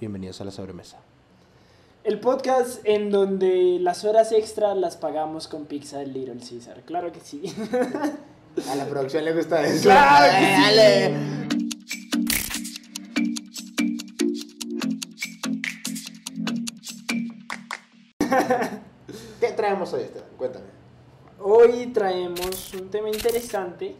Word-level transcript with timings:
bienvenidos 0.00 0.40
a 0.40 0.44
la 0.44 0.50
sobremesa. 0.50 0.98
El 2.02 2.20
podcast 2.20 2.80
en 2.84 3.10
donde 3.10 3.78
las 3.80 4.04
horas 4.04 4.32
extra 4.32 4.74
las 4.74 4.96
pagamos 4.96 5.48
con 5.48 5.64
pizza 5.66 5.98
del 5.98 6.12
Little 6.12 6.38
Caesar. 6.38 6.82
Claro 6.84 7.12
que 7.12 7.20
sí. 7.20 7.42
A 8.70 8.76
la 8.76 8.84
producción 8.86 9.24
le 9.24 9.32
gusta 9.34 9.66
eso. 9.66 9.82
Claro 9.82 10.30
que 10.30 10.46
sí. 10.46 10.62
Dale. 10.62 11.14
¿Qué 19.40 19.48
traemos 19.52 19.92
hoy, 19.92 20.02
Esteban? 20.02 20.28
Cuéntame. 20.36 20.66
Hoy 21.40 21.86
traemos 21.88 22.72
un 22.74 22.90
tema 22.90 23.08
interesante. 23.10 23.96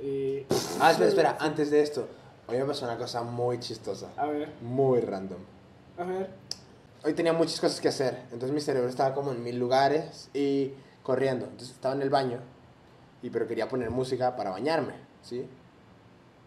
Eh, 0.00 0.46
Ah, 0.80 0.92
espera, 0.92 1.08
espera, 1.08 1.36
antes 1.40 1.70
de 1.72 1.82
esto, 1.82 2.08
hoy 2.48 2.56
me 2.58 2.64
pasó 2.64 2.84
una 2.86 2.96
cosa 2.98 3.22
muy 3.22 3.58
chistosa, 3.60 4.08
A 4.16 4.26
ver, 4.26 4.52
muy 4.62 5.00
random. 5.00 5.38
a 5.98 6.04
ver. 6.04 6.30
Hoy 7.04 7.14
tenía 7.14 7.32
muchas 7.32 7.60
cosas 7.60 7.80
que 7.80 7.88
hacer, 7.88 8.22
entonces 8.32 8.50
mi 8.52 8.60
cerebro 8.60 8.88
estaba 8.88 9.14
como 9.14 9.30
en 9.32 9.42
mil 9.42 9.56
lugares 9.58 10.28
y 10.34 10.72
corriendo. 11.02 11.44
Entonces 11.46 11.70
estaba 11.70 11.94
en 11.94 12.02
el 12.02 12.10
baño, 12.10 12.40
y 13.22 13.30
pero 13.30 13.46
quería 13.46 13.68
poner 13.68 13.90
música 13.90 14.34
para 14.34 14.50
bañarme, 14.50 14.94
¿sí? 15.22 15.46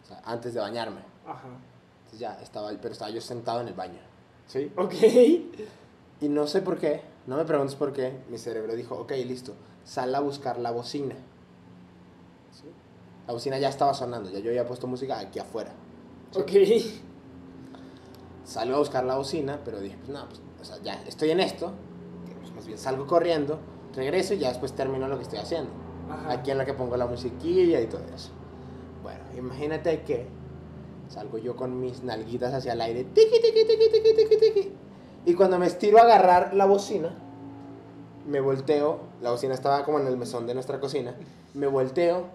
O 0.04 0.06
sea, 0.06 0.20
antes 0.24 0.52
de 0.52 0.60
bañarme. 0.60 1.00
Ajá. 1.26 1.48
Entonces 2.00 2.20
ya 2.20 2.38
estaba, 2.42 2.70
pero 2.80 2.92
estaba 2.92 3.10
yo 3.10 3.20
sentado 3.20 3.60
en 3.62 3.68
el 3.68 3.74
baño, 3.74 4.00
¿sí? 4.46 4.70
Ok. 4.76 4.94
Y 6.20 6.28
no 6.28 6.46
sé 6.46 6.60
por 6.62 6.78
qué, 6.78 7.02
no 7.26 7.36
me 7.36 7.44
preguntes 7.44 7.74
por 7.74 7.92
qué, 7.92 8.20
mi 8.28 8.38
cerebro 8.38 8.74
dijo, 8.76 8.94
ok, 8.96 9.10
listo, 9.26 9.54
sal 9.84 10.14
a 10.14 10.20
buscar 10.20 10.58
la 10.58 10.70
bocina. 10.70 11.16
¿Sí? 12.52 12.66
La 13.26 13.32
bocina 13.32 13.58
ya 13.58 13.68
estaba 13.70 13.94
sonando, 13.94 14.30
ya 14.30 14.38
yo 14.38 14.50
había 14.50 14.66
puesto 14.66 14.86
música 14.86 15.18
aquí 15.18 15.38
afuera. 15.38 15.72
Ok. 16.34 16.50
Salgo 18.44 18.76
a 18.76 18.78
buscar 18.78 19.04
la 19.04 19.16
bocina, 19.16 19.60
pero 19.64 19.80
dije, 19.80 19.96
pues 19.98 20.10
no, 20.10 20.26
pues, 20.28 20.40
o 20.60 20.64
sea, 20.64 20.82
ya 20.82 21.02
estoy 21.06 21.30
en 21.30 21.40
esto, 21.40 21.72
pues, 22.40 22.52
más 22.54 22.66
bien 22.66 22.78
salgo 22.78 23.06
corriendo, 23.06 23.58
regreso 23.94 24.34
y 24.34 24.38
ya 24.38 24.48
después 24.48 24.72
termino 24.72 25.08
lo 25.08 25.16
que 25.16 25.22
estoy 25.22 25.38
haciendo. 25.38 25.70
Ajá. 26.10 26.32
Aquí 26.32 26.50
en 26.50 26.58
la 26.58 26.64
que 26.64 26.74
pongo 26.74 26.96
la 26.96 27.06
musiquilla 27.06 27.80
y 27.80 27.86
todo 27.86 28.02
eso. 28.14 28.30
Bueno, 29.02 29.20
imagínate 29.36 30.02
que 30.02 30.26
salgo 31.08 31.38
yo 31.38 31.56
con 31.56 31.80
mis 31.80 32.02
nalguitas 32.02 32.52
hacia 32.54 32.72
el 32.72 32.80
aire, 32.80 33.04
tiqui, 33.04 33.40
tiqui, 33.40 33.66
tiqui, 33.66 33.90
tiqui, 33.90 34.14
tiqui, 34.14 34.36
tiqui, 34.36 34.72
y 35.24 35.34
cuando 35.34 35.58
me 35.58 35.66
estiro 35.66 35.98
a 35.98 36.02
agarrar 36.02 36.54
la 36.54 36.64
bocina, 36.66 37.14
me 38.26 38.40
volteo, 38.40 39.00
la 39.20 39.30
bocina 39.30 39.54
estaba 39.54 39.84
como 39.84 39.98
en 40.00 40.06
el 40.06 40.16
mesón 40.16 40.46
de 40.46 40.54
nuestra 40.54 40.80
cocina, 40.80 41.14
me 41.54 41.66
volteo 41.66 42.26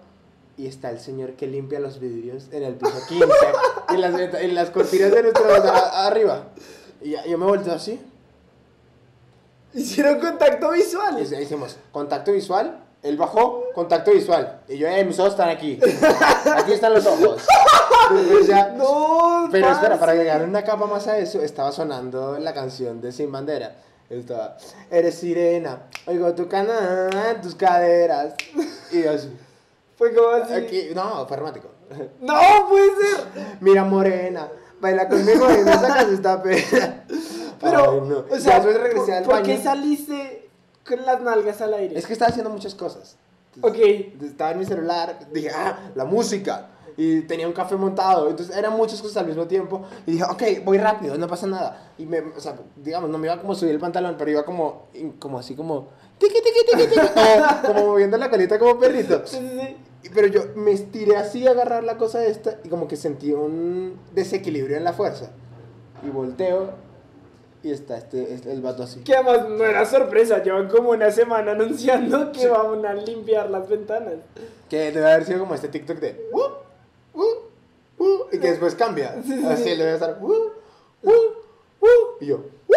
y 0.58 0.66
está 0.66 0.90
el 0.90 0.98
señor 1.00 1.32
que 1.34 1.46
limpia 1.46 1.80
los 1.80 1.98
vidrios 2.00 2.48
en 2.52 2.64
el 2.64 2.74
piso 2.74 2.98
15, 3.08 3.24
en 3.90 4.00
las, 4.02 4.14
en 4.34 4.54
las 4.54 4.70
cortinas 4.70 5.10
de 5.12 5.22
nuestro 5.22 5.50
a- 5.54 6.06
arriba. 6.06 6.48
Y 7.00 7.12
yo 7.12 7.38
me 7.38 7.46
volteo 7.46 7.72
así, 7.74 7.98
Hicieron 9.74 10.18
contacto 10.18 10.70
visual. 10.70 11.18
y 11.18 11.34
hicimos 11.42 11.76
contacto 11.92 12.32
visual. 12.32 12.84
Él 13.02 13.16
bajó, 13.16 13.64
contacto 13.74 14.10
visual. 14.10 14.60
Y 14.68 14.78
yo, 14.78 14.88
eh, 14.88 15.04
mis 15.04 15.18
ojos 15.20 15.32
están 15.32 15.50
aquí. 15.50 15.78
Aquí 16.56 16.72
están 16.72 16.92
los 16.94 17.06
ojos. 17.06 17.42
No, 18.76 19.48
Pero 19.52 19.66
espera, 19.68 19.88
parce. 19.90 19.98
para 20.00 20.12
agregar 20.12 20.42
una 20.42 20.64
capa 20.64 20.86
más 20.86 21.06
a 21.06 21.18
eso, 21.18 21.42
estaba 21.42 21.70
sonando 21.72 22.38
la 22.38 22.54
canción 22.54 23.00
de 23.02 23.12
Sin 23.12 23.30
Bandera. 23.30 23.76
Estaba, 24.08 24.56
eres 24.90 25.16
sirena, 25.16 25.82
oigo 26.06 26.32
tu 26.34 26.48
canal, 26.48 27.40
tus 27.42 27.54
caderas. 27.54 28.32
Y 28.90 29.02
yo 29.02 29.10
así, 29.10 29.30
Fue 29.98 30.14
como 30.14 30.28
así. 30.28 30.54
aquí, 30.54 30.88
no, 30.94 31.26
fue 31.26 31.36
romántico. 31.36 31.68
No, 32.20 32.38
puede 32.68 32.90
ser. 32.96 33.26
Mira 33.60 33.84
morena, 33.84 34.48
baila 34.80 35.08
conmigo 35.08 35.46
y 35.50 35.64
me 35.64 35.72
sacas 35.72 36.08
esta 36.08 36.40
pena. 36.42 37.04
Pero, 37.60 37.90
Ay, 37.90 38.00
no. 38.08 38.24
o 38.30 38.38
sea, 38.38 38.60
después 38.60 38.80
regresé 38.80 39.14
al 39.16 39.24
¿por 39.24 39.34
baño. 39.34 39.46
qué 39.46 39.58
saliste 39.60 40.48
con 40.86 41.04
las 41.04 41.20
nalgas 41.20 41.60
al 41.60 41.74
aire? 41.74 41.98
Es 41.98 42.06
que 42.06 42.12
estaba 42.12 42.28
haciendo 42.30 42.50
muchas 42.50 42.74
cosas. 42.76 43.16
Ok. 43.60 43.76
Estaba 44.22 44.52
en 44.52 44.60
mi 44.60 44.64
celular, 44.64 45.18
dije, 45.32 45.50
ah, 45.52 45.90
la 45.96 46.04
música. 46.04 46.68
Y 46.96 47.22
tenía 47.22 47.46
un 47.48 47.52
café 47.52 47.74
montado. 47.76 48.28
Entonces 48.30 48.56
eran 48.56 48.76
muchas 48.76 49.00
cosas 49.02 49.16
al 49.18 49.26
mismo 49.26 49.46
tiempo. 49.46 49.82
Y 50.06 50.12
dije, 50.12 50.24
ok, 50.24 50.64
voy 50.64 50.78
rápido, 50.78 51.16
no 51.18 51.26
pasa 51.26 51.46
nada. 51.48 51.92
Y 51.98 52.06
me, 52.06 52.20
o 52.20 52.40
sea, 52.40 52.54
digamos, 52.76 53.10
no 53.10 53.18
me 53.18 53.26
iba 53.26 53.40
como 53.40 53.52
a 53.52 53.56
subir 53.56 53.72
el 53.72 53.80
pantalón, 53.80 54.14
pero 54.18 54.30
iba 54.30 54.44
como, 54.44 54.86
como 55.18 55.38
así 55.38 55.54
como, 55.56 55.88
tiqui, 56.18 56.34
tiqui, 56.34 56.60
tiqui, 56.70 56.94
tiqui, 56.94 57.08
como, 57.08 57.62
como 57.74 57.86
moviendo 57.92 58.16
la 58.16 58.30
colita 58.30 58.58
como 58.58 58.78
perrito. 58.78 59.22
Sí, 59.26 59.36
sí, 59.38 59.60
sí. 59.60 59.76
Pero 60.14 60.26
yo 60.28 60.42
me 60.54 60.70
estiré 60.72 61.16
así 61.16 61.46
a 61.46 61.50
agarrar 61.50 61.84
la 61.84 61.96
cosa 61.98 62.24
esta 62.24 62.58
y 62.64 62.68
como 62.68 62.86
que 62.88 62.96
sentí 62.96 63.32
un 63.32 63.98
desequilibrio 64.14 64.76
en 64.76 64.84
la 64.84 64.92
fuerza. 64.92 65.30
Y 66.06 66.10
volteo 66.10 66.70
y 67.62 67.72
está 67.72 67.98
este, 67.98 68.32
este- 68.32 68.52
el 68.52 68.62
vato 68.62 68.84
así. 68.84 69.00
Que 69.00 69.16
además 69.16 69.48
no 69.48 69.64
era 69.64 69.84
sorpresa, 69.84 70.42
llevan 70.42 70.68
como 70.68 70.90
una 70.90 71.10
semana 71.10 71.52
anunciando 71.52 72.30
que 72.32 72.46
van 72.46 72.86
a 72.86 72.94
limpiar 72.94 73.50
las 73.50 73.68
ventanas. 73.68 74.14
Que 74.70 74.92
debe 74.92 75.10
haber 75.12 75.24
sido 75.26 75.40
como 75.40 75.54
este 75.54 75.68
TikTok 75.68 75.98
de 75.98 76.28
"Uh, 76.32 77.18
uh, 77.20 78.04
uh", 78.04 78.18
y 78.30 78.38
que 78.38 78.50
después 78.50 78.74
cambia. 78.76 79.20
Sí, 79.26 79.36
sí, 79.40 79.46
Así 79.46 79.64
sí. 79.64 79.70
debe 79.76 79.94
estar 79.94 80.18
"Uh, 81.80 81.84
uh, 81.84 81.88
uh", 81.88 82.16
y 82.20 82.26
yo 82.26 82.36
"Uh". 82.68 82.74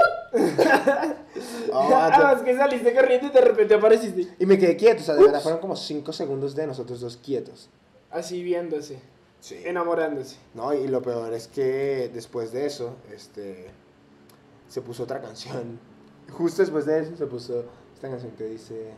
Oh, 1.73 1.89
vato. 1.89 2.15
Además 2.25 2.41
que 2.43 2.55
saliste 2.55 2.93
corriendo 2.93 3.27
y 3.27 3.29
de 3.31 3.41
repente 3.41 3.73
apareciste. 3.73 4.27
y 4.39 4.45
me 4.45 4.57
quedé 4.57 4.75
quieto, 4.77 5.01
o 5.01 5.05
sea, 5.05 5.15
de 5.15 5.23
verdad 5.23 5.41
fueron 5.41 5.59
como 5.61 5.75
5 5.75 6.11
segundos 6.13 6.55
de 6.55 6.67
nosotros 6.67 6.99
dos 7.01 7.17
quietos. 7.17 7.69
Así 8.09 8.43
viéndose, 8.43 8.99
Sí. 9.39 9.61
enamorándose. 9.65 10.37
No, 10.53 10.73
y 10.73 10.87
lo 10.87 11.01
peor 11.01 11.33
es 11.33 11.47
que 11.47 12.09
después 12.13 12.51
de 12.51 12.65
eso, 12.65 12.95
este, 13.13 13.67
se 14.67 14.81
puso 14.81 15.03
otra 15.03 15.21
canción. 15.21 15.79
Justo 16.31 16.61
después 16.61 16.85
de 16.85 16.99
eso 17.01 17.15
se 17.15 17.25
puso 17.25 17.65
esta 17.93 18.09
canción 18.09 18.31
que 18.33 18.45
dice, 18.45 18.91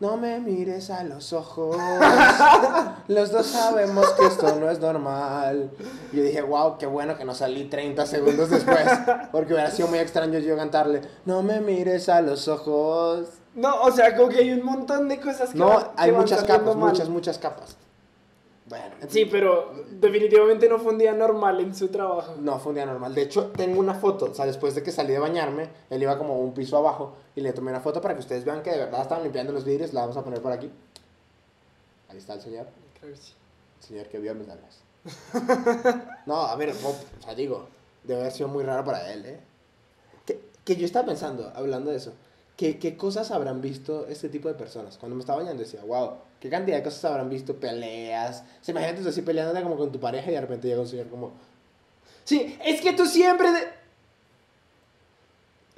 no 0.00 0.16
me 0.16 0.38
mires 0.40 0.90
a 0.90 1.02
los 1.04 1.32
ojos, 1.32 1.76
los 3.08 3.30
dos 3.32 3.46
sabemos 3.46 4.06
que 4.12 4.26
esto 4.26 4.54
no 4.60 4.70
es 4.70 4.78
normal. 4.80 5.70
Yo 6.12 6.22
dije, 6.22 6.42
wow, 6.42 6.76
qué 6.78 6.86
bueno 6.86 7.16
que 7.16 7.24
no 7.24 7.34
salí 7.34 7.64
30 7.64 8.04
segundos 8.06 8.50
después, 8.50 8.84
porque 9.32 9.52
hubiera 9.54 9.70
sido 9.70 9.88
muy 9.88 9.98
extraño 9.98 10.38
yo 10.38 10.56
cantarle, 10.56 11.02
no 11.24 11.42
me 11.42 11.60
mires 11.60 12.08
a 12.08 12.20
los 12.20 12.48
ojos. 12.48 13.28
No, 13.54 13.82
o 13.82 13.90
sea, 13.90 14.14
como 14.16 14.28
que 14.28 14.38
hay 14.38 14.52
un 14.52 14.64
montón 14.64 15.08
de 15.08 15.18
cosas 15.18 15.50
que 15.50 15.58
No, 15.58 15.68
van- 15.68 15.88
hay 15.96 16.12
muchas 16.12 16.44
capas, 16.44 16.76
muchas, 16.76 17.08
muchas 17.08 17.38
capas. 17.38 17.76
Bueno, 18.68 18.96
Sí, 19.08 19.26
pero 19.26 19.72
definitivamente 19.90 20.68
no 20.68 20.78
fue 20.78 20.92
un 20.92 20.98
día 20.98 21.12
normal 21.12 21.60
en 21.60 21.74
su 21.74 21.88
trabajo. 21.88 22.34
No, 22.40 22.58
fue 22.58 22.70
un 22.70 22.76
día 22.76 22.86
normal. 22.86 23.14
De 23.14 23.22
hecho, 23.22 23.52
tengo 23.56 23.78
una 23.78 23.94
foto. 23.94 24.26
O 24.32 24.34
sea, 24.34 24.44
después 24.44 24.74
de 24.74 24.82
que 24.82 24.90
salí 24.90 25.12
de 25.12 25.20
bañarme, 25.20 25.68
él 25.88 26.02
iba 26.02 26.18
como 26.18 26.40
un 26.40 26.52
piso 26.52 26.76
abajo 26.76 27.14
y 27.36 27.42
le 27.42 27.52
tomé 27.52 27.70
una 27.70 27.80
foto 27.80 28.00
para 28.00 28.14
que 28.14 28.20
ustedes 28.20 28.44
vean 28.44 28.62
que 28.62 28.72
de 28.72 28.78
verdad 28.78 29.02
estaban 29.02 29.22
limpiando 29.22 29.52
los 29.52 29.64
vidrios. 29.64 29.92
La 29.92 30.00
vamos 30.00 30.16
a 30.16 30.24
poner 30.24 30.42
por 30.42 30.50
aquí. 30.50 30.70
Ahí 32.08 32.18
está 32.18 32.34
el 32.34 32.40
señor. 32.40 32.66
Creo 32.98 33.12
que 33.12 33.18
sí. 33.18 33.34
El 33.82 33.86
señor 33.86 34.06
que 34.08 34.18
vio 34.18 34.34
mis 34.34 34.48
nalgas. 34.48 34.80
No, 36.26 36.40
a 36.40 36.56
ver, 36.56 36.70
o 36.70 36.88
o 36.88 37.22
sea, 37.22 37.36
digo, 37.36 37.68
debe 38.02 38.20
haber 38.20 38.32
sido 38.32 38.48
muy 38.48 38.64
raro 38.64 38.84
para 38.84 39.12
él, 39.12 39.24
¿eh? 39.26 39.40
Que, 40.24 40.40
que 40.64 40.74
yo 40.74 40.84
estaba 40.84 41.06
pensando, 41.06 41.52
hablando 41.54 41.92
de 41.92 41.98
eso, 41.98 42.12
que, 42.56 42.78
¿qué 42.78 42.96
cosas 42.96 43.30
habrán 43.30 43.60
visto 43.60 44.06
este 44.08 44.28
tipo 44.28 44.48
de 44.48 44.54
personas? 44.54 44.96
Cuando 44.98 45.14
me 45.14 45.20
estaba 45.20 45.40
bañando 45.40 45.62
decía, 45.62 45.80
wow, 45.86 46.12
¿qué 46.40 46.48
cantidad 46.48 46.78
de 46.78 46.82
cosas 46.82 47.04
habrán 47.04 47.28
visto? 47.28 47.54
Peleas. 47.56 48.44
Se 48.62 48.72
imagínate 48.72 49.02
tú 49.02 49.08
así 49.10 49.22
peleando 49.22 49.60
como 49.62 49.76
con 49.76 49.92
tu 49.92 50.00
pareja 50.00 50.30
y 50.30 50.34
de 50.34 50.40
repente 50.40 50.68
llega 50.68 50.80
un 50.80 50.88
señor 50.88 51.08
como, 51.08 51.32
Sí, 52.24 52.58
es 52.64 52.80
que 52.80 52.92
tú 52.92 53.06
siempre... 53.06 53.50
de- 53.52 53.68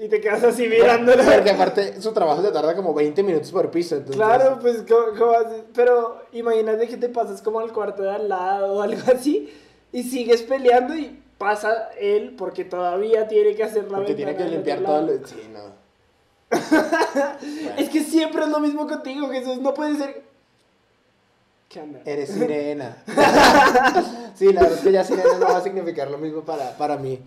Y 0.05 0.09
te 0.09 0.21
quedas 0.21 0.44
así 0.44 0.66
mirándolo. 0.69 1.22
Porque 1.25 1.50
aparte 1.50 2.00
su 2.00 2.12
trabajo 2.12 2.41
se 2.43 2.53
tarda 2.53 2.75
como 2.77 2.95
20 2.95 3.22
minutos 3.22 3.50
por 3.50 3.71
piso. 3.71 3.97
Entonces, 3.97 4.16
Claro, 4.16 4.59
pues, 4.60 4.84
¿cómo, 4.89 5.19
cómo 5.19 5.33
haces? 5.33 5.65
Pero 5.75 6.22
imagínate 6.33 6.87
que 6.89 6.97
te 6.97 7.09
pasas 7.09 7.43
como 7.43 7.59
al 7.60 7.72
cuarto 7.72 8.03
de 8.05 8.10
al 8.12 8.28
lado 8.28 8.75
o 8.75 8.83
algo 8.83 9.00
así 9.12 9.53
y 9.93 10.05
sigues 10.05 10.43
peleando 10.43 10.95
y 10.95 11.21
pasa 11.39 11.91
él 11.99 12.34
porque 12.39 12.65
todavía 12.65 13.27
tiene 13.28 13.54
que 13.57 13.65
hacer 13.65 13.91
la 13.91 13.98
Porque 13.98 14.15
tiene 14.15 14.36
que 14.36 14.45
limpiar 14.45 14.81
todo 14.83 15.03
lo... 15.03 15.27
Sí, 15.27 15.48
no. 15.53 15.87
Es 17.77 17.89
que 17.91 18.03
siempre 18.03 18.42
es 18.42 18.48
lo 18.48 18.60
mismo 18.60 18.86
contigo, 18.86 19.28
Jesús. 19.28 19.59
No 19.59 19.74
puede 19.74 19.97
ser. 19.97 20.22
¿Qué 21.68 21.80
onda? 21.80 22.00
Eres 22.04 22.30
sirena. 22.34 23.03
sí, 24.34 24.53
la 24.53 24.62
verdad 24.62 24.78
es 24.78 24.84
que 24.84 24.92
ya 24.92 25.04
sirena 25.04 25.39
no 25.39 25.47
va 25.47 25.59
a 25.59 25.62
significar 25.62 26.10
lo 26.10 26.18
mismo 26.18 26.42
para, 26.42 26.77
para 26.77 26.97
mí. 26.97 27.21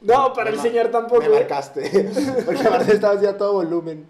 No, 0.00 0.32
para 0.32 0.50
Me 0.50 0.56
el 0.56 0.62
señor 0.62 0.88
tampoco. 0.90 1.20
Me 1.22 1.28
marcaste. 1.28 2.10
Porque 2.44 2.62
aparte 2.66 2.92
estaba 2.94 3.14
así 3.14 3.26
a 3.26 3.36
todo 3.36 3.52
volumen. 3.52 4.06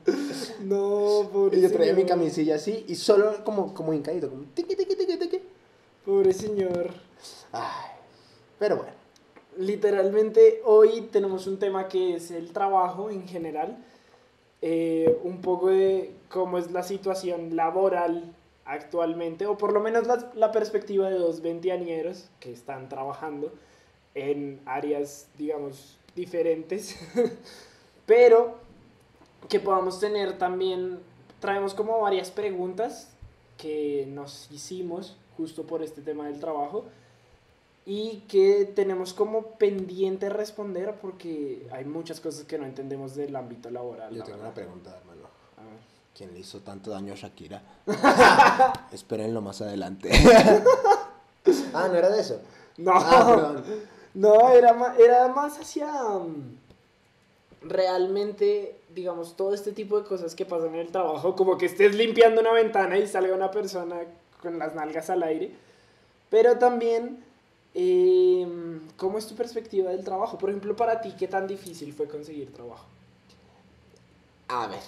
No, 0.60 1.28
pobre 1.30 1.58
Y 1.58 1.60
yo 1.60 1.70
traía 1.70 1.92
mi 1.92 2.02
señor. 2.02 2.08
camisilla 2.18 2.54
así 2.54 2.84
y 2.88 2.94
solo 2.94 3.44
como, 3.44 3.74
como 3.74 3.92
hincadito, 3.92 4.30
como 4.30 4.44
tiqui, 4.54 4.74
tiqui, 4.74 4.96
tiqui, 4.96 5.16
tiqui. 5.18 5.42
Pobre 6.06 6.32
señor. 6.32 6.90
Ay, 7.52 7.90
pero 8.58 8.76
bueno. 8.76 8.92
Literalmente 9.58 10.62
hoy 10.64 11.08
tenemos 11.12 11.46
un 11.46 11.58
tema 11.58 11.86
que 11.88 12.16
es 12.16 12.30
el 12.30 12.52
trabajo 12.52 13.10
en 13.10 13.28
general. 13.28 13.76
Eh, 14.64 15.18
un 15.24 15.40
poco 15.40 15.70
de 15.70 16.14
cómo 16.28 16.56
es 16.56 16.70
la 16.70 16.84
situación 16.84 17.56
laboral 17.56 18.32
actualmente, 18.64 19.46
o 19.46 19.58
por 19.58 19.72
lo 19.72 19.80
menos 19.80 20.06
la, 20.06 20.30
la 20.36 20.52
perspectiva 20.52 21.10
de 21.10 21.18
dos 21.18 21.42
veinteañeros 21.42 22.30
que 22.38 22.52
están 22.52 22.88
trabajando 22.88 23.52
en 24.14 24.60
áreas, 24.64 25.28
digamos, 25.36 25.98
diferentes, 26.14 26.96
pero 28.06 28.54
que 29.48 29.58
podamos 29.58 29.98
tener 29.98 30.38
también, 30.38 31.00
traemos 31.40 31.74
como 31.74 32.00
varias 32.00 32.30
preguntas 32.30 33.10
que 33.58 34.06
nos 34.08 34.48
hicimos 34.52 35.16
justo 35.36 35.64
por 35.64 35.82
este 35.82 36.02
tema 36.02 36.26
del 36.26 36.38
trabajo 36.38 36.84
y 37.84 38.20
que 38.28 38.64
tenemos 38.76 39.12
como 39.12 39.42
pendiente 39.56 40.28
responder 40.28 40.94
porque 41.00 41.66
hay 41.72 41.84
muchas 41.84 42.20
cosas 42.20 42.44
que 42.44 42.58
no 42.58 42.64
entendemos 42.64 43.14
del 43.16 43.34
ámbito 43.34 43.70
laboral. 43.70 44.14
Yo 44.14 44.22
tengo 44.22 44.38
verdad. 44.38 44.46
una 44.46 44.54
pregunta, 44.54 44.96
hermano. 44.96 45.22
A 45.56 45.62
ver. 45.64 45.80
¿Quién 46.16 46.32
le 46.32 46.40
hizo 46.40 46.60
tanto 46.60 46.90
daño 46.90 47.12
a 47.12 47.16
Shakira? 47.16 47.62
Espérenlo 48.92 49.40
más 49.40 49.60
adelante. 49.62 50.10
ah, 51.74 51.88
no 51.88 51.94
era 51.96 52.10
de 52.10 52.20
eso. 52.20 52.40
No, 52.76 52.92
Ah, 52.94 53.56
no, 54.14 54.50
era 54.50 54.72
más, 54.74 54.98
era 54.98 55.28
más 55.28 55.58
hacia 55.58 55.86
mm, 55.92 56.58
realmente, 57.62 58.78
digamos, 58.94 59.36
todo 59.36 59.54
este 59.54 59.72
tipo 59.72 59.98
de 60.00 60.06
cosas 60.06 60.34
que 60.34 60.44
pasan 60.44 60.74
en 60.74 60.80
el 60.80 60.92
trabajo, 60.92 61.34
como 61.34 61.56
que 61.58 61.66
estés 61.66 61.94
limpiando 61.94 62.40
una 62.40 62.52
ventana 62.52 62.98
y 62.98 63.06
salga 63.06 63.34
una 63.34 63.50
persona 63.50 63.96
con 64.40 64.58
las 64.58 64.74
nalgas 64.74 65.10
al 65.10 65.22
aire, 65.22 65.52
pero 66.30 66.58
también, 66.58 67.24
eh, 67.74 68.46
¿cómo 68.96 69.18
es 69.18 69.26
tu 69.26 69.34
perspectiva 69.34 69.90
del 69.90 70.04
trabajo? 70.04 70.38
Por 70.38 70.50
ejemplo, 70.50 70.76
para 70.76 71.00
ti, 71.00 71.14
¿qué 71.18 71.28
tan 71.28 71.46
difícil 71.46 71.92
fue 71.92 72.06
conseguir 72.08 72.52
trabajo? 72.52 72.86
A 74.48 74.66
ver. 74.66 74.80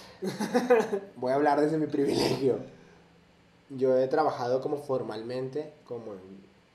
Voy 1.17 1.33
a 1.33 1.37
hablar 1.37 1.61
desde 1.61 1.79
mi 1.79 1.87
privilegio. 1.87 2.59
Yo 3.71 3.97
he 3.99 4.07
trabajado 4.09 4.61
como 4.61 4.77
formalmente, 4.77 5.73
como 5.87 6.13
en 6.13 6.21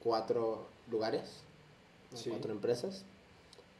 cuatro 0.03 0.65
lugares, 0.89 1.41
en 2.11 2.17
Sí. 2.17 2.29
cuatro 2.31 2.51
empresas. 2.51 3.03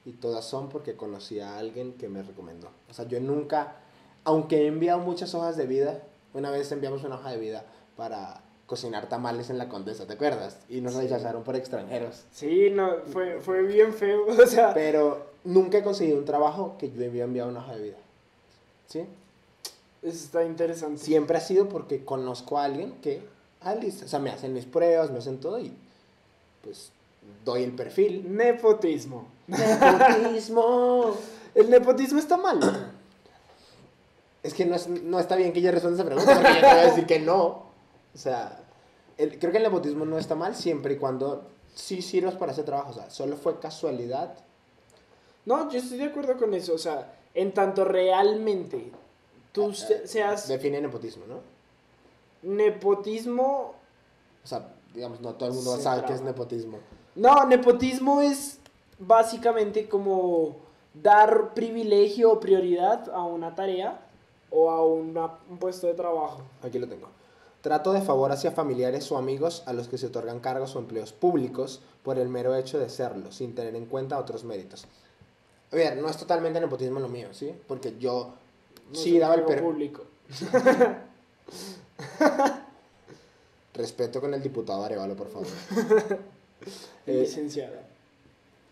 Y 0.05 0.11
todas 0.13 0.45
son 0.45 0.69
porque 0.69 0.95
conocí 0.95 1.39
a 1.39 1.57
alguien 1.57 1.93
que 1.93 2.07
me 2.07 2.21
recomendó. 2.23 2.69
O 2.89 2.93
sea, 2.93 3.05
yo 3.07 3.19
nunca, 3.19 3.77
aunque 4.23 4.63
he 4.63 4.67
enviado 4.67 4.99
muchas 4.99 5.33
hojas 5.33 5.57
de 5.57 5.65
vida, 5.65 6.03
una 6.33 6.51
vez 6.51 6.71
enviamos 6.71 7.03
una 7.03 7.15
hoja 7.15 7.31
de 7.31 7.37
vida 7.37 7.65
para 7.97 8.41
cocinar 8.69 9.09
tamales 9.09 9.49
en 9.49 9.57
la 9.57 9.67
Condesa, 9.67 10.05
¿te 10.05 10.13
acuerdas? 10.13 10.59
Y 10.69 10.79
nos 10.79 10.93
rechazaron 10.93 11.41
por 11.43 11.55
extranjeros. 11.55 12.21
Sí, 12.31 12.69
no, 12.69 12.97
fue, 13.11 13.39
fue 13.41 13.63
bien 13.63 13.91
feo, 13.95 14.27
o 14.43 14.45
sea, 14.45 14.75
Pero 14.75 15.25
nunca 15.43 15.79
he 15.79 15.83
conseguido 15.83 16.19
un 16.19 16.25
trabajo 16.25 16.75
que 16.77 16.91
yo 16.91 17.03
había 17.03 17.23
enviado 17.23 17.49
una 17.49 17.61
hoja 17.61 17.75
de 17.75 17.81
vida. 17.83 17.97
¿Sí? 18.87 18.99
eso 20.01 20.17
está 20.25 20.45
interesante. 20.45 21.03
Siempre 21.03 21.35
ha 21.37 21.41
sido 21.41 21.67
porque 21.67 22.05
conozco 22.05 22.59
a 22.59 22.65
alguien 22.65 22.93
que, 23.01 23.21
ah, 23.61 23.73
listo, 23.73 24.05
o 24.05 24.07
sea, 24.07 24.19
me 24.19 24.29
hacen 24.29 24.53
mis 24.53 24.65
pruebas, 24.65 25.09
me 25.11 25.17
hacen 25.17 25.39
todo 25.39 25.59
y 25.59 25.73
pues 26.63 26.91
doy 27.43 27.63
el 27.63 27.71
perfil. 27.71 28.23
Nepotismo. 28.35 29.27
Nepotismo. 29.47 31.15
El 31.55 31.69
nepotismo 31.71 32.19
está 32.19 32.37
mal. 32.37 32.59
Es 34.43 34.53
que 34.53 34.65
no, 34.65 34.75
es- 34.75 34.87
no 34.87 35.19
está 35.19 35.35
bien 35.35 35.51
que 35.51 35.61
yo 35.61 35.71
responda 35.71 35.95
esa 35.95 36.05
pregunta 36.05 36.33
porque 36.35 36.53
yo 36.53 36.59
te 36.61 36.67
voy 36.67 36.79
a 36.79 36.85
decir 36.85 37.05
que 37.07 37.19
no. 37.19 37.68
O 38.13 38.17
sea, 38.17 38.59
el- 39.17 39.37
creo 39.39 39.51
que 39.51 39.57
el 39.57 39.63
nepotismo 39.63 40.05
no 40.05 40.17
está 40.17 40.35
mal 40.35 40.55
siempre 40.55 40.95
y 40.95 40.97
cuando 40.97 41.43
sí 41.75 42.01
sirvas 42.01 42.35
para 42.35 42.51
ese 42.51 42.63
trabajo. 42.63 42.91
O 42.91 42.93
sea, 42.93 43.09
solo 43.09 43.35
fue 43.37 43.59
casualidad. 43.59 44.35
No, 45.45 45.69
yo 45.71 45.79
estoy 45.79 45.97
de 45.97 46.05
acuerdo 46.05 46.37
con 46.37 46.53
eso. 46.53 46.73
O 46.73 46.77
sea, 46.77 47.13
en 47.33 47.53
tanto 47.53 47.85
realmente 47.85 48.91
tú 49.51 49.73
se- 49.73 50.07
seas 50.07 50.47
Define 50.47 50.81
nepotismo, 50.81 51.25
¿no? 51.27 51.39
nepotismo. 52.41 53.73
O 54.43 54.47
sea, 54.47 54.73
digamos, 54.93 55.19
no 55.21 55.33
todo 55.35 55.49
el 55.49 55.55
mundo 55.55 55.77
sabe 55.77 56.05
qué 56.05 56.13
es 56.13 56.21
nepotismo. 56.21 56.79
No, 57.15 57.45
nepotismo 57.45 58.21
es 58.21 58.59
básicamente 58.97 59.87
como 59.89 60.55
dar 60.93 61.53
privilegio 61.53 62.31
o 62.31 62.39
prioridad 62.39 63.09
a 63.09 63.23
una 63.23 63.55
tarea 63.55 63.99
o 64.49 64.69
a 64.71 64.83
una- 64.85 65.37
un 65.49 65.57
puesto 65.57 65.87
de 65.87 65.93
trabajo. 65.93 66.41
Aquí 66.63 66.79
lo 66.79 66.87
tengo. 66.87 67.07
Trato 67.61 67.91
de 67.91 68.01
favor 68.01 68.31
hacia 68.31 68.51
familiares 68.51 69.11
o 69.11 69.17
amigos 69.17 69.63
a 69.65 69.73
los 69.73 69.89
que 69.89 69.97
se 69.97 70.07
otorgan 70.07 70.39
cargos 70.39 70.75
o 70.75 70.79
empleos 70.79 71.11
públicos 71.11 71.81
por 72.03 72.17
el 72.17 72.29
mero 72.29 72.55
hecho 72.55 72.79
de 72.79 72.89
serlo, 72.89 73.31
sin 73.31 73.53
tener 73.53 73.75
en 73.75 73.85
cuenta 73.85 74.17
otros 74.17 74.45
méritos. 74.45 74.85
A 75.71 75.75
ver, 75.75 75.97
no 75.97 76.09
es 76.09 76.17
totalmente 76.17 76.59
nepotismo 76.61 76.99
lo 76.99 77.09
mío, 77.09 77.27
¿sí? 77.33 77.53
Porque 77.67 77.95
yo 77.99 78.33
No 78.91 78.99
sí 78.99 79.19
daba 79.19 79.35
el 79.35 79.43
per... 79.43 79.61
público. 79.61 80.03
Respeto 83.73 84.19
con 84.21 84.33
el 84.33 84.41
diputado 84.41 84.83
Arevalo, 84.83 85.15
por 85.15 85.29
favor. 85.29 85.47
Eh, 87.07 87.21
licenciada. 87.21 87.87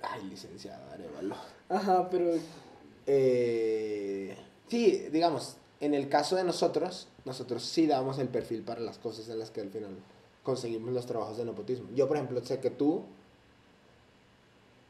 Ay, 0.02 0.22
licenciado 0.30 0.84
Arevalo. 0.92 1.36
Ajá, 1.70 2.10
pero 2.10 2.32
Eh, 3.06 4.38
sí, 4.70 5.08
digamos, 5.10 5.56
en 5.80 5.94
el 5.94 6.10
caso 6.10 6.36
de 6.36 6.44
nosotros, 6.44 7.08
nosotros 7.28 7.62
sí 7.62 7.86
damos 7.86 8.18
el 8.18 8.30
perfil 8.30 8.64
para 8.64 8.80
las 8.80 8.98
cosas 8.98 9.30
en 9.30 9.38
las 9.38 9.52
que 9.52 9.62
al 9.62 9.70
final 9.70 9.92
conseguimos 10.44 10.94
los 10.94 11.06
trabajos 11.06 11.38
de 11.38 11.46
nepotismo. 11.46 11.90
Yo, 11.94 12.08
por 12.08 12.16
ejemplo, 12.16 12.44
sé 12.44 12.60
que 12.60 12.70
tú, 12.70 13.04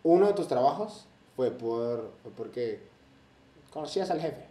uno 0.04 0.28
de 0.28 0.34
tus 0.34 0.48
trabajos 0.48 1.08
fue, 1.36 1.50
por, 1.52 2.12
fue 2.22 2.32
porque 2.32 2.80
conocías 3.74 4.12
al 4.12 4.22
jefe. 4.22 4.46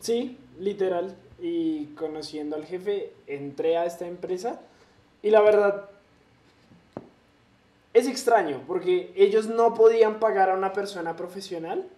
Sí, 0.00 0.38
literal. 0.58 1.16
Y 1.40 1.86
conociendo 1.96 2.56
al 2.56 2.64
jefe, 2.64 3.12
entré 3.26 3.76
a 3.76 3.84
esta 3.84 4.06
empresa. 4.06 4.60
Y 5.20 5.30
la 5.30 5.40
verdad, 5.40 5.90
es 7.92 8.06
extraño, 8.06 8.62
porque 8.68 9.12
ellos 9.16 9.48
no 9.48 9.74
podían 9.74 10.20
pagar 10.20 10.50
a 10.50 10.54
una 10.54 10.72
persona 10.72 11.16
profesional. 11.16 11.88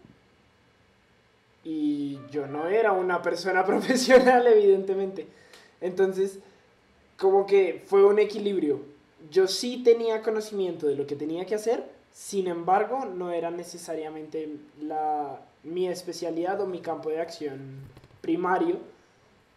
Y 1.70 2.18
yo 2.30 2.46
no 2.46 2.66
era 2.66 2.92
una 2.92 3.20
persona 3.20 3.62
profesional, 3.66 4.46
evidentemente. 4.46 5.26
Entonces, 5.82 6.38
como 7.18 7.44
que 7.44 7.82
fue 7.84 8.06
un 8.06 8.18
equilibrio. 8.18 8.80
Yo 9.30 9.46
sí 9.46 9.82
tenía 9.84 10.22
conocimiento 10.22 10.86
de 10.86 10.96
lo 10.96 11.06
que 11.06 11.14
tenía 11.14 11.44
que 11.44 11.56
hacer, 11.56 11.84
sin 12.10 12.46
embargo, 12.46 13.04
no 13.04 13.32
era 13.32 13.50
necesariamente 13.50 14.48
la, 14.80 15.42
mi 15.62 15.88
especialidad 15.88 16.58
o 16.62 16.66
mi 16.66 16.80
campo 16.80 17.10
de 17.10 17.20
acción 17.20 17.82
primario, 18.22 18.78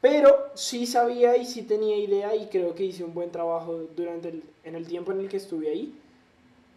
pero 0.01 0.35
sí 0.53 0.85
sabía 0.85 1.37
y 1.37 1.45
sí 1.45 1.61
tenía 1.61 1.95
idea 1.95 2.35
y 2.35 2.47
creo 2.47 2.75
que 2.75 2.83
hice 2.83 3.05
un 3.05 3.13
buen 3.13 3.31
trabajo 3.31 3.87
durante 3.95 4.29
el, 4.29 4.43
en 4.65 4.75
el 4.75 4.85
tiempo 4.85 5.13
en 5.13 5.21
el 5.21 5.29
que 5.29 5.37
estuve 5.37 5.69
ahí. 5.69 5.95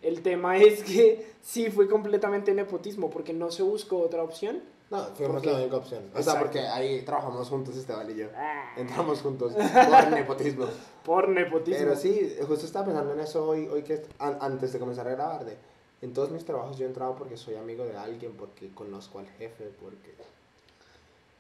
El 0.01 0.23
tema 0.23 0.57
es 0.59 0.85
que 0.85 1.27
sí 1.43 1.71
fue 1.71 1.89
completamente 1.89 2.55
nepotismo, 2.55 3.11
porque 3.11 3.33
no 3.33 3.51
se 3.51 3.65
buscó 3.65 3.99
otra 3.99 4.23
opción. 4.23 4.63
No, 4.91 5.03
fuimos 5.15 5.35
Porque- 5.37 5.51
la 5.51 5.59
única 5.59 5.77
opción. 5.77 6.05
O 6.11 6.13
sea, 6.13 6.21
Exacto. 6.21 6.41
porque 6.41 6.61
ahí 6.61 7.03
trabajamos 7.03 7.49
juntos 7.49 7.77
Esteban 7.77 8.09
y 8.11 8.15
yo. 8.17 8.29
Ah, 8.37 8.75
Entramos 8.77 9.21
juntos 9.23 9.53
por 9.91 10.11
nepotismo. 10.11 10.67
por 11.05 11.29
nepotismo. 11.29 11.79
Pero 11.81 11.97
sí, 11.97 12.37
justo 12.47 12.67
estaba 12.67 12.85
pensando 12.87 13.13
en 13.15 13.21
eso 13.21 13.47
hoy, 13.49 13.67
hoy 13.67 13.83
que 13.83 14.05
an- 14.19 14.39
antes 14.41 14.73
de 14.73 14.79
comenzar 14.79 15.09
a 15.09 15.11
grabar. 15.13 15.45
De, 15.45 15.57
en 16.03 16.13
todos 16.13 16.31
mis 16.31 16.45
trabajos 16.45 16.77
yo 16.77 16.85
he 16.85 16.89
entrado 16.89 17.15
porque 17.17 17.37
soy 17.37 17.55
amigo 17.57 17.85
de 17.85 17.97
alguien, 17.97 18.33
porque 18.37 18.69
conozco 18.75 19.19
al 19.21 19.27
jefe, 19.39 19.71
porque... 19.83 20.15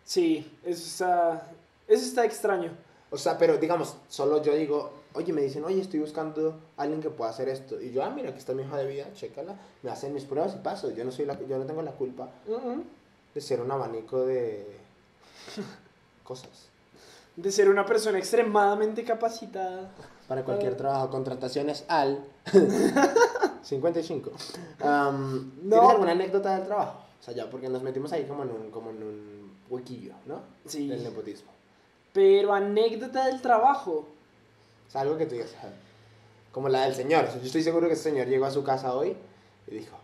Sí, 0.04 0.58
eso 0.64 0.84
está, 0.86 1.50
eso 1.88 2.04
está 2.04 2.24
extraño. 2.24 2.72
O 3.10 3.18
sea, 3.18 3.38
pero 3.38 3.56
digamos, 3.58 3.96
solo 4.08 4.42
yo 4.42 4.54
digo, 4.54 4.90
oye, 5.14 5.32
me 5.32 5.42
dicen, 5.42 5.64
oye, 5.64 5.80
estoy 5.80 6.00
buscando 6.00 6.58
a 6.76 6.82
alguien 6.82 7.00
que 7.00 7.10
pueda 7.10 7.30
hacer 7.30 7.48
esto. 7.48 7.80
Y 7.80 7.92
yo, 7.92 8.02
ah, 8.02 8.10
mira, 8.10 8.30
aquí 8.30 8.38
está 8.38 8.54
mi 8.54 8.62
hoja 8.64 8.78
de 8.78 8.86
vida, 8.86 9.06
chécala. 9.14 9.54
Me 9.82 9.90
hacen 9.90 10.12
mis 10.12 10.24
pruebas 10.24 10.54
y 10.54 10.58
paso. 10.58 10.90
Yo 10.90 11.04
no, 11.04 11.12
soy 11.12 11.26
la, 11.26 11.38
yo 11.46 11.58
no 11.58 11.64
tengo 11.64 11.82
la 11.82 11.92
culpa 11.92 12.28
mm. 12.48 12.80
De 13.34 13.40
ser 13.40 13.60
un 13.60 13.70
abanico 13.70 14.24
de 14.24 14.76
cosas. 16.24 16.68
De 17.36 17.50
ser 17.50 17.68
una 17.68 17.84
persona 17.84 18.18
extremadamente 18.18 19.04
capacitada. 19.04 19.90
Para 20.28 20.44
cualquier 20.44 20.74
Ah. 20.74 20.76
trabajo, 20.76 21.10
contrataciones 21.10 21.84
al 21.88 22.24
55. 23.62 24.30
Am, 24.80 25.52
No. 25.62 25.70
¿Tienes 25.70 25.90
alguna 25.90 26.12
anécdota 26.12 26.56
del 26.56 26.66
trabajo? 26.66 27.00
O 27.20 27.24
sea, 27.24 27.34
ya, 27.34 27.48
porque 27.50 27.68
nos 27.68 27.82
metimos 27.82 28.12
ahí 28.12 28.24
como 28.24 28.42
en 28.44 28.50
un, 28.50 28.70
como 28.70 28.90
en 28.90 29.02
un 29.02 29.52
huequillo, 29.70 30.12
¿no? 30.26 30.40
Sí. 30.66 30.88
Del 30.88 31.02
nepotismo. 31.02 31.50
Pero 32.12 32.52
anécdota 32.52 33.26
del 33.26 33.40
trabajo. 33.40 34.06
O 34.86 34.90
sea, 34.90 35.00
algo 35.00 35.16
que 35.16 35.26
tú 35.26 35.32
digas, 35.34 35.50
como 36.52 36.68
la 36.68 36.82
del 36.84 36.94
señor. 36.94 37.24
O 37.24 37.30
sea, 37.30 37.40
yo 37.40 37.46
estoy 37.46 37.62
seguro 37.62 37.88
que 37.88 37.94
ese 37.94 38.04
señor 38.04 38.26
llegó 38.28 38.44
a 38.44 38.50
su 38.50 38.62
casa 38.62 38.94
hoy 38.94 39.16
y 39.66 39.74
dijo, 39.74 39.96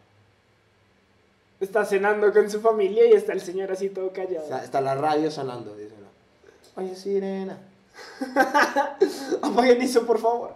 Está 1.61 1.85
cenando 1.85 2.33
con 2.33 2.51
su 2.51 2.61
familia 2.61 3.07
y 3.07 3.13
está 3.13 3.35
el 3.35 3.43
señor 3.43 3.71
así 3.71 3.91
todo 3.91 4.13
callado. 4.13 4.45
está, 4.45 4.65
está 4.65 4.81
la 4.81 4.95
radio 4.95 5.31
sonando, 5.31 5.77
dice, 5.77 5.95
¿no? 6.01 6.83
Oye, 6.83 6.97
sirena. 6.97 7.59
Apaguen 9.43 9.83
eso, 9.83 10.07
por 10.07 10.19
favor. 10.19 10.55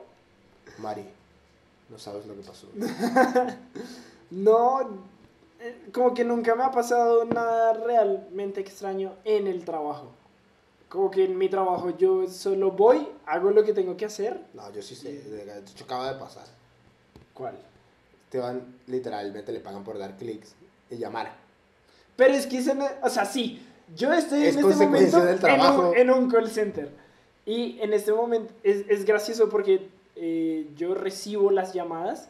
Mari, 0.78 1.04
no 1.90 1.98
sabes 1.98 2.26
lo 2.26 2.34
que 2.34 2.42
pasó. 2.42 2.68
No, 4.30 4.80
eh, 5.60 5.88
como 5.92 6.12
que 6.12 6.24
nunca 6.24 6.56
me 6.56 6.64
ha 6.64 6.70
pasado 6.72 7.24
nada 7.24 7.74
realmente 7.74 8.60
extraño 8.60 9.12
en 9.24 9.46
el 9.46 9.64
trabajo. 9.64 10.10
Como 10.88 11.10
que 11.10 11.24
en 11.26 11.38
mi 11.38 11.48
trabajo 11.48 11.90
yo 11.90 12.26
solo 12.26 12.72
voy, 12.72 13.06
hago 13.26 13.50
lo 13.50 13.62
que 13.62 13.74
tengo 13.74 13.96
que 13.96 14.06
hacer. 14.06 14.40
No, 14.54 14.72
yo 14.72 14.82
sí 14.82 14.96
sé, 14.96 15.12
de 15.12 15.58
hecho 15.58 15.84
acaba 15.84 16.12
de 16.12 16.18
pasar. 16.18 16.46
¿Cuál? 17.32 17.56
Te 18.30 18.38
van, 18.38 18.78
literalmente 18.88 19.52
le 19.52 19.60
pagan 19.60 19.84
por 19.84 19.98
dar 19.98 20.16
clics 20.16 20.54
y 20.90 20.96
llamar. 20.96 21.32
Pero 22.16 22.34
es 22.34 22.46
que, 22.46 22.58
ese 22.58 22.74
no- 22.74 22.86
o 23.02 23.08
sea, 23.08 23.24
sí, 23.24 23.60
yo 23.96 24.12
estoy 24.12 24.44
Es 24.46 24.56
en 24.56 24.68
este 24.70 24.84
momento 24.86 25.20
del 25.24 25.34
en 25.34 25.40
trabajo. 25.40 25.90
un, 25.90 25.96
en 25.96 26.10
un 26.10 26.30
call 26.30 26.48
center. 26.50 26.90
Y 27.46 27.78
en 27.80 27.92
este 27.92 28.12
momento 28.12 28.52
es, 28.62 28.84
es 28.88 29.04
gracioso 29.04 29.48
porque 29.48 29.88
eh, 30.16 30.68
yo 30.76 30.94
recibo 30.94 31.50
las 31.50 31.74
llamadas 31.74 32.28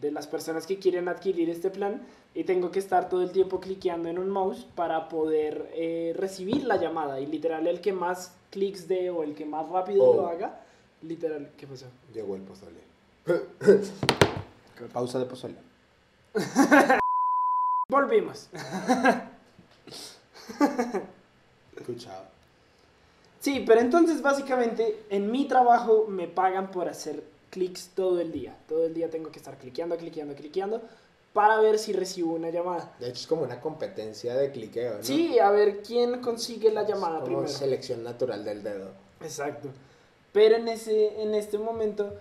de 0.00 0.10
las 0.12 0.26
personas 0.26 0.66
que 0.66 0.78
quieren 0.78 1.08
adquirir 1.08 1.48
este 1.50 1.70
plan 1.70 2.02
y 2.34 2.44
tengo 2.44 2.70
que 2.70 2.78
estar 2.78 3.08
todo 3.08 3.22
el 3.22 3.30
tiempo 3.32 3.60
cliqueando 3.60 4.08
en 4.08 4.18
un 4.18 4.30
mouse 4.30 4.66
para 4.74 5.08
poder 5.08 5.70
eh, 5.74 6.14
recibir 6.16 6.64
la 6.64 6.76
llamada. 6.76 7.20
Y 7.20 7.26
literal, 7.26 7.66
el 7.66 7.80
que 7.80 7.92
más 7.92 8.32
clics 8.50 8.86
dé 8.88 9.10
o 9.10 9.22
el 9.22 9.34
que 9.34 9.44
más 9.46 9.68
rápido 9.68 10.04
Oh. 10.04 10.14
lo 10.16 10.26
haga, 10.28 10.60
literal, 11.02 11.50
¿qué 11.56 11.66
pasó? 11.66 11.86
Llegó 12.14 12.36
el 12.36 12.42
pozole. 12.42 12.80
Pausa 14.92 15.18
de 15.18 15.24
pozole. 15.26 15.54
Volvimos. 17.92 18.48
Escuchado. 21.76 22.24
Sí, 23.38 23.62
pero 23.66 23.80
entonces 23.80 24.22
básicamente 24.22 25.04
en 25.10 25.30
mi 25.30 25.46
trabajo 25.46 26.06
me 26.08 26.26
pagan 26.26 26.70
por 26.70 26.88
hacer 26.88 27.22
clics 27.50 27.90
todo 27.94 28.18
el 28.20 28.32
día. 28.32 28.56
Todo 28.66 28.86
el 28.86 28.94
día 28.94 29.10
tengo 29.10 29.30
que 29.30 29.38
estar 29.38 29.58
cliqueando, 29.58 29.98
cliqueando, 29.98 30.34
cliqueando 30.34 30.80
para 31.34 31.60
ver 31.60 31.78
si 31.78 31.92
recibo 31.92 32.32
una 32.32 32.48
llamada. 32.48 32.94
De 32.98 33.08
hecho, 33.08 33.20
es 33.20 33.26
como 33.26 33.42
una 33.42 33.60
competencia 33.60 34.34
de 34.36 34.50
cliqueo, 34.50 34.96
¿no? 34.98 35.04
Sí, 35.04 35.38
a 35.38 35.50
ver 35.50 35.82
quién 35.82 36.22
consigue 36.22 36.70
la 36.70 36.84
llamada 36.86 37.16
como 37.16 37.26
primero. 37.26 37.48
selección 37.48 38.02
natural 38.02 38.42
del 38.42 38.62
dedo. 38.62 38.88
Exacto. 39.20 39.68
Pero 40.32 40.56
en, 40.56 40.68
ese, 40.68 41.20
en 41.22 41.34
este 41.34 41.58
momento 41.58 42.14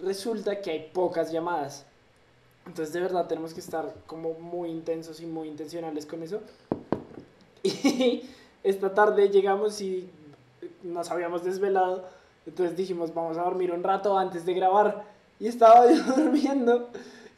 resulta 0.00 0.60
que 0.60 0.72
hay 0.72 0.90
pocas 0.92 1.30
llamadas. 1.30 1.86
Entonces 2.66 2.92
de 2.92 3.00
verdad 3.00 3.26
tenemos 3.26 3.52
que 3.54 3.60
estar 3.60 3.94
como 4.06 4.34
muy 4.34 4.70
intensos 4.70 5.20
y 5.20 5.26
muy 5.26 5.48
intencionales 5.48 6.06
con 6.06 6.22
eso. 6.22 6.40
Y 7.62 8.24
esta 8.64 8.94
tarde 8.94 9.28
llegamos 9.28 9.80
y 9.80 10.08
nos 10.82 11.10
habíamos 11.10 11.44
desvelado. 11.44 12.04
Entonces 12.46 12.76
dijimos, 12.76 13.14
vamos 13.14 13.36
a 13.38 13.42
dormir 13.42 13.72
un 13.72 13.82
rato 13.82 14.16
antes 14.18 14.44
de 14.46 14.54
grabar. 14.54 15.04
Y 15.38 15.48
estaba 15.48 15.90
yo 15.92 16.02
durmiendo 16.16 16.88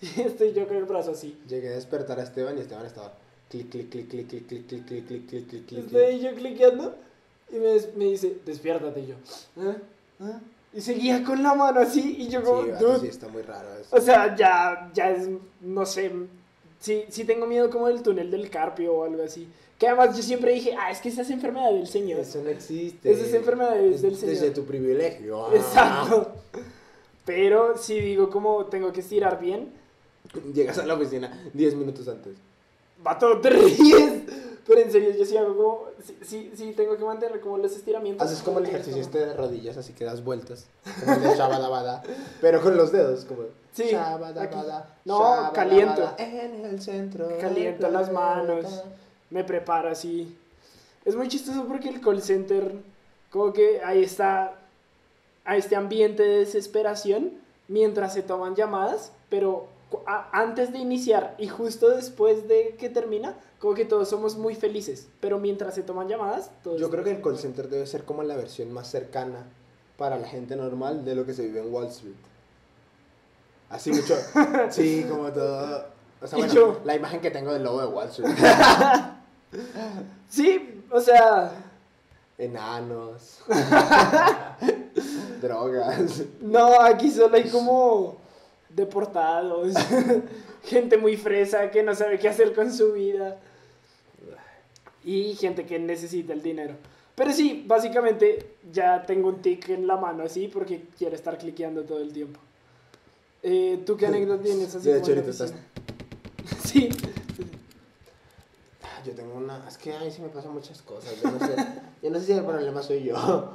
y 0.00 0.21
estoy 0.21 0.52
yo 0.52 0.66
con 0.66 0.76
el 0.76 0.85
brazo 0.85 1.12
así. 1.12 1.38
Llegué 1.49 1.69
a 1.69 1.73
despertar 1.73 2.19
a 2.21 2.23
Esteban 2.23 2.57
y 2.59 2.61
Esteban 2.62 2.87
estaba 2.87 3.12
clic, 3.50 3.71
clic, 3.71 3.88
clic, 3.90 4.09
clic, 4.09 4.28
clic, 4.28 4.47
clic, 4.47 4.66
clic, 4.66 4.87
clic, 4.87 5.07
clic, 5.07 5.26
clic, 5.26 5.49
clic, 5.49 5.66
clic, 5.66 5.85
Estoy 5.85 6.21
yo 6.21 6.35
cliqueando 6.35 6.95
y 7.50 7.57
me, 7.57 7.76
me 7.97 8.04
dice, 8.07 8.38
despiértate 8.45 9.00
y 9.00 9.07
yo. 9.07 9.14
"¿Ah? 9.59 9.76
¿Ah?". 10.21 10.40
Y 10.75 10.81
seguía 10.81 11.23
con 11.23 11.43
la 11.43 11.54
mano 11.54 11.81
así 11.81 12.16
y 12.19 12.28
yo 12.28 12.43
como, 12.43 12.64
Sí, 12.64 12.71
vato, 12.71 12.87
"Dude". 12.87 13.00
sí, 13.00 13.07
está 13.07 13.28
muy 13.28 13.43
raro 13.43 13.69
eso. 13.81 13.95
O 13.97 14.00
sea, 14.00 14.35
ya, 14.35 14.90
ya 14.93 15.11
es, 15.11 15.28
no 15.61 15.87
sé, 15.87 16.11
sí, 16.81 17.04
sí 17.09 17.25
tengo 17.25 17.47
miedo 17.47 17.71
como 17.71 17.87
del 17.88 18.02
túnel 18.02 18.31
del 18.31 18.50
carpio 18.50 18.93
o 18.95 19.04
algo 19.04 19.23
así. 19.23 19.49
Que 19.78 19.88
además 19.88 20.16
yo 20.16 20.23
siempre 20.23 20.52
dije, 20.52 20.75
ah, 20.78 20.90
es 20.90 21.00
que 21.00 21.09
esa 21.09 21.23
es 21.23 21.31
enfermedad 21.31 21.71
del 21.73 21.87
Señor. 21.87 22.21
Eso 22.21 22.40
no 22.43 22.49
existe. 22.49 23.11
Esa 23.12 23.25
es 23.26 23.35
enfermedad 23.35 23.75
del 23.76 23.99
Señor. 23.99 24.19
Desde 24.21 24.50
tu 24.50 24.64
privilegio. 24.64 25.47
Ah. 25.47 25.50
Exacto. 25.54 26.33
Pero 27.25 27.76
si 27.78 28.00
digo 28.00 28.28
como 28.31 28.66
tengo 28.66 28.93
que 28.93 29.00
estirar 29.00 29.40
bien, 29.40 29.69
Llegas 30.54 30.78
a 30.78 30.87
la 30.87 30.95
oficina 30.95 31.31
10 31.52 31.75
minutos 31.76 32.09
antes. 32.09 32.33
vato, 33.02 33.40
te 33.40 33.50
ríes. 33.50 34.23
Pero 34.66 34.80
en 34.80 34.90
serio, 34.90 35.11
yo 35.11 35.25
sí 35.26 35.37
hago 35.37 35.56
como, 35.56 35.85
sí, 36.02 36.16
sí, 36.23 36.52
sí 36.54 36.73
tengo 36.73 36.97
que 36.97 37.04
mantener 37.04 37.40
como 37.40 37.59
los 37.59 37.73
estiramientos. 37.73 38.26
Haces 38.26 38.42
como 38.42 38.59
el 38.61 38.66
ejercicio 38.66 39.00
este 39.00 39.18
de 39.18 39.35
rodillas, 39.35 39.76
así 39.76 39.92
que 39.92 40.04
das 40.04 40.25
vueltas. 40.25 40.66
Como 41.00 41.16
el 41.16 41.23
de 41.23 41.37
shabadabada. 41.37 42.02
Pero 42.40 42.62
con 42.62 42.76
los 42.76 42.90
dedos, 42.90 43.25
como. 43.25 43.42
Sí, 43.73 43.85
shabadabada. 43.90 44.97
No, 45.04 45.18
shabadabada, 45.18 45.52
caliento. 45.52 46.14
En 46.18 46.64
el 46.64 46.80
centro. 46.80 47.28
Caliento 47.40 47.90
las 47.90 48.11
manos. 48.11 48.83
me 49.30 49.44
preparo 49.44 49.90
así. 49.90 50.35
Es 51.04 51.14
muy 51.14 51.28
chistoso 51.28 51.66
porque 51.66 51.90
el 51.90 52.00
call 52.00 52.23
center, 52.23 52.73
como 53.30 53.52
que 53.52 53.83
ahí 53.85 54.02
está, 54.02 54.54
a 55.44 55.56
este 55.56 55.76
ambiente 55.76 56.23
de 56.23 56.38
desesperación 56.38 57.33
mientras 57.68 58.14
se 58.14 58.23
toman 58.23 58.54
llamadas, 58.54 59.12
pero 59.28 59.66
antes 60.07 60.73
de 60.73 60.79
iniciar 60.79 61.35
y 61.39 61.49
justo 61.49 61.89
después 61.91 62.49
de 62.49 62.77
que 62.79 62.89
termina, 62.89 63.35
como 63.59 63.75
que 63.75 63.85
todos 63.85 64.09
somos 64.09 64.37
muy 64.37 64.55
felices, 64.55 65.09
pero 65.21 65.39
mientras 65.39 65.75
se 65.75 65.83
toman 65.83 66.09
llamadas, 66.09 66.51
todos... 66.63 66.81
Yo 66.81 66.91
creo 66.91 67.05
que 67.05 67.11
el 67.13 67.23
call 67.23 67.39
center 67.39 67.69
debe 67.69 67.87
ser 67.87 68.05
como 68.05 68.23
la 68.23 68.37
versión 68.37 68.73
más 68.73 68.89
cercana 68.91 69.47
para 69.97 70.19
la 70.19 70.27
gente 70.27 70.57
normal 70.57 71.05
de 71.05 71.15
lo 71.15 71.25
que 71.25 71.35
se 71.35 71.43
vive 71.47 71.61
en 71.61 71.73
Wall 71.73 71.87
Street. 71.87 72.15
Así 73.71 73.91
mucho. 73.93 74.15
Sí, 74.71 75.05
como 75.09 75.31
todo. 75.33 75.87
O 76.21 76.27
sea, 76.27 76.39
Y 76.39 76.43
bueno, 76.43 76.55
yo- 76.55 76.81
la 76.85 76.95
imagen 76.97 77.21
que 77.21 77.31
tengo 77.31 77.53
del 77.53 77.63
lobo 77.63 77.81
de 77.81 77.87
Wall 77.87 78.09
Street. 78.09 78.35
Sí, 80.29 80.83
o 80.91 81.01
sea, 81.01 81.53
Enanos. 82.39 83.39
Drogas. 85.41 86.23
no, 86.41 86.81
aquí 86.81 87.11
solo 87.11 87.37
hay 87.37 87.49
como 87.51 88.17
deportados, 88.75 89.75
gente 90.64 90.97
muy 90.97 91.16
fresa 91.16 91.71
que 91.71 91.83
no 91.83 91.95
sabe 91.95 92.19
qué 92.19 92.28
hacer 92.28 92.54
con 92.54 92.73
su 92.73 92.93
vida. 92.93 93.38
y 95.04 95.35
gente 95.35 95.66
que 95.66 95.78
necesita 95.78 96.33
el 96.33 96.43
dinero. 96.43 96.75
Pero 97.14 97.33
sí, 97.33 97.64
básicamente 97.66 98.57
ya 98.73 99.04
tengo 99.07 99.28
un 99.28 99.40
tic 99.40 99.69
en 99.69 99.87
la 99.87 99.97
mano 99.97 100.25
así 100.25 100.49
porque 100.49 100.87
quiero 100.99 101.14
estar 101.14 101.38
cliqueando 101.38 101.85
todo 101.85 102.00
el 102.00 102.12
tiempo. 102.12 102.40
Eh, 103.43 103.83
¿Tú 103.87 103.97
qué 103.97 104.07
anécdota 104.09 104.43
tienes 104.43 104.75
así? 104.75 104.90
De 104.90 104.99
hecho, 104.99 105.12
ahorita 105.12 105.31
oficina? 105.31 105.61
Sí. 106.64 106.88
Yo 109.07 109.12
tengo 109.12 109.35
una. 109.35 109.69
Es 109.69 109.76
que 109.76 109.93
a 109.93 110.00
mí 110.00 110.11
sí 110.11 110.23
me 110.23 110.28
pasan 110.28 110.52
muchas 110.52 110.81
cosas. 110.83 111.14
Yo 111.23 111.31
no 111.31 111.38
sé, 111.38 111.54
yo 112.02 112.11
no 112.11 112.19
sé 112.19 112.26
si 112.26 112.33
el 112.33 112.45
problema 112.45 112.83
soy 112.83 113.04
yo. 113.04 113.52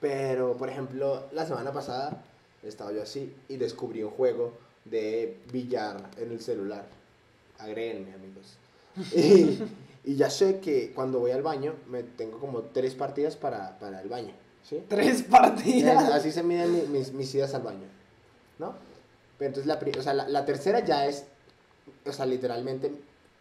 Pero, 0.00 0.54
por 0.56 0.68
ejemplo, 0.68 1.24
la 1.32 1.46
semana 1.46 1.72
pasada 1.72 2.22
estaba 2.62 2.92
yo 2.92 3.02
así 3.02 3.34
y 3.48 3.56
descubrí 3.56 4.02
un 4.02 4.10
juego 4.10 4.52
de 4.84 5.38
billar 5.52 6.10
en 6.18 6.32
el 6.32 6.40
celular. 6.40 6.84
Agréguenme, 7.58 8.14
amigos. 8.14 8.56
Y, 9.14 9.62
y 10.12 10.16
ya 10.16 10.30
sé 10.30 10.58
que 10.60 10.92
cuando 10.92 11.20
voy 11.20 11.30
al 11.30 11.42
baño 11.42 11.74
me 11.88 12.02
tengo 12.02 12.38
como 12.38 12.62
tres 12.62 12.94
partidas 12.94 13.36
para, 13.36 13.78
para 13.78 14.00
el 14.00 14.08
baño. 14.08 14.32
¿Sí? 14.68 14.82
Tres 14.88 15.22
partidas. 15.22 16.10
Así 16.12 16.32
se 16.32 16.42
miden 16.42 16.72
mi- 16.72 16.98
mis, 16.98 17.12
mis 17.12 17.34
idas 17.34 17.54
al 17.54 17.62
baño, 17.62 17.86
¿no? 18.58 18.74
Pero 19.38 19.48
entonces 19.48 19.66
la, 19.66 19.98
o 19.98 20.02
sea, 20.02 20.12
la, 20.14 20.28
la 20.28 20.44
tercera 20.44 20.80
ya 20.84 21.06
es, 21.06 21.24
o 22.04 22.12
sea, 22.12 22.26
literalmente, 22.26 22.92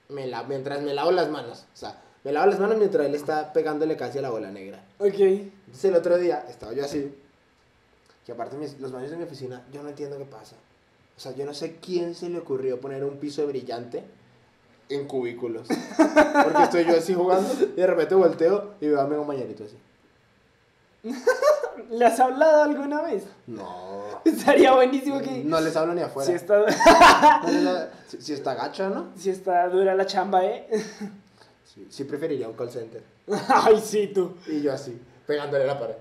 me 0.10 0.28
la, 0.28 0.44
mientras 0.44 0.82
me 0.82 0.94
lavo 0.94 1.12
las 1.12 1.30
manos, 1.30 1.66
o 1.74 1.78
sea, 1.78 2.02
me 2.24 2.32
lavo 2.32 2.48
las 2.50 2.60
manos 2.60 2.78
mientras 2.78 3.06
él 3.06 3.16
está 3.16 3.52
pegándole 3.54 3.96
casi 3.98 4.20
a 4.20 4.22
la 4.22 4.30
bola 4.30 4.50
negra. 4.52 4.84
Ok. 5.00 5.20
Entonces 5.20 5.86
el 5.86 5.96
otro 5.96 6.18
día 6.18 6.46
estaba 6.50 6.74
yo 6.74 6.86
así, 6.86 7.14
que 8.30 8.34
aparte 8.34 8.58
mis- 8.58 8.80
los 8.80 8.92
baños 8.92 9.10
de 9.10 9.18
mi 9.18 9.24
oficina, 9.24 9.64
yo 9.74 9.82
no 9.82 9.90
entiendo 9.90 10.16
qué 10.20 10.26
pasa. 10.26 10.56
O 11.18 11.20
sea, 11.20 11.32
yo 11.34 11.46
no 11.48 11.54
sé 11.56 11.78
quién 11.82 12.14
se 12.14 12.30
le 12.30 12.38
ocurrió 12.38 12.80
poner 12.80 13.04
un 13.04 13.18
piso 13.18 13.48
brillante 13.48 14.04
en 14.88 15.08
cubículos. 15.08 15.68
Porque 15.68 16.64
estoy 16.64 16.86
yo 16.86 16.96
así 16.96 17.16
jugando 17.16 17.52
y 17.76 17.80
de 17.80 17.88
repente 17.88 18.14
volteo 18.14 18.76
y 18.80 18.88
veo 18.88 19.02
a 19.02 19.08
mi 19.08 19.16
compañerito 19.16 19.64
así. 19.64 19.78
¿Le 21.90 22.06
has 22.06 22.20
hablado 22.20 22.64
alguna 22.64 23.02
vez? 23.02 23.24
No. 23.48 24.04
Estaría 24.26 24.74
buenísimo 24.74 25.20
que... 25.22 25.44
No 25.44 25.60
les 25.60 25.76
hablo 25.76 25.96
ni 25.96 26.02
afuera. 26.02 26.28
Si 26.30 26.34
está, 26.36 26.60
No 27.42 27.48
les 27.50 27.66
hablo- 27.66 27.88
si, 28.08 28.22
si 28.22 28.34
está 28.34 28.54
gacha, 28.54 28.90
¿no? 28.90 29.08
si 29.18 29.32
está 29.32 29.68
dura 29.70 29.96
la 29.96 30.06
chamba, 30.06 30.46
¿eh? 30.46 30.68
Sí, 31.66 31.88
sí 31.90 32.04
preferiría 32.04 32.48
un 32.48 32.54
call 32.56 32.70
center. 32.70 33.02
Ay, 33.48 33.82
sí, 33.84 34.12
tú. 34.14 34.36
Y 34.46 34.62
yo 34.62 34.72
así, 34.72 35.00
pegándole 35.26 35.66
la 35.66 35.80
pared. 35.80 35.96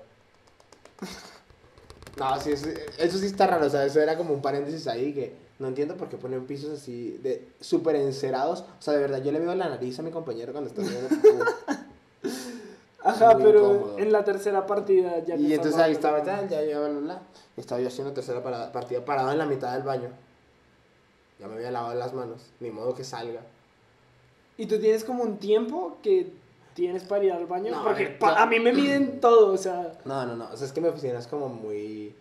No, 2.18 2.40
sí, 2.40 2.52
eso, 2.52 2.66
eso 2.98 3.18
sí 3.18 3.26
está 3.26 3.46
raro. 3.46 3.66
O 3.66 3.70
sea, 3.70 3.84
eso 3.84 4.00
era 4.00 4.16
como 4.16 4.34
un 4.34 4.42
paréntesis 4.42 4.86
ahí 4.88 5.12
que 5.12 5.34
no 5.58 5.68
entiendo 5.68 5.96
por 5.96 6.08
qué 6.08 6.16
ponen 6.16 6.46
pisos 6.46 6.70
así 6.78 7.18
de 7.22 7.48
súper 7.60 7.96
encerados. 7.96 8.60
O 8.78 8.82
sea, 8.82 8.94
de 8.94 9.00
verdad, 9.00 9.22
yo 9.22 9.32
le 9.32 9.40
veo 9.40 9.54
la 9.54 9.68
nariz 9.68 9.98
a 9.98 10.02
mi 10.02 10.10
compañero 10.10 10.52
cuando 10.52 10.70
está 10.70 10.82
pipí. 10.82 11.28
Ajá, 13.04 13.34
Muy 13.34 13.42
pero 13.44 13.74
incómodo. 13.74 13.98
en 13.98 14.12
la 14.12 14.24
tercera 14.24 14.66
partida 14.66 15.24
ya 15.24 15.36
Y 15.36 15.54
entonces 15.54 15.80
ahí 15.80 15.92
estaba, 15.92 16.22
ya, 16.24 16.46
ya, 16.48 16.62
ya, 16.62 16.78
bla, 16.80 16.88
bla, 16.88 16.98
bla. 17.00 17.22
Y 17.56 17.60
estaba 17.60 17.80
yo 17.80 17.88
haciendo 17.88 18.12
tercera 18.12 18.42
para- 18.42 18.72
partida 18.72 19.04
parado 19.04 19.30
en 19.32 19.38
la 19.38 19.46
mitad 19.46 19.72
del 19.72 19.84
baño. 19.84 20.08
Ya 21.38 21.46
me 21.46 21.54
había 21.54 21.70
lavado 21.70 21.94
las 21.94 22.12
manos. 22.12 22.42
Ni 22.60 22.70
modo 22.70 22.94
que 22.94 23.04
salga. 23.04 23.40
¿Y 24.56 24.66
tú 24.66 24.78
tienes 24.80 25.04
como 25.04 25.22
un 25.22 25.38
tiempo 25.38 25.98
que 26.02 26.32
tienes 26.78 27.02
para 27.02 27.24
ir 27.24 27.32
al 27.32 27.46
baño? 27.46 27.72
No, 27.72 27.82
Porque 27.82 28.16
claro. 28.18 28.36
a 28.36 28.46
mí 28.46 28.60
me 28.60 28.72
miden 28.72 29.20
todo, 29.20 29.52
o 29.52 29.56
sea... 29.58 29.98
No, 30.04 30.24
no, 30.24 30.36
no. 30.36 30.48
O 30.52 30.56
sea, 30.56 30.64
es 30.64 30.72
que 30.72 30.80
mi 30.80 30.86
oficina 30.86 31.18
es 31.18 31.26
como 31.26 31.48
muy. 31.48 32.14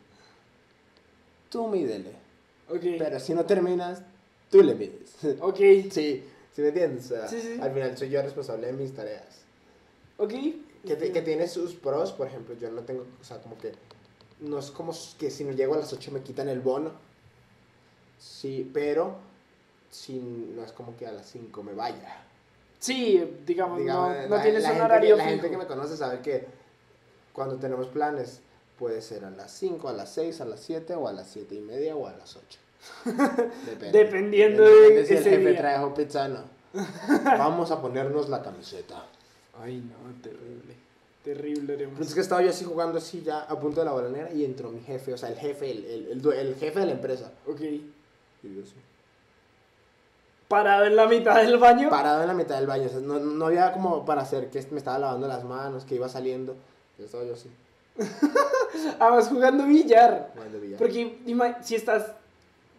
Tú 1.52 1.68
mídele. 1.68 2.10
Ok. 2.68 2.82
Pero 2.98 3.20
si 3.20 3.36
no 3.36 3.46
terminas, 3.46 4.02
tú 4.50 4.64
le 4.64 4.74
mides. 4.74 5.16
Ok. 5.42 5.60
Sí, 5.92 6.24
¿sí 6.54 6.62
me 6.64 6.70
entiendes? 6.70 7.06
O 7.06 7.10
sea, 7.16 7.28
Sí, 7.28 7.40
sí. 7.40 7.60
al 7.62 7.72
final 7.72 7.96
soy 7.96 8.10
yo 8.10 8.20
responsable 8.24 8.66
de 8.66 8.74
mis 8.74 8.96
tareas. 8.96 9.44
Ok. 10.18 10.34
Que, 10.88 10.96
te- 10.96 11.12
que 11.12 11.22
tiene 11.22 11.48
sus 11.48 11.76
pros, 11.76 12.12
por 12.14 12.26
ejemplo, 12.26 12.56
yo 12.60 12.72
no 12.72 12.82
tengo, 12.82 13.06
o 13.22 13.24
sea, 13.24 13.38
como 13.42 13.58
que 13.60 13.74
no 14.40 14.58
es 14.58 14.72
como 14.72 14.92
que 15.20 15.30
si 15.30 15.44
no 15.44 15.52
llego 15.52 15.76
a 15.76 15.78
las 15.78 15.94
8 15.94 16.12
me 16.12 16.22
quitan 16.22 16.50
el 16.50 16.62
bono. 16.62 16.92
Sí, 18.20 18.68
pero 18.74 19.18
si 19.92 20.18
no 20.18 20.64
es 20.64 20.72
como 20.72 20.98
que 20.98 21.06
a 21.06 21.12
las 21.12 21.30
5 21.30 21.62
me 21.62 21.74
vaya. 21.74 22.24
Sí, 22.80 23.38
digamos, 23.46 23.80
Digamos, 23.80 24.10
no, 24.16 24.28
no 24.30 24.36
la- 24.36 24.42
tienes 24.44 24.64
la 24.64 24.70
un 24.70 24.76
gente 24.76 24.86
horario 24.86 25.16
que, 25.16 25.24
La 25.24 25.30
gente 25.30 25.50
que 25.50 25.58
me 25.58 25.66
conoce 25.66 25.98
sabe 25.98 26.20
que 26.20 26.46
cuando 27.34 27.56
tenemos 27.58 27.88
planes 27.88 28.40
puede 28.78 29.02
ser 29.02 29.26
a 29.26 29.32
las 29.32 29.52
5, 29.52 29.90
a 29.90 29.94
las 29.94 30.12
6, 30.14 30.42
a 30.42 30.46
las 30.46 30.60
7 30.60 30.94
o 30.96 31.08
a 31.08 31.14
las 31.14 31.28
7 31.28 31.56
y 31.56 31.60
media 31.62 31.96
o 31.96 32.06
a 32.08 32.14
las 32.14 32.36
8. 32.36 32.60
Depende. 33.66 33.98
Dependiendo 33.98 34.64
Depende 34.64 34.96
de 35.02 35.06
si 35.06 35.14
el 35.14 35.20
ese 35.20 35.30
jefe 35.32 35.50
día. 35.50 35.58
trajo 35.58 35.94
pizza 35.94 36.26
o 36.26 36.28
no. 36.30 36.44
Vamos 37.24 37.72
a 37.72 37.82
ponernos 37.82 38.30
la 38.30 38.42
camiseta. 38.44 39.04
Ay, 39.60 39.78
no, 39.78 40.22
terrible. 40.22 40.76
Terrible, 41.24 41.74
haremos. 41.74 42.00
es 42.00 42.14
que 42.14 42.22
estaba 42.22 42.42
yo 42.42 42.52
así 42.52 42.64
jugando 42.64 43.00
así 43.00 43.22
ya 43.22 43.40
a 43.42 43.60
punto 43.60 43.82
de 43.82 43.86
la 43.86 43.92
bolanera 43.92 44.32
y 44.32 44.46
entró 44.46 44.70
mi 44.70 44.80
jefe, 44.82 45.14
o 45.14 45.18
sea, 45.18 45.28
el 45.30 45.36
jefe, 45.38 45.72
el, 45.72 45.86
el, 45.86 46.08
el 46.26 46.34
el 46.34 46.56
jefe 46.56 46.80
de 46.80 46.86
la 46.86 46.92
empresa. 46.94 47.32
Ok. 47.48 47.60
Y 47.62 47.82
yo 48.44 48.62
así. 48.62 48.76
Parado 50.48 50.86
en 50.86 50.96
la 50.96 51.08
mitad 51.08 51.36
del 51.36 51.58
baño. 51.58 51.90
Parado 51.90 52.22
en 52.22 52.28
la 52.28 52.34
mitad 52.34 52.56
del 52.56 52.68
baño, 52.68 52.86
o 52.86 52.90
sea, 52.90 53.00
no, 53.00 53.20
no 53.20 53.46
había 53.48 53.74
como 53.74 54.06
para 54.06 54.22
hacer 54.22 54.50
que 54.50 54.66
me 54.72 54.78
estaba 54.78 54.98
lavando 54.98 55.28
las 55.28 55.44
manos, 55.44 55.84
que 55.84 55.96
iba 55.96 56.08
saliendo. 56.08 56.56
Yo 56.98 57.06
estaba 57.06 57.24
yo 57.26 57.34
así, 57.34 57.50
Además, 59.00 59.28
jugando 59.28 59.66
billar. 59.66 60.32
jugando 60.34 60.60
billar. 60.60 60.78
Porque 60.78 61.20
si 61.64 61.76
estás 61.76 62.12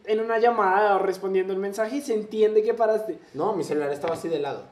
en 0.04 0.20
una 0.20 0.38
llamada 0.38 0.96
o 0.96 0.98
respondiendo 1.00 1.52
el 1.52 1.58
mensaje, 1.58 2.00
se 2.00 2.14
entiende 2.14 2.62
que 2.62 2.72
paraste. 2.74 3.18
No, 3.34 3.52
mi 3.54 3.64
celular 3.64 3.92
estaba 3.92 4.14
así 4.14 4.28
de 4.28 4.38
lado. 4.38 4.62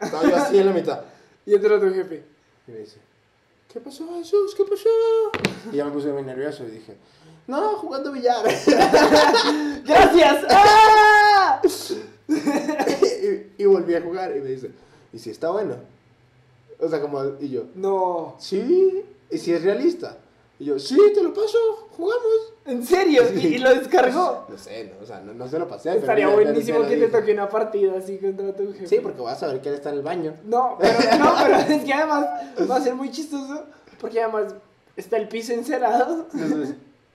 Estaba 0.00 0.22
yo 0.28 0.36
así 0.36 0.58
en 0.58 0.66
la 0.66 0.72
mitad. 0.72 1.00
Y 1.46 1.54
entró 1.54 1.80
tu 1.80 1.88
jefe. 1.88 2.22
Y 2.66 2.72
me 2.72 2.78
dice, 2.80 2.98
¿qué 3.72 3.80
pasó 3.80 4.06
Jesús? 4.18 4.54
¿Qué 4.54 4.64
pasó? 4.64 4.90
Y 5.72 5.76
ya 5.76 5.86
me 5.86 5.92
puse 5.92 6.12
muy 6.12 6.22
nervioso 6.22 6.62
y 6.64 6.72
dije, 6.72 6.94
no, 7.46 7.70
jugando 7.76 8.12
billar. 8.12 8.44
¡Gracias! 9.86 10.44
¡Ah! 10.50 11.62
y, 12.28 13.62
y 13.62 13.64
volví 13.64 13.94
a 13.94 14.04
jugar 14.26 14.36
y 14.36 14.40
me 14.40 14.50
dice, 14.50 14.70
¿y 15.12 15.18
si 15.18 15.30
está 15.30 15.50
bueno? 15.50 15.76
O 16.80 16.88
sea, 16.88 17.00
como, 17.00 17.22
y 17.40 17.48
yo, 17.50 17.64
No. 17.74 18.36
sí, 18.38 19.04
y 19.30 19.38
si 19.38 19.52
es 19.52 19.62
realista. 19.62 20.16
Y 20.60 20.64
yo, 20.66 20.78
sí, 20.78 20.96
te 21.14 21.22
lo 21.22 21.32
paso, 21.32 21.56
jugamos. 21.96 22.52
¿En 22.66 22.84
serio? 22.84 23.22
¿Y, 23.34 23.46
y 23.46 23.58
lo 23.58 23.72
descargó? 23.74 24.44
No 24.48 24.58
sé, 24.58 24.92
no, 24.92 25.02
o 25.02 25.06
sea, 25.06 25.20
no, 25.20 25.32
no 25.32 25.48
se 25.48 25.58
lo 25.58 25.68
pasé. 25.68 25.96
Estaría 25.96 26.28
buenísimo 26.28 26.86
que 26.86 26.96
te 26.96 27.08
toque 27.08 27.32
una 27.32 27.48
partida 27.48 27.96
así 27.96 28.18
contra 28.18 28.54
tu 28.54 28.72
jefe. 28.72 28.86
Sí, 28.88 28.98
porque 29.00 29.20
vas 29.22 29.42
a 29.42 29.46
ver 29.46 29.60
que 29.60 29.68
él 29.68 29.76
está 29.76 29.90
en 29.90 29.96
el 29.96 30.02
baño. 30.02 30.34
No, 30.44 30.76
pero, 30.80 30.98
no, 31.18 31.34
pero 31.42 31.56
es 31.76 31.84
que 31.84 31.92
además 31.94 32.26
va 32.68 32.76
a 32.76 32.80
ser 32.80 32.94
muy 32.94 33.10
chistoso. 33.10 33.64
Porque 34.00 34.20
además 34.20 34.54
está 34.96 35.16
el 35.16 35.28
piso 35.28 35.52
encerado. 35.52 36.26
Entonces, 36.34 36.74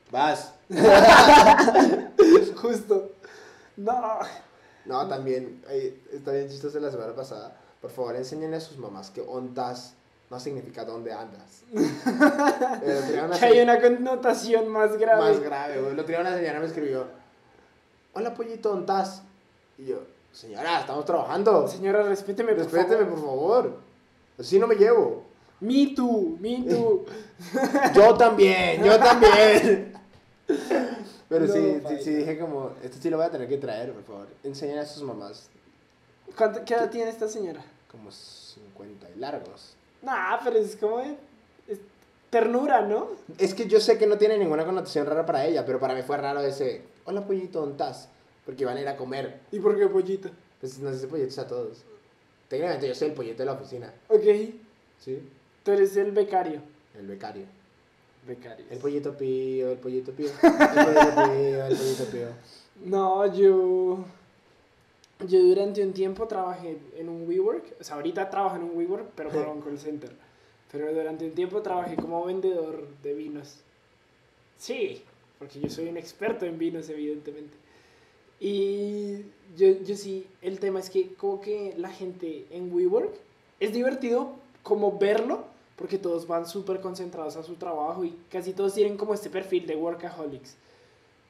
vas. 0.10 0.54
Justo. 2.56 3.12
No. 3.78 4.20
No, 4.86 5.08
también, 5.08 5.62
eh, 5.70 6.02
está 6.12 6.32
bien 6.32 6.50
chistoso 6.50 6.80
la 6.80 6.92
semana 6.92 7.14
pasada. 7.14 7.56
Por 7.82 7.92
favor, 7.92 8.16
enséñenle 8.16 8.58
a 8.58 8.62
sus 8.62 8.78
mamás 8.78 9.10
que 9.12 9.22
ondas 9.22 9.94
no 10.30 10.40
significa 10.40 10.84
dónde 10.86 11.14
andas. 11.14 11.62
Eh, 12.86 13.22
Que 13.40 13.46
hay 13.46 13.60
una 13.62 13.80
connotación 13.80 14.68
más 14.70 14.98
grave. 14.98 15.22
Más 15.22 15.40
grave, 15.40 15.82
güey. 15.82 15.96
Lo 15.96 16.04
tenía 16.06 16.22
una 16.22 16.36
señora 16.36 16.60
me 16.60 16.66
escribió, 16.66 17.06
hola 18.14 18.34
pollito, 18.34 18.72
¿ontas? 18.74 19.22
Y 19.78 19.86
yo, 19.86 20.02
señora, 20.32 20.82
estamos 20.82 21.06
trabajando. 21.06 21.68
Señora, 21.68 22.04
respéteme, 22.04 22.54
por 22.54 22.64
Respéteme, 22.64 23.06
favor. 23.06 23.10
por 23.10 23.20
favor. 23.20 23.78
Así 24.40 24.60
no 24.60 24.68
me 24.68 24.76
llevo. 24.76 25.24
Me 25.62 25.94
too, 25.96 26.38
me 26.42 26.64
too. 26.70 27.06
Yo 27.96 28.16
también, 28.16 28.84
yo 28.84 29.00
también. 29.00 29.94
Pero 31.30 31.46
No, 31.48 31.54
sí, 31.54 31.82
sí, 31.90 32.04
sí, 32.04 32.14
dije 32.16 32.38
como, 32.40 32.72
esto 32.84 32.98
sí 33.02 33.10
lo 33.10 33.18
voy 33.18 33.26
a 33.26 33.32
tener 33.32 33.48
que 33.48 33.58
traer, 33.58 33.92
por 33.94 34.04
favor. 34.04 34.28
Enseñen 34.44 34.78
a 34.80 34.86
sus 34.86 35.04
mamás 35.04 35.50
¿Cuánto, 36.38 36.64
¿Qué 36.66 36.74
edad 36.74 36.90
tiene 36.90 37.10
esta 37.10 37.28
señora? 37.28 37.64
como 37.92 38.12
50 38.12 39.08
y 39.16 39.20
largos. 39.20 39.76
Nah, 40.02 40.40
pero 40.44 40.58
es 40.58 40.76
como 40.76 40.98
de- 40.98 41.16
es 41.68 41.78
ternura, 42.32 42.82
¿no? 42.82 43.10
Es 43.38 43.54
que 43.54 43.68
yo 43.68 43.80
sé 43.80 43.98
que 44.00 44.08
no 44.08 44.18
tiene 44.18 44.38
ninguna 44.40 44.66
connotación 44.66 45.06
rara 45.06 45.26
para 45.26 45.46
ella, 45.46 45.64
pero 45.66 45.80
para 45.80 45.94
mí 45.94 46.02
fue 46.02 46.18
raro 46.18 46.40
ese, 46.42 46.82
hola 47.06 47.24
pollito, 47.26 47.60
¿dónde 47.60 47.74
estás? 47.74 48.10
Porque 48.46 48.64
iban 48.64 48.78
a 48.78 48.82
ir 48.82 48.88
a 48.88 48.98
comer. 48.98 49.42
¿Y 49.52 49.60
por 49.60 49.78
qué 49.78 49.88
pollito? 49.88 50.30
Pues 50.60 50.80
nos 50.80 50.94
dice 50.94 51.08
pollitos 51.08 51.38
a 51.38 51.46
todos. 51.48 51.84
Técnicamente 52.48 52.88
yo 52.88 52.96
soy 52.96 53.10
el 53.10 53.14
pollito 53.14 53.38
de 53.40 53.46
la 53.46 53.54
oficina, 53.54 53.94
Ok, 54.10 54.24
¿sí? 55.00 55.30
tú 55.64 55.72
eres 55.72 55.96
el 55.96 56.12
becario. 56.12 56.62
El 56.98 57.06
becario. 57.08 57.46
Becario. 58.28 58.66
El 58.70 58.78
pollito 58.78 59.18
pío, 59.18 59.72
el 59.72 59.78
pollito 59.78 60.12
pío. 60.14 60.30
El 60.44 60.86
pollito 60.86 61.34
pío, 61.34 61.66
el 61.66 61.78
pollito 61.78 62.06
pío. 62.06 62.28
No, 62.86 63.34
yo. 63.34 64.06
Yo 65.28 65.40
durante 65.42 65.84
un 65.84 65.94
tiempo 65.94 66.28
trabajé 66.28 66.78
en 66.98 67.10
un 67.10 67.28
WeWork. 67.28 67.76
O 67.80 67.84
sea, 67.84 67.96
ahorita 67.96 68.30
trabajo 68.30 68.56
en 68.56 68.64
un 68.64 68.78
WeWork, 68.78 69.12
pero 69.16 69.30
para 69.30 69.50
un 69.50 69.62
call 69.62 69.80
center. 69.80 70.12
Pero 70.72 70.94
durante 70.94 71.26
un 71.26 71.32
tiempo 71.32 71.62
trabajé 71.62 71.96
como 71.96 72.26
vendedor 72.26 72.88
de 73.04 73.14
vinos. 73.14 73.60
Sí, 74.58 75.04
porque 75.40 75.60
yo 75.60 75.70
soy 75.70 75.88
un 75.88 75.98
experto 75.98 76.46
en 76.46 76.58
vinos, 76.58 76.90
evidentemente. 76.90 77.54
Y 78.40 79.24
yo, 79.56 79.68
yo 79.86 79.96
sí, 79.96 80.28
el 80.42 80.60
tema 80.60 80.80
es 80.80 80.90
que 80.90 81.14
como 81.14 81.40
que 81.40 81.74
la 81.78 81.90
gente 81.90 82.46
en 82.50 82.74
WeWork 82.74 83.14
es 83.60 83.72
divertido 83.72 84.36
como 84.64 84.98
verlo, 84.98 85.46
porque 85.76 85.98
todos 85.98 86.28
van 86.28 86.48
súper 86.48 86.82
concentrados 86.82 87.36
a 87.36 87.44
su 87.44 87.56
trabajo 87.56 88.04
y 88.04 88.16
casi 88.30 88.54
todos 88.54 88.74
tienen 88.74 88.98
como 88.98 89.14
este 89.14 89.30
perfil 89.30 89.66
de 89.66 89.76
workaholics. 89.76 90.56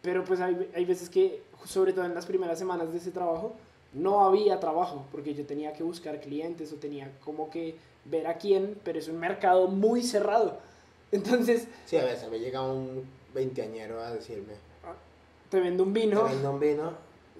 Pero 0.01 0.23
pues 0.25 0.39
hay, 0.41 0.69
hay 0.75 0.85
veces 0.85 1.09
que, 1.09 1.43
sobre 1.65 1.93
todo 1.93 2.05
en 2.05 2.13
las 2.13 2.25
primeras 2.25 2.59
semanas 2.59 2.91
de 2.91 2.97
ese 2.97 3.11
trabajo, 3.11 3.53
no 3.93 4.25
había 4.25 4.59
trabajo, 4.59 5.05
porque 5.11 5.33
yo 5.33 5.45
tenía 5.45 5.73
que 5.73 5.83
buscar 5.83 6.19
clientes 6.19 6.73
o 6.73 6.75
tenía 6.75 7.11
como 7.23 7.49
que 7.49 7.77
ver 8.05 8.27
a 8.27 8.37
quién, 8.37 8.77
pero 8.83 8.99
es 8.99 9.07
un 9.07 9.19
mercado 9.19 9.67
muy 9.67 10.03
cerrado. 10.03 10.57
Entonces, 11.11 11.67
Sí, 11.85 11.95
a 11.97 12.03
veces 12.03 12.29
me 12.29 12.39
llega 12.39 12.61
un 12.61 13.05
veinteañero 13.33 14.01
a 14.01 14.11
decirme, 14.11 14.53
te 15.49 15.59
vendo 15.59 15.83
un 15.83 15.93
vino. 15.93 16.23
¿te 16.23 16.33
vendo 16.33 16.51
un 16.51 16.59
vino? 16.59 16.93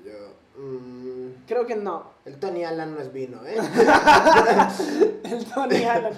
Yo, 0.05 0.11
mm, 0.57 1.45
Creo 1.47 1.65
que 1.65 1.75
no. 1.75 2.11
el 2.25 2.37
Tony 2.37 2.63
Allen 2.63 2.93
no 2.93 2.99
es 3.01 3.11
vino, 3.11 3.45
¿eh? 3.45 3.57
El 5.23 5.45
Tony 5.45 5.83
Allen. 5.85 6.13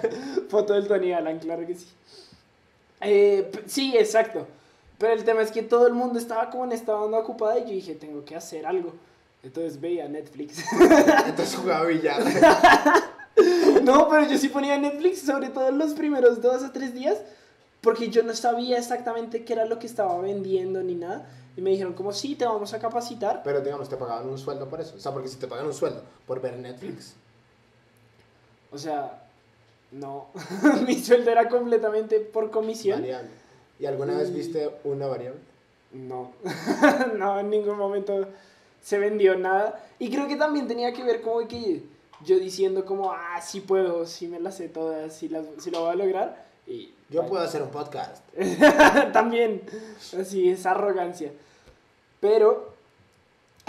Foto 0.48 0.74
del 0.74 0.86
Tony 0.86 1.12
Allen, 1.12 1.38
claro 1.38 1.66
que 1.66 1.74
sí. 1.74 1.86
Eh, 3.00 3.50
sí, 3.66 3.96
exacto. 3.96 4.46
Pero 4.98 5.12
el 5.12 5.24
tema 5.24 5.42
es 5.42 5.50
que 5.50 5.62
todo 5.62 5.86
el 5.86 5.92
mundo 5.94 6.18
estaba 6.18 6.50
como 6.50 6.64
en 6.64 6.72
esta 6.72 6.96
onda 6.96 7.18
ocupada 7.18 7.58
y 7.58 7.62
yo 7.62 7.68
dije, 7.70 7.94
tengo 7.94 8.24
que 8.24 8.34
hacer 8.36 8.66
algo. 8.66 8.94
Entonces 9.42 9.80
veía 9.80 10.08
Netflix. 10.08 10.64
Entonces 11.26 11.54
jugaba 11.54 11.84
billar. 11.86 12.22
no, 13.82 14.08
pero 14.08 14.26
yo 14.28 14.38
sí 14.38 14.48
ponía 14.48 14.78
Netflix, 14.78 15.20
sobre 15.22 15.50
todo 15.50 15.68
en 15.68 15.78
los 15.78 15.92
primeros 15.92 16.40
dos 16.40 16.62
o 16.62 16.70
tres 16.70 16.94
días, 16.94 17.18
porque 17.86 18.10
yo 18.10 18.22
no 18.24 18.34
sabía 18.34 18.78
exactamente 18.78 19.44
qué 19.44 19.52
era 19.52 19.64
lo 19.64 19.78
que 19.78 19.86
estaba 19.86 20.20
vendiendo 20.20 20.82
ni 20.82 20.96
nada. 20.96 21.28
Y 21.56 21.60
me 21.62 21.70
dijeron 21.70 21.94
como, 21.94 22.12
sí, 22.12 22.34
te 22.34 22.44
vamos 22.44 22.74
a 22.74 22.78
capacitar. 22.80 23.42
Pero 23.44 23.60
digamos, 23.60 23.88
te 23.88 23.96
pagaban 23.96 24.28
un 24.28 24.36
sueldo 24.38 24.68
por 24.68 24.80
eso. 24.80 24.96
O 24.96 24.98
sea, 25.00 25.12
porque 25.12 25.28
si 25.28 25.36
te 25.36 25.46
pagan 25.46 25.66
un 25.66 25.72
sueldo 25.72 26.02
por 26.26 26.40
ver 26.40 26.58
Netflix, 26.58 27.14
O 28.72 28.76
sea, 28.78 29.22
no. 29.92 30.26
Mi 30.86 30.96
sueldo 31.00 31.30
era 31.30 31.48
completamente 31.48 32.18
por 32.20 32.50
comisión. 32.50 33.00
variable. 33.00 33.30
¿Y 33.78 33.86
alguna 33.86 34.16
vez 34.18 34.30
Y- 34.30 34.32
viste 34.34 34.70
una 34.84 35.06
variable? 35.06 35.40
No, 35.92 36.32
no, 37.16 37.38
en 37.40 37.48
ningún 37.48 37.78
momento 37.78 38.26
se 38.82 38.98
vendió 38.98 39.38
nada. 39.38 39.80
Y 39.98 40.10
creo 40.10 40.26
que 40.28 40.36
también 40.36 40.66
tenía 40.68 40.92
que 40.92 41.04
ver 41.04 41.22
como 41.22 41.46
que 41.46 41.84
yo 42.24 42.38
diciendo 42.38 42.84
como, 42.84 43.12
ah, 43.12 43.40
sí 43.40 43.60
puedo, 43.60 44.04
sí 44.06 44.26
me 44.26 44.40
las 44.40 44.56
sé 44.56 44.68
todas, 44.68 45.14
sí, 45.14 45.28
las, 45.28 45.44
sí 45.58 45.70
lo 45.70 45.80
voy 45.82 45.90
a 45.92 45.94
lograr. 45.94 46.44
Y 46.66 46.92
Yo 47.08 47.26
puedo 47.26 47.42
hacer 47.42 47.62
un 47.62 47.70
podcast. 47.70 48.24
también, 49.12 49.62
así, 50.18 50.50
esa 50.50 50.72
arrogancia. 50.72 51.32
Pero 52.20 52.72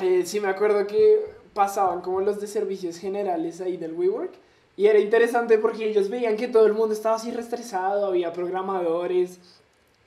eh, 0.01 0.23
sí 0.25 0.39
me 0.39 0.47
acuerdo 0.47 0.87
que 0.87 1.25
pasaban 1.53 2.01
como 2.01 2.21
los 2.21 2.39
de 2.39 2.47
servicios 2.47 2.97
generales 2.97 3.61
ahí 3.61 3.77
del 3.77 3.93
WeWork. 3.93 4.31
Y 4.75 4.85
era 4.85 4.99
interesante 4.99 5.57
porque 5.57 5.89
ellos 5.89 6.09
veían 6.09 6.37
que 6.37 6.47
todo 6.47 6.65
el 6.67 6.73
mundo 6.73 6.93
estaba 6.93 7.15
así 7.15 7.31
reestresado, 7.31 8.05
había 8.05 8.31
programadores 8.31 9.39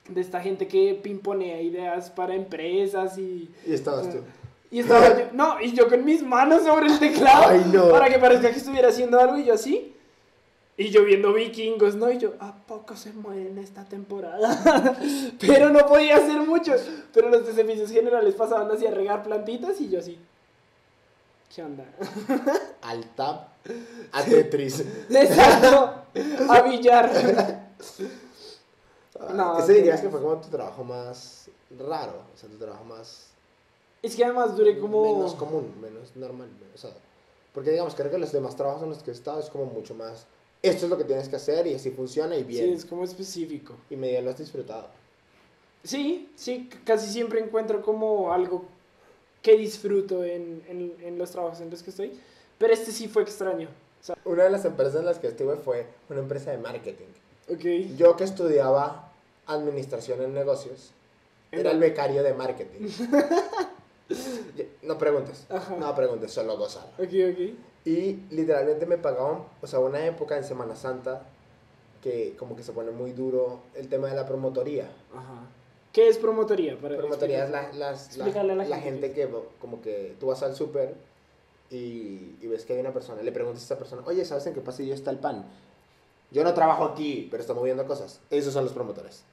de 0.07 0.21
esta 0.21 0.41
gente 0.41 0.67
que 0.67 0.99
pimponea 1.01 1.61
ideas 1.61 2.09
para 2.09 2.35
empresas 2.35 3.17
y... 3.17 3.49
Y 3.65 3.73
estabas 3.73 4.09
tú. 4.09 4.19
Y 4.71 4.79
estaba 4.79 5.19
yo, 5.19 5.25
no, 5.33 5.61
y 5.61 5.73
yo 5.73 5.89
con 5.89 6.05
mis 6.05 6.23
manos 6.23 6.63
sobre 6.63 6.87
el 6.87 6.99
teclado 6.99 7.49
Ay, 7.49 7.65
no. 7.71 7.89
para 7.89 8.09
que 8.09 8.17
parezca 8.17 8.49
que 8.49 8.57
estuviera 8.57 8.89
haciendo 8.89 9.19
algo 9.19 9.37
y 9.37 9.45
yo 9.45 9.53
así. 9.53 9.93
Y 10.81 10.89
yo 10.89 11.03
viendo 11.03 11.31
vikingos, 11.31 11.93
¿no? 11.93 12.11
Y 12.11 12.17
yo, 12.17 12.33
¿a 12.39 12.55
poco 12.55 12.95
se 12.95 13.13
mueren 13.13 13.59
esta 13.59 13.85
temporada? 13.85 14.97
Pero 15.39 15.69
no 15.69 15.85
podía 15.85 16.15
hacer 16.15 16.39
mucho. 16.41 16.73
Pero 17.13 17.29
los 17.29 17.45
de 17.45 17.53
servicios 17.53 17.91
generales 17.91 18.33
pasaban 18.33 18.71
así 18.71 18.87
a 18.87 18.91
regar 18.91 19.21
plantitas 19.21 19.79
y 19.79 19.89
yo 19.89 19.99
así. 19.99 20.17
¿Qué 21.53 21.61
onda? 21.61 21.85
Al 22.81 23.05
tab, 23.13 23.49
a 24.11 24.23
Tetris. 24.23 24.79
Exacto, 25.09 26.01
a 26.49 26.61
billar. 26.61 27.69
No, 29.35 29.59
Ese 29.59 29.73
dirías 29.73 30.01
que 30.01 30.09
fue 30.09 30.19
como 30.19 30.37
tu 30.37 30.49
trabajo 30.49 30.83
más 30.83 31.47
raro. 31.77 32.23
O 32.33 32.37
sea, 32.37 32.49
tu 32.49 32.57
trabajo 32.57 32.85
más. 32.85 33.27
Es 34.01 34.15
que 34.15 34.25
además 34.25 34.57
duré 34.57 34.79
como... 34.79 35.03
Menos 35.03 35.35
común, 35.35 35.75
menos 35.79 36.15
normal. 36.15 36.49
O 36.73 36.77
sea, 36.79 36.89
Porque 37.53 37.69
digamos, 37.69 37.93
creo 37.93 38.09
que 38.09 38.17
los 38.17 38.31
demás 38.31 38.55
trabajos 38.55 38.81
en 38.81 38.89
los 38.89 39.03
que 39.03 39.11
he 39.11 39.13
estado 39.13 39.39
es 39.39 39.51
como 39.51 39.65
mucho 39.65 39.93
más, 39.93 40.25
esto 40.61 40.85
es 40.85 40.89
lo 40.89 40.97
que 40.97 41.03
tienes 41.05 41.27
que 41.29 41.35
hacer 41.37 41.67
y 41.67 41.73
así 41.75 41.89
funciona 41.91 42.35
y 42.35 42.39
Sí, 42.41 42.45
bien. 42.45 42.73
es 42.73 42.85
como 42.85 43.03
específico. 43.03 43.75
Y 43.89 43.95
medio 43.95 44.21
lo 44.21 44.29
has 44.31 44.37
disfrutado. 44.37 44.87
Sí, 45.83 46.29
sí, 46.35 46.69
casi 46.85 47.11
siempre 47.11 47.39
encuentro 47.39 47.81
como 47.81 48.31
algo 48.31 48.65
que 49.41 49.57
disfruto 49.57 50.23
en, 50.23 50.61
en, 50.67 50.95
en 51.01 51.17
los 51.17 51.31
trabajos 51.31 51.59
en 51.61 51.69
los 51.71 51.81
que 51.81 51.89
estoy. 51.89 52.19
Pero 52.59 52.73
este 52.73 52.91
sí 52.91 53.07
fue 53.07 53.23
extraño. 53.23 53.67
O 53.99 54.03
sea, 54.03 54.15
Una 54.25 54.43
de 54.43 54.51
las 54.51 54.65
empresas 54.65 54.95
en 54.99 55.05
las 55.05 55.17
que 55.19 55.27
estuve 55.27 55.55
fue 55.57 55.87
una 56.09 56.19
empresa 56.19 56.51
de 56.51 56.57
marketing. 56.59 57.07
ok. 57.49 57.95
Yo 57.97 58.15
que 58.15 58.23
estudiaba 58.23 59.11
administración 59.47 60.21
en 60.21 60.33
negocios, 60.35 60.91
era 61.51 61.71
el 61.71 61.77
En- 61.77 61.81
becario 61.81 62.21
de 62.23 62.33
marketing. 62.35 62.87
No 64.81 64.97
preguntes, 64.97 65.45
Ajá. 65.49 65.77
no 65.77 65.95
preguntes, 65.95 66.31
solo 66.33 66.57
gozar. 66.57 66.85
Ok, 66.97 67.07
ok. 67.31 67.55
Y 67.85 68.19
literalmente 68.29 68.85
me 68.85 68.97
pagaban, 68.97 69.43
o 69.61 69.67
sea, 69.67 69.79
una 69.79 70.05
época 70.05 70.37
en 70.37 70.43
Semana 70.43 70.75
Santa 70.75 71.23
que 72.01 72.35
como 72.37 72.55
que 72.55 72.63
se 72.63 72.71
pone 72.73 72.91
muy 72.91 73.11
duro 73.11 73.59
el 73.75 73.87
tema 73.87 74.07
de 74.07 74.15
la 74.15 74.25
promotoría. 74.27 74.85
Ajá. 75.13 75.41
¿Qué 75.93 76.07
es 76.07 76.17
promotoría? 76.17 76.77
Para 76.79 76.97
Promotoría 76.97 77.43
es 77.45 77.51
la, 77.51 77.71
las- 77.73 78.17
la, 78.17 78.25
la 78.43 78.55
la 78.55 78.63
gente 78.79 79.09
gente 79.09 79.11
que 79.13 79.29
como 79.59 79.81
que 79.81 80.15
tú 80.19 80.27
vas 80.27 80.41
al 80.41 80.55
súper 80.55 80.95
y, 81.69 82.35
y 82.41 82.47
ves 82.47 82.65
que 82.65 82.73
hay 82.73 82.79
una 82.79 82.93
persona, 82.93 83.21
le 83.21 83.31
preguntas 83.31 83.61
a 83.63 83.65
esa 83.65 83.77
persona, 83.77 84.01
oye, 84.05 84.23
¿sabes 84.25 84.45
en 84.47 84.53
qué 84.53 84.61
pasillo 84.61 84.93
está 84.93 85.11
el 85.11 85.17
pan? 85.19 85.45
Yo 86.31 86.43
no 86.43 86.53
trabajo 86.53 86.85
aquí, 86.85 87.27
pero 87.29 87.41
estoy 87.41 87.55
moviendo 87.55 87.85
cosas. 87.85 88.21
Esos 88.29 88.53
son 88.53 88.63
los 88.63 88.73
promotores. 88.73 89.23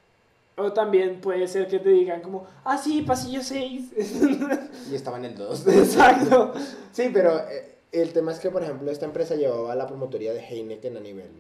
O 0.57 0.73
también 0.73 1.21
puede 1.21 1.47
ser 1.47 1.69
que 1.69 1.79
te 1.79 1.91
digan 1.91 2.21
como, 2.21 2.45
ah, 2.65 2.77
sí, 2.77 3.03
pasillo 3.03 3.43
6. 3.43 3.93
Y 4.91 4.95
estaba 4.95 5.19
en 5.19 5.27
el 5.27 5.37
2. 5.37 5.67
Exacto. 5.69 6.53
Sí, 6.93 7.11
pero 7.13 7.39
eh, 7.49 7.77
el 7.93 8.13
tema 8.13 8.33
es 8.33 8.39
que, 8.39 8.51
por 8.51 8.63
ejemplo, 8.63 8.91
esta 8.91 9.07
empresa 9.07 9.35
llevaba 9.35 9.75
la 9.75 9.87
promotoría 9.87 10.33
de 10.33 10.41
Heineken 10.41 10.97
a 10.97 11.01
nivel 11.01 11.31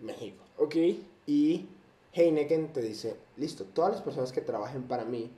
México. 0.00 0.44
Ok. 0.58 0.76
Y 1.26 1.68
Heineken 2.12 2.72
te 2.72 2.82
dice, 2.82 3.16
listo, 3.36 3.64
todas 3.64 3.92
las 3.92 4.02
personas 4.02 4.32
que 4.32 4.40
trabajen 4.40 4.84
para 4.84 5.04
mí 5.04 5.30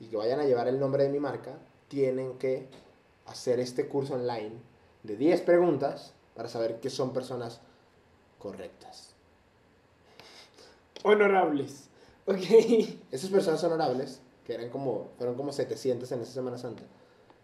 y 0.00 0.06
que 0.06 0.16
vayan 0.16 0.40
a 0.40 0.44
llevar 0.44 0.68
el 0.68 0.78
nombre 0.78 1.04
de 1.04 1.08
mi 1.08 1.18
marca, 1.18 1.58
tienen 1.88 2.38
que 2.38 2.66
hacer 3.26 3.60
este 3.60 3.88
curso 3.88 4.14
online 4.14 4.52
de 5.02 5.16
10 5.16 5.42
preguntas 5.42 6.12
para 6.34 6.48
saber 6.48 6.80
que 6.80 6.90
son 6.90 7.12
personas 7.12 7.60
correctas. 8.38 9.14
Honorables. 11.02 11.88
Ok. 12.26 12.38
Esas 13.10 13.30
personas 13.30 13.62
honorables, 13.64 14.20
que 14.44 14.54
eran 14.54 14.68
como, 14.70 15.08
fueron 15.16 15.36
como 15.36 15.52
700 15.52 16.10
en 16.12 16.20
esa 16.20 16.32
Semana 16.32 16.58
Santa, 16.58 16.82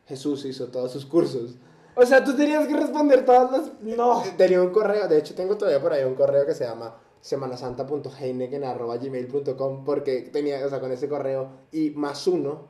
Jesús 0.06 0.44
hizo 0.44 0.68
todos 0.68 0.92
sus 0.92 1.06
cursos. 1.06 1.54
O 1.94 2.06
sea, 2.06 2.24
tú 2.24 2.34
tenías 2.34 2.66
que 2.66 2.74
responder 2.74 3.22
todas 3.24 3.52
las... 3.52 3.70
No. 3.82 4.24
Tenía 4.36 4.60
un 4.62 4.70
correo, 4.70 5.06
de 5.08 5.18
hecho 5.18 5.34
tengo 5.34 5.58
todavía 5.58 5.80
por 5.80 5.92
ahí 5.92 6.04
un 6.04 6.14
correo 6.14 6.46
que 6.46 6.54
se 6.54 6.64
llama 6.64 6.96
semanasanta.heineken.gmail.com 7.20 9.84
porque 9.84 10.30
tenía, 10.32 10.64
o 10.64 10.68
sea, 10.68 10.78
con 10.80 10.92
ese 10.92 11.08
correo 11.08 11.50
y 11.70 11.90
más 11.90 12.26
uno 12.26 12.68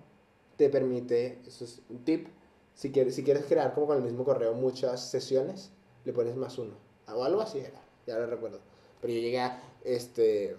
te 0.56 0.68
permite, 0.68 1.40
eso 1.46 1.64
es 1.64 1.80
un 1.88 2.04
tip, 2.04 2.26
si 2.74 2.90
quieres, 2.92 3.14
si 3.14 3.24
quieres 3.24 3.46
crear 3.46 3.72
como 3.74 3.87
con 3.87 3.96
el 3.96 4.02
mismo 4.02 4.24
correo 4.24 4.52
muchas 4.54 5.11
sesiones, 5.11 5.70
le 6.04 6.12
pones 6.12 6.37
más 6.37 6.58
uno. 6.58 6.74
O 7.14 7.24
algo 7.24 7.40
así 7.40 7.61
era, 7.61 7.80
ya 8.06 8.18
lo 8.18 8.26
recuerdo. 8.26 8.61
Pero 9.00 9.12
yo 9.12 9.20
llegué 9.20 9.40
a 9.40 9.62
este, 9.85 10.56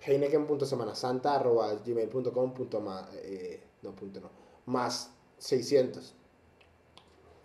heineken.semanasanta.gmail.com 0.00 2.54
eh, 3.22 3.62
no, 3.82 3.94
punto 3.94 4.20
no, 4.20 4.30
más 4.66 5.10
600. 5.38 6.14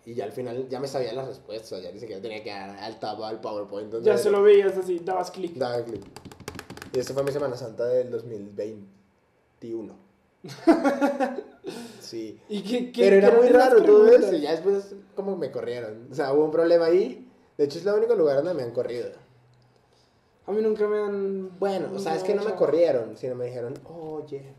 Y 0.06 0.14
ya 0.14 0.24
al 0.24 0.32
final 0.32 0.68
ya 0.68 0.78
me 0.80 0.86
sabía 0.86 1.12
las 1.12 1.26
respuestas, 1.26 1.82
ya 1.82 1.90
ni 1.90 1.98
siquiera 1.98 2.22
tenía 2.22 2.42
que 2.42 2.50
dar 2.50 2.70
al 2.78 2.98
tab 3.00 3.22
al 3.24 3.40
PowerPoint. 3.40 3.90
donde 3.90 4.08
Ya 4.08 4.16
se 4.16 4.30
lo 4.30 4.40
veías 4.42 4.76
así, 4.76 5.00
dabas 5.00 5.30
clic. 5.32 5.54
Daba 5.56 5.84
clic. 5.84 6.00
Y 6.94 6.98
esa 7.00 7.12
fue 7.12 7.24
mi 7.24 7.32
Semana 7.32 7.56
Santa 7.56 7.84
del 7.86 8.10
2021. 8.12 9.94
sí. 12.00 12.40
¿Y 12.48 12.62
qué, 12.62 12.92
qué- 12.92 13.02
Pero 13.02 13.16
era 13.16 13.30
muy 13.32 13.48
raro 13.48 13.82
todo 13.82 14.06
eso. 14.08 14.32
Y 14.34 14.42
ya 14.42 14.52
después 14.52 14.94
como 15.16 15.36
me 15.36 15.50
corrieron. 15.50 16.08
O 16.10 16.14
sea, 16.14 16.32
hubo 16.32 16.44
un 16.44 16.50
problema 16.52 16.86
ahí. 16.86 17.28
De 17.58 17.64
hecho, 17.64 17.78
es 17.78 17.86
el 17.86 17.94
único 17.94 18.14
lugar 18.14 18.36
donde 18.36 18.54
me 18.54 18.62
han 18.62 18.70
corrido. 18.70 19.08
A 20.46 20.52
mí 20.52 20.62
nunca 20.62 20.86
me 20.86 20.98
han... 21.00 21.58
Bueno, 21.58 21.88
o 21.94 21.98
sea, 21.98 22.14
es 22.14 22.22
que 22.22 22.34
no 22.34 22.44
me 22.44 22.54
corrieron, 22.54 23.16
sino 23.16 23.34
me 23.34 23.46
dijeron, 23.46 23.74
oye, 23.84 24.54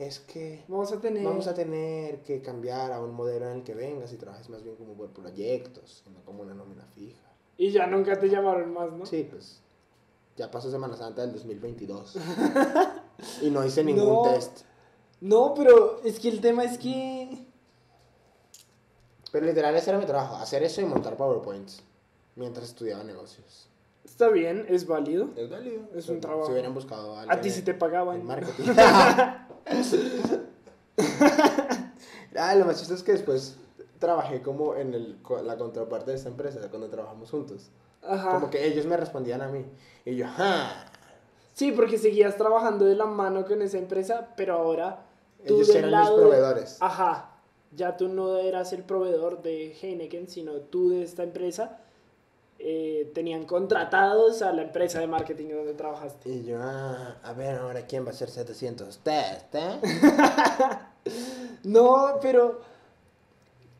es 0.00 0.18
que 0.20 0.64
Vamos 0.66 0.92
a 0.92 1.00
tener... 1.00 1.22
vamos 1.24 1.46
a 1.46 1.52
tener 1.54 2.22
que 2.22 2.40
cambiar 2.40 2.90
a 2.92 3.00
un 3.02 3.12
modelo 3.14 3.46
en 3.50 3.58
el 3.58 3.62
que 3.62 3.74
vengas 3.74 4.12
y 4.12 4.16
trabajes 4.16 4.48
más 4.48 4.62
bien 4.62 4.74
como 4.76 4.94
por 4.94 5.10
proyectos, 5.10 6.02
y 6.06 6.10
no 6.10 6.24
como 6.24 6.42
una 6.42 6.54
nómina 6.54 6.86
fija. 6.94 7.20
Y 7.58 7.70
ya 7.70 7.86
nunca 7.86 8.18
te 8.18 8.28
llamaron 8.30 8.72
más, 8.72 8.90
¿no? 8.92 9.04
Sí, 9.04 9.28
pues 9.30 9.60
ya 10.36 10.50
pasó 10.50 10.70
Semana 10.70 10.96
Santa 10.96 11.20
del 11.20 11.32
2022. 11.32 12.16
y 13.42 13.50
no 13.50 13.62
hice 13.64 13.84
ningún 13.84 14.08
No. 14.08 14.22
test. 14.22 14.62
No, 15.20 15.52
pero 15.54 16.00
es 16.02 16.18
que 16.18 16.28
el 16.30 16.40
tema 16.40 16.64
es 16.64 16.78
que... 16.78 17.44
Pero 19.30 19.44
literal 19.44 19.76
ese 19.76 19.90
era 19.90 19.98
mi 19.98 20.06
trabajo, 20.06 20.36
hacer 20.36 20.62
eso 20.62 20.80
y 20.80 20.86
montar 20.86 21.16
PowerPoints 21.18 21.82
mientras 22.36 22.68
estudiaba 22.68 23.04
negocios. 23.04 23.68
Está 24.02 24.28
bien, 24.28 24.64
es 24.70 24.86
válido. 24.86 25.28
Es 25.36 25.50
válido. 25.50 25.82
Es 25.94 26.08
un 26.08 26.20
trabajo. 26.22 26.46
Si 26.46 26.52
hubieran 26.52 26.72
buscado 26.72 27.16
a 27.16 27.22
A 27.30 27.40
ti 27.40 27.50
sí 27.50 27.60
te 27.62 27.74
pagaban. 27.74 28.20
en 28.20 28.26
marketing. 28.26 28.64
ah, 32.36 32.54
lo 32.54 32.64
más 32.64 32.78
chistoso 32.78 32.94
es 32.98 33.02
que 33.02 33.12
después 33.12 33.56
trabajé 33.98 34.42
como 34.42 34.74
en 34.74 34.94
el, 34.94 35.18
la 35.44 35.56
contraparte 35.56 36.10
de 36.10 36.16
esta 36.16 36.28
empresa, 36.28 36.60
cuando 36.70 36.88
trabajamos 36.88 37.30
juntos. 37.30 37.70
Ajá. 38.02 38.32
Como 38.32 38.50
que 38.50 38.66
ellos 38.66 38.86
me 38.86 38.96
respondían 38.96 39.42
a 39.42 39.48
mí. 39.48 39.64
Y 40.04 40.16
yo, 40.16 40.26
¡ah! 40.28 40.86
Sí, 41.52 41.72
porque 41.72 41.98
seguías 41.98 42.36
trabajando 42.36 42.86
de 42.86 42.94
la 42.94 43.06
mano 43.06 43.44
con 43.44 43.60
esa 43.60 43.78
empresa, 43.78 44.28
pero 44.36 44.54
ahora 44.54 45.04
tú 45.46 45.56
Ellos 45.56 45.74
eran 45.74 46.00
mis 46.00 46.10
de- 46.10 46.16
proveedores. 46.16 46.76
Ajá. 46.80 47.26
Ya 47.72 47.96
tú 47.96 48.08
no 48.08 48.38
eras 48.38 48.72
el 48.72 48.82
proveedor 48.82 49.42
de 49.42 49.76
Heineken, 49.80 50.28
sino 50.28 50.52
tú 50.54 50.90
de 50.90 51.02
esta 51.02 51.22
empresa. 51.22 51.78
Eh, 52.62 53.10
tenían 53.14 53.44
contratados 53.46 54.42
a 54.42 54.52
la 54.52 54.60
empresa 54.60 55.00
de 55.00 55.06
marketing 55.06 55.48
donde 55.48 55.72
trabajaste. 55.72 56.28
Y 56.28 56.44
yo, 56.44 56.58
ah, 56.60 57.16
a 57.22 57.32
ver 57.32 57.56
ahora 57.56 57.86
quién 57.86 58.04
va 58.04 58.08
a 58.08 58.10
hacer 58.10 58.28
700 58.28 58.98
test, 58.98 59.54
¿eh? 59.54 59.80
No, 61.64 62.18
pero 62.20 62.60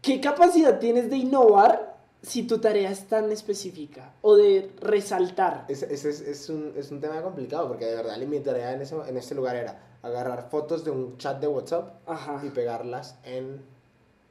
¿qué 0.01 0.19
capacidad 0.19 0.79
tienes 0.79 1.11
de 1.11 1.17
innovar 1.19 1.99
si 2.23 2.45
tu 2.45 2.59
tarea 2.59 2.91
es 2.91 3.07
tan 3.07 3.31
específica? 3.31 4.15
O 4.23 4.37
de 4.37 4.73
resaltar. 4.81 5.67
Es, 5.69 5.83
es, 5.83 6.07
es, 6.07 6.23
es 6.23 6.49
un, 6.49 6.73
es 6.75 6.91
un 6.91 7.01
tema 7.01 7.21
complicado 7.21 7.69
porque 7.69 7.85
de 7.85 7.97
verdad 7.97 8.17
mi 8.19 8.41
tarea 8.41 8.73
en 8.73 8.81
ese, 8.81 8.97
en 9.07 9.17
ese 9.17 9.35
lugar 9.35 9.57
era 9.57 9.79
agarrar 10.01 10.49
fotos 10.49 10.85
de 10.85 10.91
un 10.91 11.19
chat 11.19 11.39
de 11.39 11.49
WhatsApp 11.49 11.99
Ajá. 12.09 12.41
y 12.43 12.49
pegarlas 12.49 13.19
en 13.25 13.63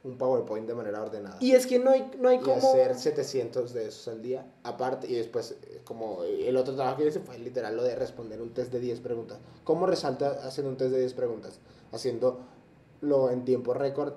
un 0.02 0.16
PowerPoint 0.16 0.66
de 0.66 0.74
manera 0.74 1.02
ordenada. 1.02 1.36
Y 1.40 1.52
es 1.52 1.66
que 1.66 1.78
no 1.78 1.90
hay, 1.90 2.10
no 2.18 2.28
hay 2.28 2.38
y 2.38 2.40
como... 2.40 2.56
hacer 2.56 2.94
700 2.94 3.74
de 3.74 3.88
esos 3.88 4.08
al 4.08 4.22
día. 4.22 4.46
Aparte, 4.62 5.06
y 5.06 5.14
después, 5.14 5.58
eh, 5.62 5.80
como 5.84 6.24
el 6.24 6.56
otro 6.56 6.74
trabajo 6.74 6.98
que 6.98 7.08
hice 7.08 7.20
fue 7.20 7.38
literal 7.38 7.76
lo 7.76 7.82
de 7.82 7.94
responder 7.94 8.40
un 8.40 8.54
test 8.54 8.72
de 8.72 8.80
10 8.80 9.00
preguntas. 9.00 9.38
¿Cómo 9.64 9.86
resalta 9.86 10.40
haciendo 10.42 10.70
un 10.70 10.76
test 10.76 10.92
de 10.92 11.00
10 11.00 11.14
preguntas? 11.14 11.60
Haciéndolo 11.92 13.30
en 13.30 13.44
tiempo 13.44 13.74
récord. 13.74 14.14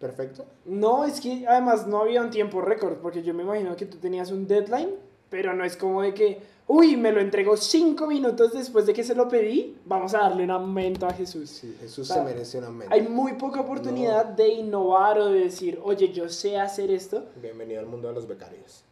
Perfecto. 0.00 0.44
No, 0.64 1.04
es 1.04 1.20
que 1.20 1.46
además 1.46 1.86
no 1.86 2.00
había 2.00 2.20
un 2.20 2.30
tiempo 2.30 2.60
récord, 2.60 2.98
porque 2.98 3.22
yo 3.22 3.32
me 3.34 3.44
imagino 3.44 3.76
que 3.76 3.86
tú 3.86 3.98
tenías 3.98 4.32
un 4.32 4.46
deadline, 4.48 4.90
pero 5.30 5.54
no 5.54 5.64
es 5.64 5.76
como 5.76 6.02
de 6.02 6.12
que, 6.12 6.42
uy, 6.66 6.96
me 6.96 7.12
lo 7.12 7.20
entregó 7.20 7.56
cinco 7.56 8.06
minutos 8.06 8.52
después 8.52 8.86
de 8.86 8.92
que 8.92 9.04
se 9.04 9.14
lo 9.14 9.28
pedí, 9.28 9.76
vamos 9.84 10.14
a 10.14 10.18
darle 10.18 10.44
un 10.44 10.50
aumento 10.50 11.06
a 11.06 11.12
Jesús. 11.12 11.50
Sí, 11.50 11.76
Jesús 11.80 12.10
O 12.10 12.14
sea, 12.14 12.22
se 12.22 12.34
merece 12.34 12.58
un 12.58 12.64
aumento. 12.64 12.94
Hay 12.94 13.02
muy 13.02 13.34
poca 13.34 13.60
oportunidad 13.60 14.24
de 14.24 14.48
innovar 14.48 15.18
o 15.18 15.28
de 15.28 15.40
decir, 15.40 15.80
oye, 15.82 16.12
yo 16.12 16.28
sé 16.28 16.58
hacer 16.58 16.90
esto. 16.90 17.26
Bienvenido 17.40 17.80
al 17.80 17.86
mundo 17.86 18.08
de 18.08 18.14
los 18.14 18.26
becarios. 18.26 18.84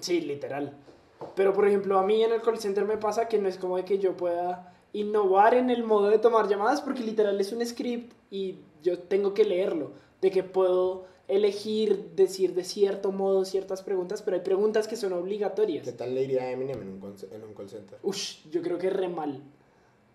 Sí, 0.00 0.20
literal. 0.20 0.76
Pero 1.34 1.52
por 1.52 1.68
ejemplo, 1.68 1.98
a 1.98 2.02
mí 2.02 2.22
en 2.22 2.32
el 2.32 2.40
call 2.40 2.58
center 2.58 2.84
me 2.84 2.96
pasa 2.96 3.28
que 3.28 3.38
no 3.38 3.48
es 3.48 3.58
como 3.58 3.76
de 3.76 3.84
que 3.84 3.98
yo 3.98 4.16
pueda 4.16 4.74
innovar 4.92 5.54
en 5.54 5.70
el 5.70 5.84
modo 5.84 6.08
de 6.08 6.18
tomar 6.18 6.48
llamadas, 6.48 6.80
porque 6.80 7.02
literal 7.02 7.38
es 7.40 7.52
un 7.52 7.64
script 7.64 8.12
y 8.30 8.56
yo 8.82 8.98
tengo 8.98 9.34
que 9.34 9.44
leerlo. 9.44 9.92
De 10.20 10.30
que 10.30 10.42
puedo 10.42 11.06
elegir 11.30 12.10
decir 12.16 12.54
de 12.54 12.64
cierto 12.64 13.12
modo 13.12 13.44
ciertas 13.44 13.82
preguntas, 13.82 14.22
pero 14.22 14.36
hay 14.36 14.42
preguntas 14.42 14.88
que 14.88 14.96
son 14.96 15.12
obligatorias. 15.12 15.84
¿Qué 15.84 15.92
tal 15.92 16.14
le 16.14 16.22
iría 16.22 16.42
a 16.42 16.50
Eminem 16.50 16.82
en 16.82 16.88
un, 16.88 17.14
en 17.32 17.44
un 17.44 17.54
call 17.54 17.68
center? 17.68 17.98
Ush, 18.02 18.48
yo 18.50 18.62
creo 18.62 18.78
que 18.78 18.90
re 18.90 19.08
mal. 19.08 19.42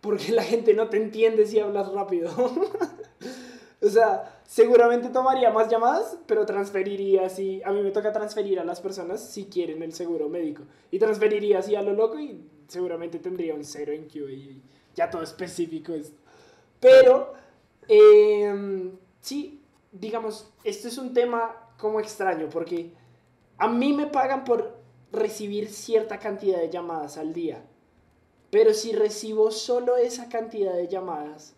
Porque 0.01 0.31
la 0.31 0.43
gente 0.43 0.73
no 0.73 0.89
te 0.89 0.97
entiende 0.97 1.47
si 1.47 1.59
hablas 1.59 1.91
rápido. 1.91 2.31
o 3.81 3.89
sea, 3.89 4.41
seguramente 4.45 5.09
tomaría 5.09 5.49
más 5.51 5.69
llamadas, 5.69 6.17
pero 6.27 6.45
transferiría 6.45 7.25
así. 7.25 7.61
A 7.65 7.71
mí 7.71 7.81
me 7.81 7.91
toca 7.91 8.11
transferir 8.11 8.59
a 8.59 8.63
las 8.63 8.81
personas 8.81 9.21
si 9.21 9.45
quieren 9.45 9.81
el 9.81 9.93
seguro 9.93 10.29
médico. 10.29 10.63
Y 10.91 10.99
transferiría 10.99 11.59
así 11.59 11.75
a 11.75 11.81
lo 11.81 11.93
loco 11.93 12.19
y 12.19 12.39
seguramente 12.67 13.19
tendría 13.19 13.55
un 13.55 13.63
cero 13.63 13.93
en 13.93 14.07
QA. 14.07 14.31
y 14.31 14.61
Ya 14.95 15.09
todo 15.09 15.23
específico 15.23 15.93
es. 15.93 16.13
Pero, 16.79 17.33
em, 17.87 18.91
sí, 19.21 19.64
digamos, 19.99 20.51
esto 20.63 20.87
es 20.87 20.97
un 20.97 21.13
tema 21.13 21.73
como 21.77 21.99
extraño 21.99 22.49
porque 22.49 22.93
a 23.57 23.67
mí 23.67 23.93
me 23.93 24.07
pagan 24.07 24.43
por 24.43 24.77
recibir 25.11 25.69
cierta 25.69 26.19
cantidad 26.19 26.59
de 26.59 26.69
llamadas 26.69 27.17
al 27.17 27.33
día. 27.33 27.65
Pero 28.49 28.73
si 28.73 28.93
recibo 28.93 29.51
solo 29.51 29.97
esa 29.97 30.29
cantidad 30.29 30.73
de 30.73 30.87
llamadas 30.87 31.55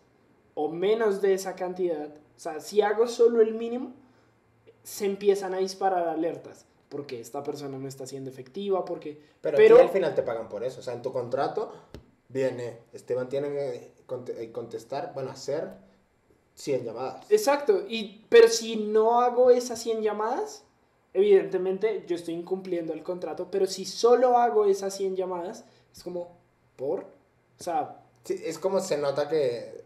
o 0.54 0.68
menos 0.68 1.20
de 1.20 1.34
esa 1.34 1.54
cantidad, 1.54 2.08
o 2.08 2.40
sea, 2.40 2.60
si 2.60 2.80
hago 2.80 3.06
solo 3.06 3.40
el 3.40 3.54
mínimo, 3.54 3.92
se 4.82 5.06
empiezan 5.06 5.54
a 5.54 5.58
disparar 5.58 6.08
alertas. 6.08 6.66
Porque 6.88 7.20
esta 7.20 7.42
persona 7.42 7.78
no 7.78 7.86
está 7.86 8.06
siendo 8.06 8.30
efectiva, 8.30 8.84
porque... 8.84 9.20
Pero, 9.42 9.58
Pero- 9.58 9.78
al 9.78 9.90
final 9.90 10.14
te 10.14 10.22
pagan 10.22 10.48
por 10.48 10.64
eso. 10.64 10.80
O 10.80 10.82
sea, 10.82 10.94
en 10.94 11.02
tu 11.02 11.12
contrato 11.12 11.72
viene, 12.28 12.78
Esteban 12.92 13.28
tiene 13.28 13.48
que 13.50 13.92
eh, 14.38 14.52
contestar, 14.52 15.12
bueno, 15.14 15.30
hacer 15.30 15.70
100 16.58 16.84
llamadas. 16.84 17.24
Exacto, 17.30 17.84
y, 17.88 18.24
pero 18.28 18.48
si 18.48 18.76
no 18.76 19.20
hago 19.20 19.50
esas 19.50 19.78
100 19.80 20.02
llamadas, 20.02 20.64
evidentemente 21.14 22.04
yo 22.06 22.16
estoy 22.16 22.34
incumpliendo 22.34 22.92
el 22.92 23.02
contrato, 23.02 23.48
pero 23.50 23.66
si 23.66 23.84
solo 23.84 24.36
hago 24.36 24.64
esas 24.66 24.94
100 24.96 25.14
llamadas, 25.16 25.64
es 25.94 26.02
como, 26.02 26.36
¿por? 26.76 27.00
O 27.60 27.62
sea, 27.62 28.00
Sí, 28.24 28.42
es 28.44 28.58
como 28.58 28.80
se 28.80 28.98
nota 28.98 29.28
que 29.28 29.84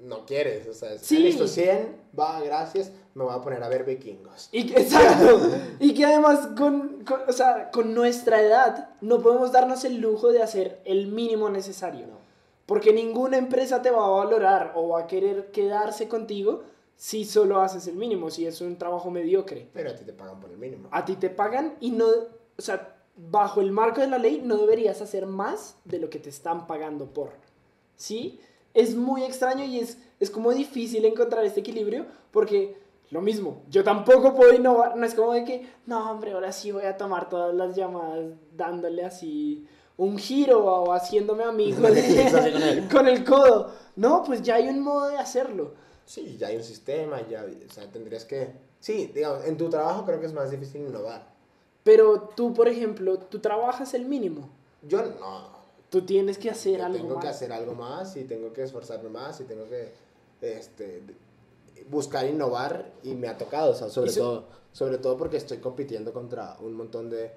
no 0.00 0.24
quieres. 0.26 0.66
O 0.66 0.74
sea, 0.74 0.94
es, 0.94 1.02
Sí. 1.02 1.16
"Ah, 1.16 1.20
listo, 1.20 1.46
100, 1.46 1.96
va, 2.18 2.40
gracias, 2.40 2.90
me 3.14 3.22
voy 3.24 3.34
a 3.34 3.40
poner 3.40 3.62
a 3.62 3.68
ver 3.68 3.84
vikingos. 3.84 4.48
y 4.50 4.66
que, 4.66 4.80
exacto, 4.80 5.40
y 5.78 5.94
que 5.94 6.04
además 6.04 6.48
con, 6.58 7.04
con- 7.04 7.20
o 7.28 7.32
sea, 7.32 7.70
con 7.70 7.94
nuestra 7.94 8.40
edad 8.42 8.88
no 9.02 9.20
podemos 9.22 9.52
darnos 9.52 9.84
el 9.84 9.98
lujo 10.00 10.32
de 10.32 10.42
hacer 10.42 10.80
el 10.84 11.06
mínimo 11.08 11.48
necesario. 11.50 12.06
No. 12.08 12.21
Porque 12.66 12.92
ninguna 12.92 13.38
empresa 13.38 13.82
te 13.82 13.90
va 13.90 14.06
a 14.06 14.24
valorar 14.24 14.72
o 14.74 14.88
va 14.88 15.00
a 15.00 15.06
querer 15.06 15.50
quedarse 15.50 16.08
contigo 16.08 16.62
si 16.96 17.24
solo 17.24 17.60
haces 17.60 17.86
el 17.88 17.96
mínimo, 17.96 18.30
si 18.30 18.46
es 18.46 18.60
un 18.60 18.76
trabajo 18.76 19.10
mediocre. 19.10 19.68
Pero 19.72 19.90
a 19.90 19.94
ti 19.94 20.04
te 20.04 20.12
pagan 20.12 20.40
por 20.40 20.50
el 20.50 20.58
mínimo. 20.58 20.88
A 20.92 21.04
ti 21.04 21.16
te 21.16 21.30
pagan 21.30 21.74
y 21.80 21.90
no, 21.90 22.06
o 22.06 22.62
sea, 22.62 22.96
bajo 23.16 23.60
el 23.60 23.72
marco 23.72 24.00
de 24.00 24.06
la 24.06 24.18
ley 24.18 24.40
no 24.44 24.56
deberías 24.56 25.00
hacer 25.02 25.26
más 25.26 25.76
de 25.84 25.98
lo 25.98 26.08
que 26.10 26.18
te 26.18 26.30
están 26.30 26.66
pagando 26.66 27.06
por. 27.06 27.30
¿Sí? 27.96 28.40
Es 28.74 28.94
muy 28.94 29.24
extraño 29.24 29.64
y 29.64 29.80
es, 29.80 29.98
es 30.20 30.30
como 30.30 30.52
difícil 30.52 31.04
encontrar 31.04 31.44
este 31.44 31.60
equilibrio 31.60 32.06
porque 32.30 32.80
lo 33.10 33.20
mismo, 33.20 33.62
yo 33.68 33.84
tampoco 33.84 34.34
puedo 34.34 34.54
innovar, 34.54 34.96
no 34.96 35.04
es 35.04 35.14
como 35.14 35.34
de 35.34 35.44
que, 35.44 35.68
no 35.84 36.10
hombre, 36.10 36.32
ahora 36.32 36.50
sí 36.50 36.72
voy 36.72 36.84
a 36.84 36.96
tomar 36.96 37.28
todas 37.28 37.54
las 37.54 37.76
llamadas 37.76 38.24
dándole 38.56 39.04
así 39.04 39.66
un 39.96 40.18
giro 40.18 40.64
o 40.64 40.92
haciéndome 40.92 41.44
amigo 41.44 41.80
de- 41.90 42.88
con 42.90 43.06
el- 43.08 43.24
codo. 43.24 43.70
No, 43.96 44.22
pues 44.24 44.42
ya 44.42 44.54
hay 44.56 44.68
un 44.68 44.80
modo 44.80 45.08
de 45.08 45.16
hacerlo. 45.18 45.72
Sí, 46.06 46.36
ya 46.38 46.48
hay 46.48 46.56
un 46.56 46.64
sistema, 46.64 47.26
ya, 47.28 47.44
o 47.44 47.72
sea, 47.72 47.90
tendrías 47.90 48.24
que... 48.24 48.52
Sí, 48.80 49.10
digamos, 49.14 49.44
en 49.44 49.56
tu 49.56 49.68
trabajo 49.70 50.04
creo 50.04 50.18
que 50.18 50.26
es 50.26 50.32
más 50.32 50.50
difícil 50.50 50.80
innovar. 50.82 51.30
Pero 51.84 52.30
tú, 52.34 52.52
por 52.54 52.68
ejemplo, 52.68 53.18
tú 53.18 53.38
trabajas 53.38 53.94
el 53.94 54.06
mínimo. 54.06 54.48
Yo 54.82 55.02
no. 55.02 55.62
Tú 55.90 56.02
tienes 56.02 56.38
que 56.38 56.48
hacer 56.50 56.78
Yo 56.78 56.86
algo 56.86 56.96
tengo 56.98 57.14
más. 57.16 57.24
que 57.24 57.28
hacer 57.30 57.52
algo 57.52 57.74
más 57.74 58.16
y 58.16 58.24
tengo 58.24 58.52
que 58.52 58.62
esforzarme 58.62 59.10
más 59.10 59.40
y 59.40 59.44
tengo 59.44 59.68
que 59.68 59.92
este, 60.40 61.02
buscar 61.90 62.26
innovar 62.26 62.90
y 63.02 63.14
me 63.14 63.28
ha 63.28 63.36
tocado, 63.36 63.72
o 63.72 63.74
sea, 63.74 63.88
sobre, 63.90 64.10
so- 64.10 64.20
todo, 64.20 64.44
sobre 64.72 64.98
todo 64.98 65.16
porque 65.16 65.36
estoy 65.36 65.58
compitiendo 65.58 66.12
contra 66.12 66.56
un 66.60 66.72
montón 66.74 67.10
de 67.10 67.30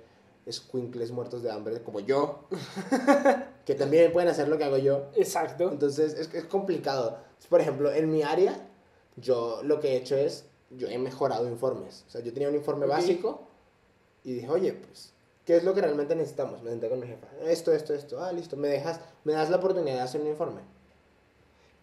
squinkles 0.52 1.12
muertos 1.12 1.42
de 1.44 1.52
hambre 1.52 1.82
como 1.82 2.00
yo, 2.00 2.46
que 3.66 3.76
también 3.76 4.12
pueden 4.12 4.30
hacer 4.30 4.48
lo 4.48 4.58
que 4.58 4.64
hago 4.64 4.78
yo. 4.78 5.08
Exacto. 5.16 5.72
Entonces 5.72 6.14
es, 6.14 6.34
es 6.34 6.46
complicado. 6.46 7.20
Por 7.50 7.62
ejemplo, 7.62 7.92
en 7.92 8.12
mi 8.12 8.24
área, 8.24 8.68
yo 9.16 9.62
lo 9.64 9.80
que 9.80 9.94
he 9.94 9.96
hecho 9.98 10.16
es, 10.16 10.46
yo 10.70 10.88
he 10.88 10.98
mejorado 10.98 11.48
informes. 11.48 12.04
O 12.08 12.12
sea, 12.12 12.22
yo 12.22 12.34
tenía 12.34 12.50
un 12.50 12.56
informe 12.56 12.86
básico 12.86 13.48
y 14.24 14.34
dije, 14.34 14.50
oye, 14.50 14.74
pues, 14.74 15.14
¿qué 15.46 15.58
es 15.58 15.64
lo 15.64 15.74
que 15.74 15.82
realmente 15.82 16.16
necesitamos? 16.16 16.62
Me 16.64 16.72
senté 16.72 16.90
con 16.90 17.00
mi 17.00 17.08
jefa. 17.08 17.28
Esto, 17.44 17.72
esto, 17.72 17.94
esto. 17.94 18.24
Ah, 18.24 18.32
listo. 18.32 18.58
Me 18.58 18.68
dejas, 18.68 19.00
me 19.24 19.34
das 19.34 19.50
la 19.50 19.58
oportunidad 19.58 19.96
de 19.96 20.02
hacer 20.02 20.22
un 20.22 20.28
informe. 20.28 20.62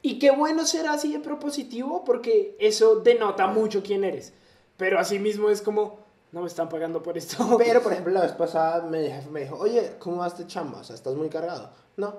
Y 0.03 0.19
qué 0.19 0.33
bueno 0.33 0.67
ser 0.67 0.89
así 0.89 1.13
de 1.13 1.21
propositivo 1.21 2.05
porque 2.05 2.57
eso 2.59 2.97
denota 2.97 3.47
mucho 3.47 3.83
quién 3.83 4.03
eres. 4.03 4.33
Pero 4.77 4.99
asimismo 4.99 5.49
es 5.49 5.63
como, 5.63 6.01
no 6.33 6.41
me 6.41 6.47
están 6.49 6.69
pagando 6.69 7.03
por 7.03 7.17
esto. 7.17 7.57
Pero, 7.59 7.83
por 7.83 7.93
ejemplo, 7.93 8.13
la 8.13 8.23
vez 8.23 8.33
pasada 8.33 8.83
mi 8.83 9.07
jefe 9.09 9.31
me 9.31 9.41
dijo, 9.41 9.57
oye, 9.59 9.95
¿cómo 9.99 10.17
vas 10.19 10.37
de 10.39 10.47
chamba? 10.47 10.81
O 10.81 10.85
sea, 10.85 10.97
¿estás 10.97 11.15
muy 11.15 11.29
cargado? 11.29 11.71
No. 11.97 12.15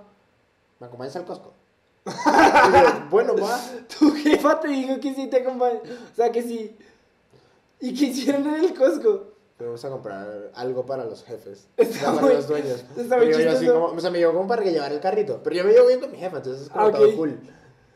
¿Me 0.80 0.88
acompañas 0.88 1.16
al 1.16 1.26
Costco? 1.26 1.54
Yo, 2.06 2.12
bueno, 3.10 3.36
va. 3.38 3.60
Tu 3.98 4.12
jefa 4.12 4.60
te 4.60 4.68
dijo 4.68 5.00
que 5.00 5.14
sí 5.14 5.28
te 5.28 5.38
acompaña. 5.38 5.80
O 6.12 6.16
sea, 6.16 6.32
que 6.32 6.42
sí. 6.44 6.78
¿Y 7.80 7.94
qué 7.98 8.06
hicieron 8.06 8.46
en 8.48 8.56
el 8.66 8.74
Costco? 8.74 9.34
Fuimos 9.58 9.86
a 9.86 9.90
comprar 9.90 10.52
algo 10.56 10.86
para 10.86 11.06
los 11.06 11.24
jefes. 11.24 11.68
Está 11.78 12.08
para 12.12 12.22
muy- 12.22 12.34
los 12.34 12.48
dueños. 12.48 12.84
está 12.98 13.18
muy 13.18 13.32
yo 13.32 13.52
así 13.52 13.66
como, 13.68 13.86
o 13.86 14.00
sea, 14.00 14.10
me 14.10 14.18
llevó 14.20 14.34
como 14.34 14.48
para 14.48 14.64
que 14.64 14.72
llevar 14.72 14.92
el 14.92 15.00
carrito. 15.00 15.42
Pero 15.44 15.56
yo 15.56 15.64
me 15.64 15.72
llevo 15.72 15.88
bien 15.88 16.00
con 16.02 16.12
mi 16.12 16.18
jefa, 16.18 16.38
entonces 16.38 16.64
es 16.64 16.70
como 16.70 16.88
Ah, 16.88 16.92
todo 16.92 17.08
ok. 17.10 17.16
cool. 17.16 17.40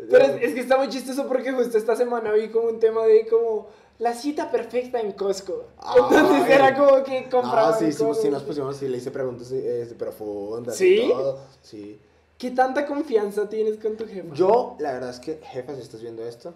Pero 0.09 0.25
es, 0.25 0.43
es 0.43 0.53
que 0.53 0.59
está 0.61 0.77
muy 0.77 0.89
chistoso 0.89 1.27
porque 1.27 1.51
justo 1.51 1.77
esta 1.77 1.95
semana 1.95 2.31
vi 2.31 2.49
como 2.49 2.69
un 2.69 2.79
tema 2.79 3.03
de 3.05 3.25
como 3.27 3.67
la 3.99 4.13
cita 4.13 4.51
perfecta 4.51 4.99
en 4.99 5.13
Costco. 5.13 5.65
Entonces 5.95 6.43
Ay. 6.45 6.51
era 6.51 6.75
como 6.75 7.03
que 7.03 7.29
compraban 7.29 7.71
No, 7.71 7.79
sí, 7.79 7.91
sí, 7.91 8.03
sí, 8.21 8.29
nos 8.29 8.43
pusimos, 8.43 8.77
sí, 8.77 8.87
le 8.87 8.97
hice 8.97 9.11
preguntas 9.11 9.51
este, 9.51 9.95
profundas 9.95 10.75
¿Sí? 10.75 11.01
y 11.01 11.09
todo. 11.09 11.39
Sí. 11.61 11.99
¿Qué 12.37 12.51
tanta 12.51 12.85
confianza 12.85 13.49
tienes 13.49 13.77
con 13.79 13.97
tu 13.97 14.05
jefa? 14.05 14.33
Yo, 14.35 14.75
la 14.79 14.93
verdad 14.93 15.09
es 15.09 15.19
que, 15.19 15.39
jefa, 15.43 15.73
si 15.75 15.81
estás 15.81 16.01
viendo 16.01 16.23
esto, 16.23 16.53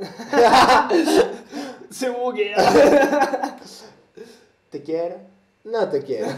Se 1.90 2.08
buguea. 2.08 2.56
¿te 4.70 4.82
quiero? 4.82 5.16
No 5.64 5.88
te 5.88 6.02
quiero. 6.02 6.28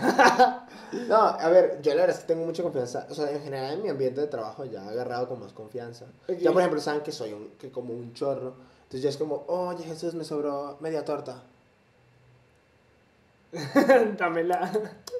No, 1.09 1.16
a 1.16 1.48
ver, 1.48 1.81
yo 1.81 1.94
la 1.94 2.03
verdad 2.03 2.16
es 2.16 2.22
que 2.22 2.35
tengo 2.35 2.44
mucha 2.44 2.62
confianza. 2.62 3.07
O 3.09 3.14
sea, 3.14 3.31
en 3.31 3.42
general 3.42 3.72
en 3.72 3.83
mi 3.83 3.88
ambiente 3.88 4.20
de 4.20 4.27
trabajo 4.27 4.66
ya 4.66 4.85
he 4.85 4.88
agarrado 4.90 5.27
con 5.27 5.40
más 5.40 5.55
confianza. 5.55 6.05
Ok. 6.29 6.37
Ya, 6.37 6.53
por 6.53 6.61
ejemplo, 6.61 6.83
saben 6.83 7.01
que 7.01 7.12
soy 7.12 7.33
un, 7.33 7.48
que 7.59 7.70
como 7.70 7.94
un 7.94 8.12
chorro. 8.12 8.53
Entonces 8.92 9.05
ya 9.05 9.09
es 9.09 9.16
como, 9.16 9.44
oye 9.46 9.85
Jesús, 9.85 10.12
me 10.12 10.22
sobró 10.22 10.76
media 10.81 11.02
torta. 11.02 11.42
Dámela. 14.18 14.70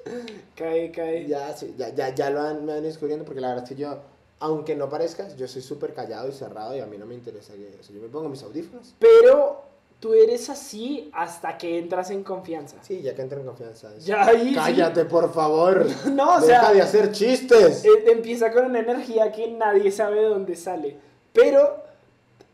Cae, 0.55 0.91
cae. 0.91 1.25
Ya, 1.27 1.51
sí, 1.57 1.73
ya, 1.77 1.89
ya, 1.89 2.13
ya 2.13 2.29
lo 2.29 2.41
han, 2.41 2.65
me 2.65 2.73
han 2.73 2.83
descubriendo 2.83 3.25
porque 3.25 3.41
la 3.41 3.47
verdad 3.49 3.63
es 3.63 3.69
que 3.69 3.75
yo, 3.75 3.97
aunque 4.39 4.75
no 4.75 4.89
parezca, 4.89 5.27
yo 5.35 5.47
soy 5.47 5.63
súper 5.63 5.93
callado 5.95 6.27
y 6.29 6.33
cerrado 6.33 6.75
y 6.75 6.81
a 6.81 6.85
mí 6.85 6.97
no 6.99 7.07
me 7.07 7.15
interesa 7.15 7.53
que... 7.53 7.77
O 7.79 7.83
sea, 7.83 7.95
yo 7.95 8.01
me 8.01 8.09
pongo 8.09 8.29
mis 8.29 8.43
audífonos. 8.43 8.93
Pero 8.99 9.61
tú 9.99 10.13
eres 10.13 10.49
así 10.51 11.09
hasta 11.13 11.57
que 11.57 11.79
entras 11.79 12.11
en 12.11 12.23
confianza. 12.23 12.75
Sí, 12.83 13.01
ya 13.01 13.15
que 13.15 13.23
entro 13.23 13.39
en 13.39 13.47
confianza. 13.47 13.91
es- 13.95 14.05
Ya 14.05 14.23
ahí. 14.23 14.53
Cállate, 14.53 15.05
por 15.05 15.33
favor. 15.33 15.87
No, 16.11 16.35
o 16.37 16.41
Deja 16.41 16.61
sea, 16.61 16.73
de 16.73 16.81
hacer 16.83 17.11
chistes. 17.11 17.83
eh, 17.85 17.89
empieza 18.11 18.51
con 18.51 18.65
una 18.65 18.79
energía 18.81 19.31
que 19.31 19.47
nadie 19.49 19.89
sabe 19.91 20.19
de 20.21 20.27
dónde 20.27 20.55
sale. 20.55 20.95
Pero, 21.33 21.81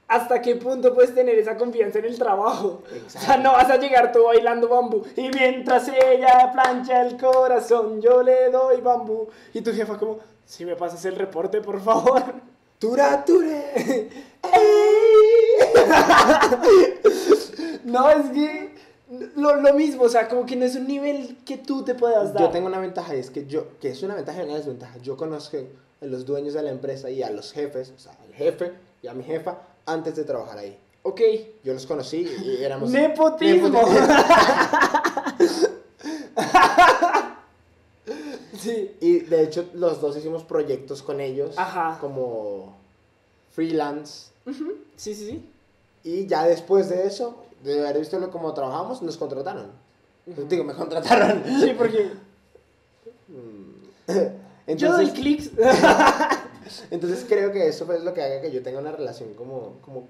¿hasta 0.09 0.41
qué 0.41 0.55
punto 0.55 0.93
puedes 0.93 1.13
tener 1.13 1.37
esa 1.37 1.55
confianza 1.55 1.99
en 1.99 2.05
el 2.05 2.17
trabajo? 2.17 2.81
O 3.05 3.09
sea, 3.09 3.37
no 3.37 3.53
vas 3.53 3.69
a 3.69 3.77
llegar 3.77 4.11
tú 4.11 4.23
bailando 4.23 4.67
bambú 4.67 5.03
y 5.15 5.29
mientras 5.29 5.87
ella 5.87 6.51
plancha 6.51 7.05
el 7.05 7.15
corazón, 7.15 8.01
yo 8.01 8.21
le 8.23 8.49
doy 8.49 8.81
bambú. 8.81 9.29
Y 9.53 9.61
tu 9.61 9.71
jefa 9.71 9.97
como, 9.97 10.19
si 10.45 10.65
me 10.65 10.75
pasas 10.75 11.05
el 11.05 11.15
reporte, 11.15 11.61
por 11.61 11.79
favor. 11.79 12.23
Tura, 12.79 13.23
ture. 13.23 14.09
No, 17.83 18.09
es 18.11 18.29
que 18.29 18.75
lo, 19.35 19.55
lo 19.55 19.73
mismo, 19.73 20.03
o 20.03 20.09
sea, 20.09 20.27
como 20.27 20.45
que 20.45 20.55
no 20.55 20.63
es 20.63 20.75
un 20.75 20.87
nivel 20.87 21.37
que 21.43 21.57
tú 21.57 21.83
te 21.83 21.95
puedas 21.95 22.33
dar. 22.33 22.43
Yo 22.43 22.49
tengo 22.49 22.67
una 22.67 22.77
ventaja 22.77 23.15
es 23.15 23.31
que 23.31 23.47
yo, 23.47 23.79
que 23.79 23.89
es 23.89 24.03
una 24.03 24.13
ventaja 24.13 24.41
y 24.41 24.45
una 24.45 24.55
desventaja. 24.55 24.99
Yo 24.99 25.17
conozco 25.17 25.57
a 25.99 26.05
los 26.05 26.25
dueños 26.25 26.53
de 26.53 26.61
la 26.61 26.69
empresa 26.69 27.09
y 27.09 27.23
a 27.23 27.31
los 27.31 27.51
jefes, 27.51 27.91
o 27.95 27.99
sea, 27.99 28.15
al 28.23 28.33
jefe 28.33 28.73
y 29.01 29.07
a 29.07 29.13
mi 29.13 29.23
jefa 29.23 29.57
antes 29.91 30.15
de 30.15 30.23
trabajar 30.23 30.57
ahí. 30.59 30.77
Ok. 31.03 31.21
Yo 31.63 31.73
los 31.73 31.85
conocí 31.85 32.27
y 32.43 32.63
éramos... 32.63 32.89
Nepotismo. 32.91 33.69
Nepotismo. 33.69 34.13
sí. 38.59 38.95
Y 38.99 39.19
de 39.21 39.43
hecho 39.43 39.65
los 39.73 40.01
dos 40.01 40.17
hicimos 40.17 40.43
proyectos 40.43 41.01
con 41.01 41.19
ellos 41.19 41.57
Ajá. 41.57 41.97
como 41.99 42.75
freelance. 43.53 44.29
Ujú, 44.45 44.73
Sí, 44.95 45.13
sí, 45.15 45.25
sí. 45.27 45.45
Y 46.03 46.27
ya 46.27 46.45
después 46.45 46.89
de 46.89 47.05
eso, 47.07 47.35
de 47.63 47.79
haber 47.81 47.99
visto 47.99 48.19
lo- 48.19 48.31
cómo 48.31 48.53
trabajamos, 48.53 49.01
nos 49.01 49.17
contrataron. 49.17 49.67
Digo, 50.25 50.63
me 50.63 50.73
contrataron. 50.73 51.43
Sí, 51.59 51.73
porque 51.77 52.11
Entonces, 54.07 54.33
yo 54.77 54.91
doy 54.93 55.09
clics. 55.11 55.51
entonces 56.91 57.25
creo 57.27 57.51
que 57.51 57.67
eso 57.67 57.91
es 57.93 58.03
lo 58.03 58.13
que 58.13 58.21
haga 58.21 58.41
que 58.41 58.51
yo 58.51 58.61
tenga 58.61 58.79
una 58.79 58.91
relación 58.91 59.33
como, 59.33 59.77
como 59.81 60.07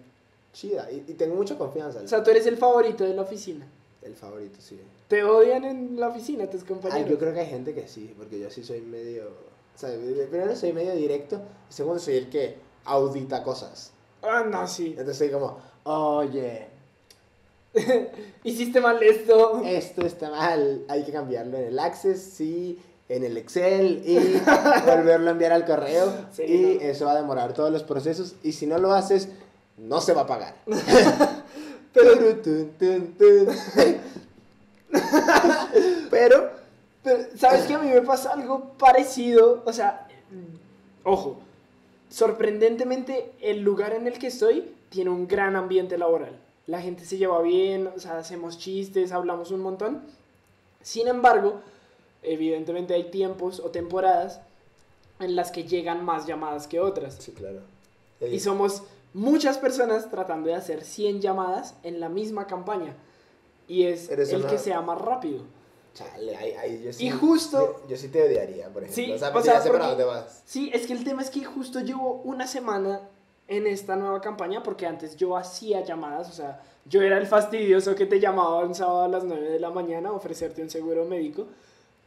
chida. 0.53 0.91
Y, 0.91 1.05
y 1.07 1.13
tengo 1.13 1.35
mucha 1.35 1.57
confianza. 1.57 1.99
o 2.03 2.07
sea, 2.07 2.23
tú 2.23 2.31
eres 2.31 2.45
el 2.45 2.57
favorito 2.57 3.03
de 3.03 3.13
la 3.13 3.21
oficina. 3.21 3.67
El 4.01 4.15
favorito, 4.15 4.59
sí. 4.59 4.79
Te 5.07 5.23
odian 5.23 5.65
en 5.65 5.99
la 5.99 6.07
oficina 6.07 6.49
tus 6.49 6.63
compañeros. 6.63 7.05
Ay, 7.05 7.11
yo 7.11 7.19
creo 7.19 7.33
que 7.33 7.41
hay 7.41 7.47
gente 7.47 7.73
que 7.73 7.87
sí, 7.87 8.13
porque 8.17 8.39
yo 8.39 8.49
sí 8.49 8.63
soy 8.63 8.81
medio... 8.81 9.25
O 9.75 9.79
sea, 9.79 9.89
primero 10.29 10.55
soy 10.55 10.73
medio 10.73 10.93
directo, 10.93 11.41
y 11.69 11.73
segundo 11.73 11.99
soy 11.99 12.15
el 12.15 12.29
que 12.29 12.57
audita 12.83 13.43
cosas. 13.43 13.91
Ah, 14.21 14.45
no, 14.49 14.67
sí. 14.67 14.87
Entonces 14.89 15.17
soy 15.17 15.29
como, 15.29 15.57
oye, 15.83 16.67
Hiciste 18.43 18.81
mal 18.81 19.01
esto. 19.03 19.61
Esto 19.63 20.05
está 20.05 20.29
mal, 20.29 20.83
hay 20.87 21.03
que 21.03 21.11
cambiarlo 21.11 21.57
en 21.57 21.65
el 21.65 21.79
Access, 21.79 22.21
sí, 22.21 22.79
en 23.09 23.23
el 23.23 23.37
Excel 23.37 24.03
y 24.05 24.39
volverlo 24.85 25.29
a 25.29 25.31
enviar 25.31 25.51
al 25.51 25.65
correo. 25.65 26.13
Sí, 26.31 26.43
y 26.43 26.75
no. 26.75 26.81
eso 26.81 27.05
va 27.05 27.13
a 27.13 27.17
demorar 27.17 27.53
todos 27.53 27.71
los 27.71 27.83
procesos. 27.83 28.35
Y 28.43 28.53
si 28.53 28.67
no 28.67 28.77
lo 28.77 28.93
haces, 28.93 29.29
no 29.77 29.99
se 29.99 30.13
va 30.13 30.21
a 30.21 30.27
pagar. 30.27 30.55
Pero-. 31.93 32.15
Pero, 36.09 36.49
Pero, 37.03 37.23
¿sabes 37.35 37.65
que 37.65 37.73
a 37.73 37.79
mí 37.79 37.89
me 37.89 38.01
pasa 38.01 38.33
algo 38.33 38.73
parecido? 38.77 39.63
O 39.65 39.73
sea, 39.73 40.07
ojo, 41.03 41.37
sorprendentemente 42.09 43.31
el 43.41 43.61
lugar 43.61 43.93
en 43.93 44.07
el 44.07 44.17
que 44.19 44.27
estoy 44.27 44.73
tiene 44.89 45.09
un 45.09 45.27
gran 45.27 45.55
ambiente 45.55 45.97
laboral. 45.97 46.39
La 46.67 46.81
gente 46.81 47.05
se 47.05 47.17
lleva 47.17 47.41
bien, 47.41 47.89
o 47.95 47.99
sea, 47.99 48.19
hacemos 48.19 48.59
chistes, 48.59 49.11
hablamos 49.11 49.51
un 49.51 49.61
montón. 49.61 50.03
Sin 50.81 51.07
embargo, 51.07 51.61
evidentemente 52.23 52.93
hay 52.93 53.05
tiempos 53.11 53.59
o 53.59 53.69
temporadas 53.69 54.41
en 55.19 55.35
las 55.35 55.51
que 55.51 55.63
llegan 55.63 56.03
más 56.05 56.25
llamadas 56.25 56.67
que 56.67 56.79
otras. 56.79 57.15
sí, 57.19 57.31
claro. 57.31 57.59
Y 58.21 58.39
somos 58.39 58.83
muchas 59.13 59.57
personas 59.57 60.09
tratando 60.09 60.49
de 60.49 60.55
hacer 60.55 60.83
100 60.83 61.21
llamadas 61.21 61.75
en 61.83 61.99
la 61.99 62.09
misma 62.09 62.47
campaña. 62.47 62.95
Y 63.67 63.83
es 63.85 64.09
Eres 64.09 64.31
el 64.33 64.41
una- 64.41 64.49
que 64.49 64.57
sea 64.57 64.81
más 64.81 64.99
rápido. 64.99 65.43
Chale, 65.93 66.35
ahí, 66.35 66.51
ahí 66.53 66.83
yo 66.83 66.93
sí. 66.93 67.05
Y 67.07 67.09
justo- 67.09 67.79
Yo, 67.83 67.89
yo 67.89 67.97
sí 67.97 68.09
te 68.09 68.23
odiaría, 68.23 68.67
por 68.69 68.83
ejemplo. 68.83 69.03
Sí, 69.03 69.11
o 69.11 69.17
sea, 69.17 69.29
o 69.35 69.41
sea, 69.41 69.61
porque- 69.63 69.77
dónde 69.85 70.03
vas. 70.03 70.43
Sí, 70.45 70.69
es 70.73 70.85
que 70.87 70.93
el 70.93 71.03
tema 71.03 71.21
es 71.21 71.29
que 71.29 71.43
justo 71.43 71.79
llevo 71.79 72.21
una 72.23 72.45
semana 72.47 73.01
en 73.47 73.65
esta 73.67 73.95
nueva 73.95 74.21
campaña 74.21 74.61
porque 74.63 74.85
antes 74.85 75.15
yo 75.17 75.35
hacía 75.35 75.81
llamadas, 75.83 76.29
o 76.29 76.33
sea, 76.33 76.61
yo 76.85 77.01
era 77.01 77.17
el 77.17 77.25
fastidioso 77.25 77.95
que 77.95 78.05
te 78.05 78.19
llamaba 78.19 78.59
un 78.59 78.75
sábado 78.75 79.03
a 79.03 79.07
las 79.07 79.23
9 79.23 79.49
de 79.49 79.59
la 79.59 79.69
mañana 79.71 80.09
a 80.09 80.13
ofrecerte 80.13 80.61
un 80.61 80.69
seguro 80.69 81.05
médico. 81.05 81.47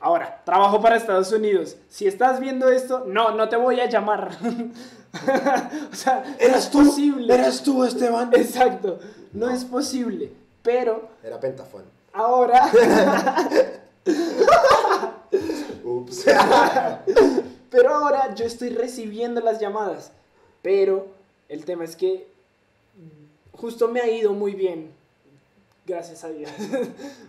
Ahora, 0.02 0.42
trabajo 0.44 0.80
para 0.80 0.96
Estados 0.96 1.30
Unidos. 1.30 1.76
Si 1.88 2.08
estás 2.08 2.40
viendo 2.40 2.68
esto, 2.68 3.04
no, 3.06 3.36
no 3.36 3.48
te 3.48 3.54
voy 3.54 3.78
a 3.78 3.88
llamar. 3.88 4.36
o 5.92 5.94
sea, 5.94 6.24
no 6.40 6.56
es 6.56 6.66
posible. 6.66 7.32
¿Eras 7.32 7.62
tú, 7.62 7.84
Esteban? 7.84 8.30
Exacto, 8.34 8.98
no 9.32 9.48
es 9.48 9.64
posible. 9.64 10.32
Pero 10.64 11.08
Era 11.22 11.38
Pentafón. 11.38 11.84
ahora, 12.12 12.68
Ups. 15.84 16.24
pero 17.70 17.94
ahora 17.94 18.34
yo 18.34 18.44
estoy 18.44 18.70
recibiendo 18.70 19.40
las 19.40 19.60
llamadas. 19.60 20.10
Pero 20.62 21.06
el 21.48 21.64
tema 21.64 21.84
es 21.84 21.94
que 21.94 22.26
justo 23.52 23.86
me 23.86 24.00
ha 24.00 24.10
ido 24.10 24.32
muy 24.32 24.54
bien. 24.54 24.90
Gracias 25.86 26.24
a 26.24 26.28
Dios. 26.30 26.50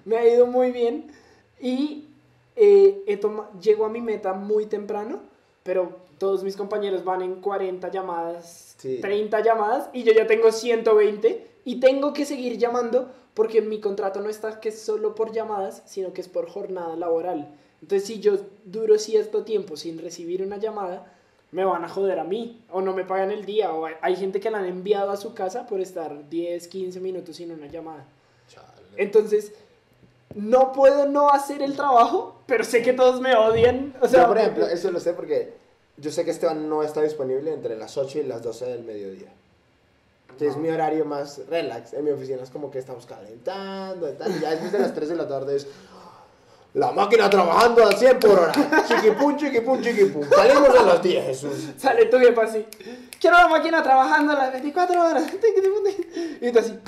me 0.05 0.17
ha 0.17 0.27
ido 0.27 0.47
muy 0.47 0.71
bien. 0.71 1.11
Y 1.59 2.07
eh, 2.55 3.03
he 3.07 3.19
llego 3.61 3.85
a 3.85 3.89
mi 3.89 4.01
meta 4.01 4.33
muy 4.33 4.65
temprano. 4.65 5.21
Pero 5.63 5.97
todos 6.17 6.43
mis 6.43 6.57
compañeros 6.57 7.03
van 7.03 7.21
en 7.21 7.35
40 7.41 7.89
llamadas, 7.89 8.75
Sí. 8.77 8.99
30 8.99 9.39
llamadas. 9.41 9.89
Y 9.93 10.03
yo 10.03 10.11
ya 10.13 10.27
tengo 10.27 10.51
120. 10.51 11.47
Y 11.65 11.79
tengo 11.79 12.13
que 12.13 12.25
seguir 12.25 12.57
llamando 12.57 13.09
porque 13.33 13.61
mi 13.61 13.79
contrato 13.79 14.19
no 14.21 14.29
está 14.29 14.59
que 14.59 14.69
es 14.69 14.79
solo 14.79 15.15
por 15.15 15.31
llamadas, 15.31 15.81
sino 15.85 16.13
que 16.13 16.21
es 16.21 16.27
por 16.27 16.49
jornada 16.49 16.95
laboral. 16.95 17.55
Entonces, 17.81 18.07
si 18.07 18.19
yo 18.19 18.37
duro 18.65 18.97
cierto 18.97 19.43
tiempo 19.43 19.75
sin 19.75 19.97
recibir 19.97 20.41
una 20.41 20.57
llamada, 20.57 21.11
me 21.51 21.65
van 21.65 21.83
a 21.83 21.89
joder 21.89 22.19
a 22.19 22.23
mí, 22.23 22.63
o 22.71 22.81
no 22.81 22.93
me 22.93 23.03
pagan 23.03 23.31
el 23.31 23.45
día, 23.45 23.73
o 23.73 23.85
hay, 23.85 23.95
hay 24.01 24.15
gente 24.15 24.39
que 24.39 24.49
la 24.49 24.59
han 24.59 24.65
enviado 24.65 25.11
a 25.11 25.17
su 25.17 25.33
casa 25.33 25.67
por 25.67 25.81
estar 25.81 26.29
10, 26.29 26.67
15 26.67 26.99
minutos 26.99 27.35
sin 27.35 27.51
una 27.51 27.67
llamada. 27.67 28.05
Chale. 28.47 28.67
Entonces, 28.97 29.53
no 30.35 30.71
puedo 30.71 31.07
no 31.07 31.29
hacer 31.29 31.61
el 31.61 31.75
trabajo, 31.75 32.41
pero 32.45 32.63
sé 32.63 32.81
que 32.81 32.93
todos 32.93 33.21
me 33.21 33.35
odian. 33.35 33.95
O 34.01 34.07
sea, 34.07 34.21
yo, 34.23 34.27
por 34.27 34.37
ejemplo, 34.37 34.67
eso 34.67 34.91
lo 34.91 34.99
sé 34.99 35.13
porque 35.13 35.53
yo 35.97 36.11
sé 36.11 36.25
que 36.25 36.31
Esteban 36.31 36.67
no 36.69 36.83
está 36.83 37.01
disponible 37.01 37.53
entre 37.53 37.75
las 37.77 37.97
8 37.97 38.19
y 38.19 38.23
las 38.23 38.41
12 38.41 38.65
del 38.65 38.83
mediodía. 38.83 39.29
Que 40.37 40.47
es 40.47 40.55
No. 40.55 40.63
mi 40.63 40.69
horario 40.69 41.05
más 41.05 41.41
relax. 41.47 41.93
En 41.93 42.03
mi 42.05 42.11
oficina 42.11 42.41
es 42.41 42.49
como 42.49 42.71
que 42.71 42.79
estamos 42.79 43.05
calentando 43.05 44.09
y 44.09 44.13
tal. 44.13 44.35
Y 44.35 44.39
ya 44.39 44.49
después 44.51 44.71
de 44.71 44.79
las 44.79 44.93
3 44.93 45.09
de 45.09 45.15
la 45.15 45.27
tarde 45.27 45.55
es 45.57 45.67
la 46.73 46.91
máquina 46.91 47.29
trabajando 47.29 47.85
a 47.85 47.91
100 47.91 48.19
por 48.19 48.31
hora. 48.39 48.51
Chiquipum, 48.87 49.37
chiquipum, 49.37 49.79
chiquipum. 49.81 50.23
Salimos 50.27 50.69
a 50.69 50.81
las 50.83 51.03
10, 51.03 51.25
Jesús. 51.27 51.67
Sale 51.77 52.05
tu 52.07 52.17
jefa 52.17 52.41
así. 52.45 52.65
Quiero 53.21 53.37
la 53.37 53.47
máquina 53.47 53.83
trabajando 53.83 54.31
a 54.33 54.35
las 54.35 54.51
24 54.53 54.99
horas. 55.05 55.23
Y 56.41 56.51
tú 56.51 56.57
así. 56.59 56.79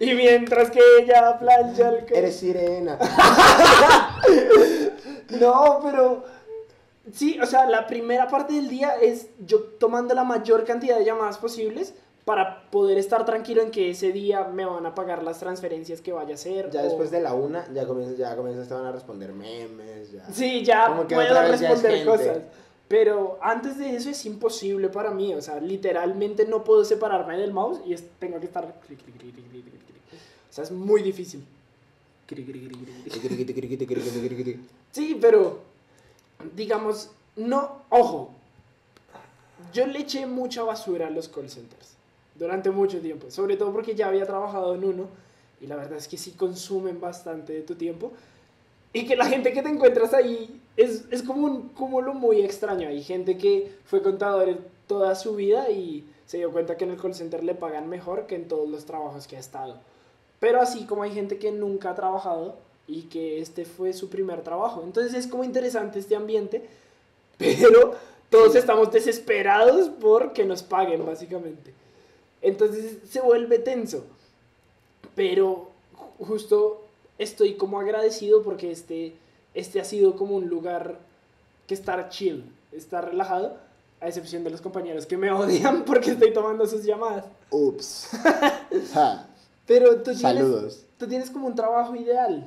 Y 0.00 0.14
mientras 0.14 0.70
que 0.70 0.80
ella 1.00 1.38
plancha 1.38 1.90
el 1.90 2.04
que... 2.06 2.18
Eres 2.18 2.36
sirena. 2.36 2.98
No, 5.40 5.78
pero 5.82 6.24
sí, 7.12 7.38
o 7.40 7.46
sea, 7.46 7.66
la 7.66 7.86
primera 7.86 8.26
parte 8.28 8.54
del 8.54 8.68
día 8.68 8.94
es 9.00 9.28
yo 9.46 9.60
tomando 9.78 10.12
la 10.14 10.24
mayor 10.24 10.64
cantidad 10.64 10.98
de 10.98 11.04
llamadas 11.04 11.38
posibles 11.38 11.94
para 12.24 12.68
poder 12.70 12.98
estar 12.98 13.24
tranquilo 13.24 13.62
en 13.62 13.70
que 13.70 13.90
ese 13.90 14.12
día 14.12 14.44
me 14.44 14.64
van 14.64 14.84
a 14.86 14.94
pagar 14.94 15.22
las 15.22 15.38
transferencias 15.38 16.00
que 16.00 16.12
vaya 16.12 16.32
a 16.32 16.34
hacer. 16.34 16.70
Ya 16.70 16.80
o- 16.80 16.84
después 16.84 17.10
de 17.10 17.20
la 17.20 17.32
una, 17.34 17.64
ya 17.72 17.86
comienza, 17.86 18.16
ya 18.16 18.34
comienza 18.36 18.62
Esteban 18.62 18.86
a 18.86 18.92
responder 18.92 19.32
memes. 19.32 20.10
Ya. 20.12 20.26
Sí, 20.32 20.64
ya 20.64 20.86
Como 20.88 21.06
que 21.06 21.14
puedo 21.14 21.42
responder 21.42 22.04
cosas. 22.04 22.38
Pero 22.88 23.38
antes 23.40 23.78
de 23.78 23.94
eso 23.94 24.10
es 24.10 24.26
imposible 24.26 24.88
para 24.88 25.12
mí, 25.12 25.32
o 25.32 25.40
sea, 25.40 25.60
literalmente 25.60 26.44
no 26.44 26.64
puedo 26.64 26.84
separarme 26.84 27.38
del 27.38 27.52
mouse 27.52 27.80
y 27.86 27.94
es- 27.94 28.04
tengo 28.18 28.40
que 28.40 28.46
estar... 28.46 28.80
clic, 28.86 29.00
clic, 29.04 29.16
clic, 29.16 29.34
clic, 29.34 29.64
clic. 29.64 29.80
O 30.50 30.52
sea, 30.52 30.64
es 30.64 30.72
muy 30.72 31.02
difícil. 31.02 31.44
Sí, 34.92 35.18
pero 35.20 35.60
digamos, 36.56 37.10
no, 37.36 37.82
ojo, 37.88 38.30
yo 39.72 39.86
le 39.86 40.00
eché 40.00 40.26
mucha 40.26 40.62
basura 40.62 41.06
a 41.06 41.10
los 41.10 41.28
call 41.28 41.50
centers 41.50 41.94
durante 42.34 42.70
mucho 42.70 43.00
tiempo, 43.00 43.30
sobre 43.30 43.56
todo 43.56 43.72
porque 43.72 43.94
ya 43.94 44.08
había 44.08 44.26
trabajado 44.26 44.74
en 44.74 44.84
uno 44.84 45.08
y 45.60 45.66
la 45.66 45.76
verdad 45.76 45.98
es 45.98 46.08
que 46.08 46.16
sí 46.16 46.32
consumen 46.32 47.00
bastante 47.00 47.52
de 47.52 47.62
tu 47.62 47.74
tiempo 47.74 48.12
y 48.92 49.06
que 49.06 49.16
la 49.16 49.26
gente 49.26 49.52
que 49.52 49.62
te 49.62 49.68
encuentras 49.68 50.14
ahí 50.14 50.60
es, 50.76 51.04
es 51.10 51.22
como 51.22 51.46
un 51.46 51.68
cúmulo 51.68 52.14
muy 52.14 52.40
extraño. 52.40 52.88
Hay 52.88 53.02
gente 53.02 53.36
que 53.36 53.72
fue 53.84 54.02
contador 54.02 54.58
toda 54.86 55.14
su 55.14 55.36
vida 55.36 55.70
y 55.70 56.04
se 56.26 56.38
dio 56.38 56.50
cuenta 56.50 56.76
que 56.76 56.84
en 56.84 56.92
el 56.92 56.96
call 56.96 57.14
center 57.14 57.44
le 57.44 57.54
pagan 57.54 57.88
mejor 57.88 58.26
que 58.26 58.34
en 58.34 58.48
todos 58.48 58.68
los 58.68 58.86
trabajos 58.86 59.26
que 59.26 59.36
ha 59.36 59.40
estado. 59.40 59.78
Pero 60.40 60.60
así 60.60 60.84
como 60.86 61.02
hay 61.04 61.12
gente 61.12 61.38
que 61.38 61.52
nunca 61.52 61.90
ha 61.90 61.94
trabajado 61.94 62.56
y 62.88 63.02
que 63.02 63.40
este 63.40 63.64
fue 63.64 63.92
su 63.92 64.08
primer 64.08 64.42
trabajo. 64.42 64.82
Entonces 64.82 65.14
es 65.14 65.26
como 65.28 65.44
interesante 65.44 65.98
este 66.00 66.16
ambiente, 66.16 66.66
pero 67.38 67.94
todos 68.30 68.56
estamos 68.56 68.90
desesperados 68.90 69.88
por 69.88 70.32
que 70.32 70.44
nos 70.44 70.62
paguen, 70.62 71.04
básicamente. 71.06 71.72
Entonces 72.42 72.96
se 73.08 73.20
vuelve 73.20 73.58
tenso. 73.58 74.04
Pero 75.14 75.68
ju- 75.96 76.26
justo 76.26 76.84
estoy 77.18 77.54
como 77.54 77.78
agradecido 77.80 78.42
porque 78.42 78.70
este, 78.70 79.14
este 79.54 79.80
ha 79.80 79.84
sido 79.84 80.16
como 80.16 80.36
un 80.36 80.48
lugar 80.48 80.98
que 81.66 81.74
estar 81.74 82.08
chill, 82.08 82.44
estar 82.72 83.04
relajado, 83.10 83.56
a 84.00 84.08
excepción 84.08 84.42
de 84.44 84.50
los 84.50 84.62
compañeros 84.62 85.04
que 85.04 85.16
me 85.18 85.30
odian 85.32 85.84
porque 85.84 86.12
estoy 86.12 86.32
tomando 86.32 86.66
sus 86.66 86.84
llamadas. 86.84 87.26
Ups. 87.50 88.08
Ja. 88.94 89.26
Pero 89.70 89.98
tú 89.98 90.02
tienes, 90.02 90.20
Saludos. 90.20 90.84
tú 90.98 91.06
tienes 91.06 91.30
como 91.30 91.46
un 91.46 91.54
trabajo 91.54 91.94
ideal. 91.94 92.44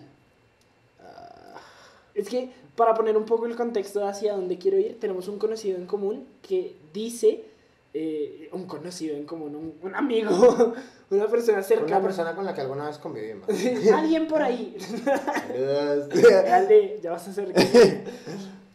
Es 2.13 2.27
que 2.27 2.49
para 2.75 2.93
poner 2.93 3.15
un 3.15 3.23
poco 3.23 3.45
el 3.45 3.55
contexto 3.55 4.01
de 4.01 4.07
hacia 4.07 4.33
dónde 4.33 4.57
quiero 4.57 4.77
ir, 4.77 4.99
tenemos 4.99 5.29
un 5.29 5.39
conocido 5.39 5.77
en 5.77 5.85
común 5.85 6.27
que 6.41 6.75
dice, 6.93 7.45
eh, 7.93 8.49
un 8.51 8.65
conocido 8.65 9.15
en 9.15 9.25
común, 9.25 9.55
un, 9.55 9.73
un 9.81 9.95
amigo, 9.95 10.31
una 11.11 11.27
persona 11.27 11.63
cercana. 11.63 11.99
Una 11.99 12.07
persona 12.07 12.35
con 12.35 12.43
la 12.43 12.53
que 12.53 12.59
alguna 12.59 12.87
vez 12.87 12.97
convivimos. 12.97 13.47
Alguien 13.93 14.27
por 14.27 14.41
ahí. 14.41 14.75
Dale, 16.27 16.99
ya 17.01 17.11
vas 17.11 17.25
a 17.25 17.31
hacer 17.31 17.53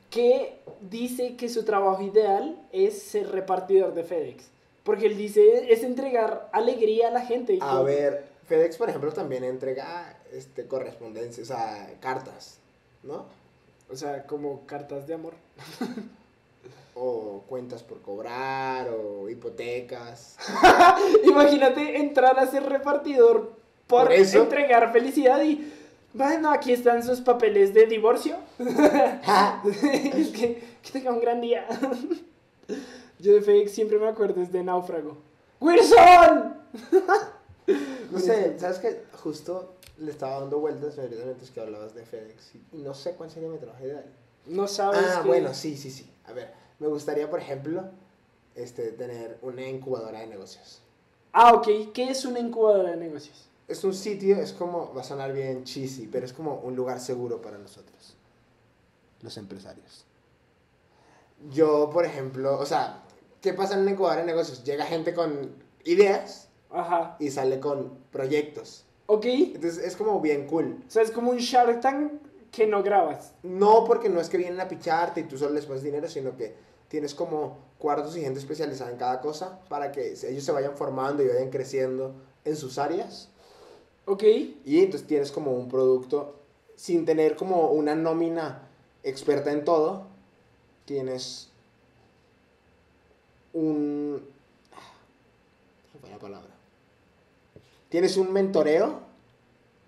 que, 0.08 0.58
dice 0.88 1.36
que 1.36 1.50
su 1.50 1.64
trabajo 1.64 2.02
ideal 2.02 2.56
es 2.72 3.02
ser 3.02 3.30
repartidor 3.30 3.92
de 3.92 4.04
FedEx. 4.04 4.46
Porque 4.84 5.04
él 5.04 5.18
dice, 5.18 5.70
es 5.70 5.82
entregar 5.82 6.48
alegría 6.50 7.08
a 7.08 7.10
la 7.10 7.20
gente. 7.20 7.58
A 7.60 7.82
ver, 7.82 8.37
FedEx, 8.48 8.78
por 8.78 8.88
ejemplo, 8.88 9.12
también 9.12 9.44
entrega 9.44 10.16
este, 10.32 10.66
correspondencia, 10.66 11.42
o 11.42 11.46
sea, 11.46 11.94
cartas, 12.00 12.58
¿no? 13.02 13.26
O 13.90 13.96
sea, 13.96 14.26
como 14.26 14.66
cartas 14.66 15.06
de 15.06 15.14
amor. 15.14 15.34
O 17.00 17.44
cuentas 17.48 17.84
por 17.84 18.02
cobrar, 18.02 18.88
o 18.88 19.28
hipotecas. 19.28 20.36
Imagínate 21.24 21.98
entrar 21.98 22.36
a 22.40 22.46
ser 22.48 22.64
repartidor 22.64 23.52
por, 23.86 24.06
Por 24.06 24.12
eso. 24.12 24.42
entregar 24.42 24.92
felicidad 24.92 25.40
y... 25.44 25.72
Bueno, 26.12 26.50
aquí 26.50 26.72
están 26.72 27.04
sus 27.04 27.20
papeles 27.20 27.72
de 27.72 27.86
divorcio. 27.86 28.34
es 28.58 30.28
que, 30.32 30.60
que 30.82 30.90
tenga 30.90 31.12
un 31.12 31.20
gran 31.20 31.40
día. 31.40 31.68
Yo 33.20 33.34
de 33.34 33.42
FedEx 33.42 33.70
siempre 33.70 34.00
me 34.00 34.08
acuerdo 34.08 34.42
es 34.42 34.50
de 34.50 34.64
Náufrago. 34.64 35.18
¡Wilson! 35.60 36.56
No 38.10 38.18
sé, 38.18 38.58
¿sabes 38.58 38.78
qué? 38.78 39.02
Justo 39.22 39.74
le 39.98 40.10
estaba 40.10 40.40
dando 40.40 40.58
vueltas 40.58 40.98
ahorita 40.98 41.24
que 41.52 41.60
hablabas 41.60 41.94
de 41.94 42.04
FedEx 42.06 42.52
y 42.72 42.78
no 42.78 42.94
sé 42.94 43.12
cuál 43.12 43.30
sería 43.30 43.48
mi 43.48 43.58
trabajo 43.58 43.84
ideal. 43.84 44.04
No 44.46 44.66
sabes 44.66 45.00
Ah, 45.04 45.20
que- 45.22 45.28
bueno, 45.28 45.52
sí, 45.52 45.76
sí, 45.76 45.90
sí. 45.90 46.10
A 46.26 46.32
ver, 46.32 46.52
me 46.78 46.86
gustaría, 46.86 47.28
por 47.28 47.40
ejemplo, 47.40 47.84
este, 48.54 48.92
tener 48.92 49.38
una 49.42 49.66
incubadora 49.68 50.20
de 50.20 50.26
negocios. 50.28 50.80
Ah, 51.32 51.52
ok. 51.52 51.92
¿Qué 51.92 52.08
es 52.10 52.24
una 52.24 52.38
incubadora 52.38 52.90
de 52.92 52.96
negocios? 52.96 53.48
Es 53.66 53.84
un 53.84 53.92
sitio, 53.94 54.36
es 54.36 54.52
como, 54.52 54.94
va 54.94 55.02
a 55.02 55.04
sonar 55.04 55.32
bien 55.34 55.64
cheesy, 55.64 56.06
pero 56.06 56.24
es 56.24 56.32
como 56.32 56.54
un 56.60 56.74
lugar 56.74 57.00
seguro 57.00 57.42
para 57.42 57.58
nosotros, 57.58 58.14
los 59.20 59.36
empresarios. 59.36 60.06
Yo, 61.52 61.90
por 61.92 62.04
ejemplo, 62.06 62.58
o 62.58 62.64
sea, 62.66 63.02
¿qué 63.42 63.52
pasa 63.52 63.74
en 63.74 63.80
una 63.80 63.90
incubadora 63.92 64.22
de 64.22 64.26
negocios? 64.26 64.64
Llega 64.64 64.86
gente 64.86 65.12
con 65.14 65.52
ideas 65.84 66.47
Ajá. 66.70 67.16
y 67.18 67.30
sale 67.30 67.60
con 67.60 67.98
proyectos. 68.12 68.84
Ok. 69.06 69.24
Entonces 69.24 69.78
es 69.78 69.96
como 69.96 70.20
bien 70.20 70.46
cool. 70.46 70.82
O 70.86 70.90
sea, 70.90 71.02
es 71.02 71.10
como 71.10 71.30
un 71.30 71.38
Shark 71.38 71.80
Tank 71.80 72.12
que 72.50 72.66
no 72.66 72.82
grabas. 72.82 73.32
No 73.42 73.84
porque 73.84 74.08
no 74.08 74.20
es 74.20 74.28
que 74.28 74.36
vienen 74.36 74.60
a 74.60 74.68
picharte 74.68 75.20
y 75.20 75.24
tú 75.24 75.38
solo 75.38 75.54
les 75.54 75.66
pones 75.66 75.82
dinero, 75.82 76.08
sino 76.08 76.36
que 76.36 76.54
tienes 76.88 77.14
como 77.14 77.58
cuartos 77.78 78.16
y 78.16 78.20
gente 78.20 78.38
especializada 78.38 78.90
en 78.90 78.96
cada 78.96 79.20
cosa 79.20 79.60
para 79.68 79.92
que 79.92 80.12
ellos 80.12 80.44
se 80.44 80.52
vayan 80.52 80.76
formando 80.76 81.22
y 81.22 81.28
vayan 81.28 81.50
creciendo 81.50 82.12
en 82.44 82.56
sus 82.56 82.78
áreas. 82.78 83.28
Ok. 84.06 84.24
Y 84.64 84.80
entonces 84.80 85.06
tienes 85.06 85.32
como 85.32 85.52
un 85.52 85.68
producto 85.68 86.34
sin 86.76 87.04
tener 87.04 87.36
como 87.36 87.70
una 87.70 87.94
nómina 87.94 88.68
experta 89.02 89.52
en 89.52 89.64
todo. 89.64 90.06
Tienes 90.84 91.50
un... 93.52 94.22
¿Qué 95.92 95.98
fue 95.98 96.10
la 96.10 96.18
palabra? 96.18 96.57
Tienes 97.88 98.16
un 98.16 98.32
mentoreo 98.32 99.00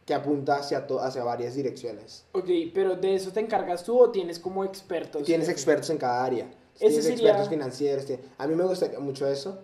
que 0.07 0.15
apunta 0.15 0.57
hacia, 0.57 0.87
hacia 1.03 1.23
varias 1.25 1.55
direcciones. 1.55 2.25
Ok, 2.33 2.49
pero 2.75 2.97
¿de 2.97 3.15
eso 3.15 3.31
te 3.31 3.41
encargas 3.41 3.85
tú 3.85 3.99
o 3.99 4.11
tienes 4.11 4.39
como 4.39 4.65
expertos? 4.65 5.23
Tienes 5.25 5.49
expertos 5.49 5.91
en 5.91 5.99
cada 5.99 6.25
área. 6.25 6.51
Tienes 6.79 6.97
sería- 7.05 7.11
expertos 7.13 7.49
financieros. 7.49 8.07
tiene- 8.07 8.23
A 8.39 8.47
mí 8.47 8.55
me 8.55 8.65
gusta 8.65 8.89
mucho 9.01 9.27
eso. 9.29 9.59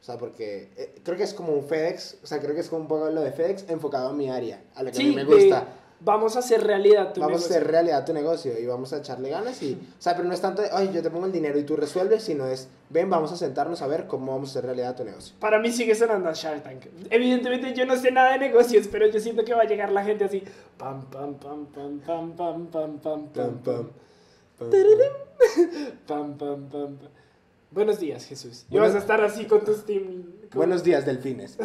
O 0.00 0.04
sea, 0.04 0.18
porque 0.18 0.68
eh, 0.76 0.94
creo 1.02 1.16
que 1.16 1.22
es 1.22 1.32
como 1.32 1.52
un 1.52 1.64
FedEx. 1.64 2.18
O 2.22 2.26
sea, 2.26 2.38
creo 2.40 2.54
que 2.54 2.60
es 2.60 2.68
como 2.68 2.82
un 2.82 2.88
poco 2.88 3.08
lo 3.10 3.20
de 3.22 3.32
FedEx 3.32 3.66
enfocado 3.68 4.08
a 4.08 4.12
mi 4.12 4.28
área. 4.30 4.62
A 4.74 4.82
lo 4.82 4.90
que 4.92 4.98
a 4.98 5.04
mí 5.04 5.14
me 5.14 5.24
de- 5.24 5.34
gusta. 5.34 5.68
Vamos 6.04 6.36
a 6.36 6.40
hacer 6.40 6.62
realidad 6.62 7.12
tu 7.14 7.20
vamos 7.20 7.38
negocio. 7.38 7.54
a 7.54 7.58
hacer 7.58 7.70
realidad 7.70 8.04
tu 8.04 8.12
negocio 8.12 8.58
y 8.58 8.66
vamos 8.66 8.92
a 8.92 8.98
echarle 8.98 9.30
ganas. 9.30 9.62
Y, 9.62 9.72
o 9.98 10.02
sea, 10.02 10.14
pero 10.14 10.28
no 10.28 10.34
es 10.34 10.40
tanto 10.40 10.60
de, 10.60 10.70
oye, 10.72 10.90
yo 10.92 11.02
te 11.02 11.10
pongo 11.10 11.24
el 11.26 11.32
dinero 11.32 11.58
y 11.58 11.62
tú 11.64 11.76
resuelves, 11.76 12.22
sino 12.22 12.46
es, 12.46 12.68
ven, 12.90 13.08
vamos 13.08 13.32
a 13.32 13.36
sentarnos 13.36 13.80
a 13.80 13.86
ver 13.86 14.06
cómo 14.06 14.32
vamos 14.32 14.50
a 14.50 14.52
hacer 14.52 14.64
realidad 14.66 14.94
tu 14.96 15.04
negocio. 15.04 15.34
Para 15.40 15.58
mí 15.58 15.72
sigue 15.72 15.94
sonando 15.94 16.28
a 16.28 16.32
Shark 16.34 16.62
Tank. 16.62 16.86
Evidentemente 17.10 17.72
yo 17.74 17.86
no 17.86 17.96
sé 17.96 18.10
nada 18.10 18.32
de 18.32 18.38
negocios, 18.38 18.86
pero 18.92 19.06
yo 19.08 19.18
siento 19.18 19.44
que 19.44 19.54
va 19.54 19.62
a 19.62 19.66
llegar 19.66 19.90
la 19.92 20.04
gente 20.04 20.24
así. 20.24 20.42
Pam, 20.76 21.06
pam, 21.10 21.34
pam, 21.36 21.66
pam, 21.66 22.00
pam, 22.00 22.32
pam, 22.36 22.66
pam, 22.68 22.98
pam, 22.98 23.28
pam, 23.28 23.58
pam, 23.62 23.90
pam, 24.58 24.70
pam, 26.06 26.36
pam, 26.36 26.68
pam. 26.68 26.98
Buenos 27.70 27.98
días, 27.98 28.24
Jesús. 28.26 28.66
Y 28.68 28.72
Buenos- 28.74 28.90
vas 28.90 28.96
a 28.96 28.98
estar 29.00 29.20
así 29.22 29.46
con 29.46 29.64
tus 29.64 29.84
team. 29.84 30.22
con- 30.50 30.58
Buenos 30.58 30.84
días, 30.84 31.04
delfines. 31.04 31.56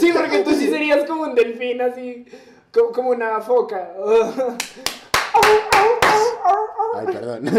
Sí, 0.00 0.10
porque 0.14 0.38
tú 0.44 0.50
sí 0.52 0.68
serías 0.68 1.04
como 1.06 1.24
un 1.24 1.34
delfín, 1.34 1.80
así. 1.82 2.24
Como, 2.72 2.92
como 2.92 3.10
una 3.10 3.40
foca. 3.40 3.92
Ay, 6.94 7.06
perdón. 7.06 7.44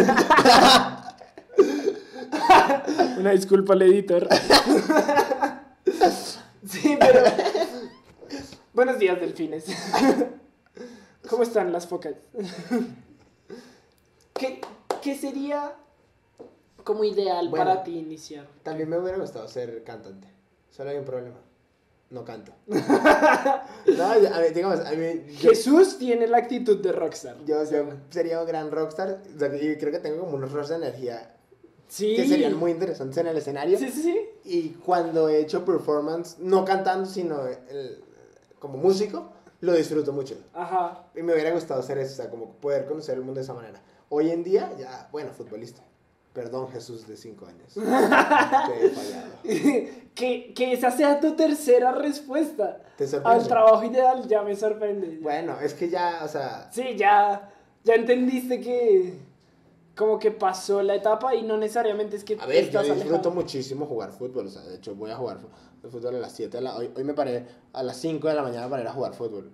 Una 3.20 3.32
disculpa 3.32 3.74
al 3.74 3.82
editor. 3.84 4.28
Sí, 6.68 6.98
pero. 7.00 7.22
Buenos 8.74 8.98
días, 8.98 9.20
delfines. 9.20 9.66
¿Cómo 11.30 11.44
están 11.44 11.72
las 11.72 11.86
focas? 11.88 12.16
¿Qué, 14.34 14.62
qué 15.02 15.16
sería 15.16 15.74
como 16.84 17.04
ideal 17.04 17.50
Bueno. 17.50 17.66
para 17.66 17.84
ti 17.84 17.98
iniciar? 18.00 18.48
También 18.64 18.90
me 18.90 18.98
hubiera 18.98 19.18
gustado 19.20 19.48
ser 19.48 19.84
cantante. 19.84 20.28
Solo 20.72 20.90
hay 20.90 20.98
un 20.98 21.06
problema. 21.06 21.38
No 22.14 22.24
canto. 22.24 22.54
no, 22.68 24.04
a 24.04 24.40
ver, 24.40 24.54
digamos, 24.54 24.80
a 24.82 24.92
mí... 24.92 25.26
yo- 25.40 25.50
Jesús 25.50 25.98
tiene 25.98 26.28
la 26.28 26.38
actitud 26.38 26.80
de 26.80 26.92
rockstar. 26.92 27.38
Yo, 27.46 27.64
yo 27.70 27.86
sería 28.12 28.40
un 28.40 28.46
gran 28.48 28.70
rockstar 28.72 29.22
y 29.34 29.76
creo 29.78 29.92
que 29.92 30.00
tengo 30.00 30.20
como 30.20 30.36
unos 30.38 30.52
rush 30.52 30.68
de 30.68 30.76
energía 30.76 31.36
Sí. 31.88 32.16
que 32.16 32.28
serían 32.28 32.56
muy 32.56 32.72
interesantes 32.72 33.18
en 33.18 33.28
el 33.28 33.38
escenario. 33.38 33.78
Sí, 33.78 33.90
sí, 33.90 34.02
sí. 34.04 34.20
Y 34.46 34.70
cuando 34.86 35.28
he 35.30 35.40
hecho 35.40 35.66
performance, 35.66 36.38
no 36.40 36.64
cantando, 36.66 37.08
sino 37.08 37.46
el- 37.48 38.04
como 38.60 38.78
músico, 38.78 39.32
lo 39.62 39.74
disfruto 39.74 40.14
mucho. 40.14 40.36
Ajá. 40.54 41.06
Y 41.16 41.24
me 41.24 41.34
hubiera 41.34 41.52
gustado 41.52 41.80
hacer 41.80 41.98
eso, 41.98 42.14
o 42.14 42.16
sea, 42.18 42.30
como 42.30 42.52
poder 42.58 42.86
conocer 42.86 43.16
el 43.16 43.22
mundo 43.24 43.40
de 43.40 43.44
esa 43.44 43.54
manera. 43.54 43.82
Hoy 44.10 44.30
en 44.30 44.44
día, 44.44 44.72
ya, 44.78 45.10
bueno, 45.12 45.32
futbolista. 45.34 45.82
Perdón, 46.34 46.68
Jesús 46.72 47.08
de 47.08 47.16
5 47.16 47.46
años. 47.46 47.74
Te 47.76 48.86
he 48.86 48.90
fallado. 48.90 49.32
que, 50.16 50.54
que 50.54 50.74
esa 50.74 50.90
sea 50.92 51.20
tu 51.20 51.36
tercera 51.36 51.92
respuesta 51.92 52.80
¿Te 52.98 53.06
al 53.24 53.48
trabajo 53.48 53.84
ideal 53.84 54.28
ya 54.28 54.42
me 54.42 54.56
sorprende. 54.56 55.20
Bueno, 55.22 55.60
es 55.62 55.74
que 55.74 55.90
ya, 55.90 56.22
o 56.24 56.28
sea, 56.28 56.70
Sí, 56.72 56.96
ya, 56.98 57.52
ya 57.84 57.94
entendiste 57.96 58.60
que 58.62 59.14
como 59.96 60.18
que 60.18 60.32
pasó 60.32 60.82
la 60.82 60.96
etapa 60.96 61.36
y 61.36 61.44
no 61.44 61.56
necesariamente 61.58 62.16
es 62.16 62.24
que 62.24 62.38
a 62.40 62.46
ver, 62.48 62.64
yo 62.70 62.82
estás 62.82 62.86
disfruto 62.96 63.14
alejado. 63.16 63.32
muchísimo 63.36 63.86
jugar 63.86 64.12
fútbol. 64.12 64.48
O 64.48 64.50
sea, 64.50 64.64
de 64.64 64.76
hecho, 64.78 64.96
voy 64.96 65.12
a 65.12 65.16
jugar 65.16 65.38
fútbol 65.90 66.16
a 66.16 66.20
las 66.20 66.32
7 66.32 66.58
de 66.58 66.64
la... 66.64 66.76
Hoy, 66.76 66.92
hoy 66.96 67.04
me 67.04 67.14
paré 67.14 67.46
a 67.74 67.84
las 67.84 67.98
5 67.98 68.28
de 68.28 68.34
la 68.34 68.42
mañana 68.42 68.68
para 68.70 68.82
ir 68.82 68.88
a 68.88 68.94
jugar 68.94 69.14
fútbol. 69.14 69.52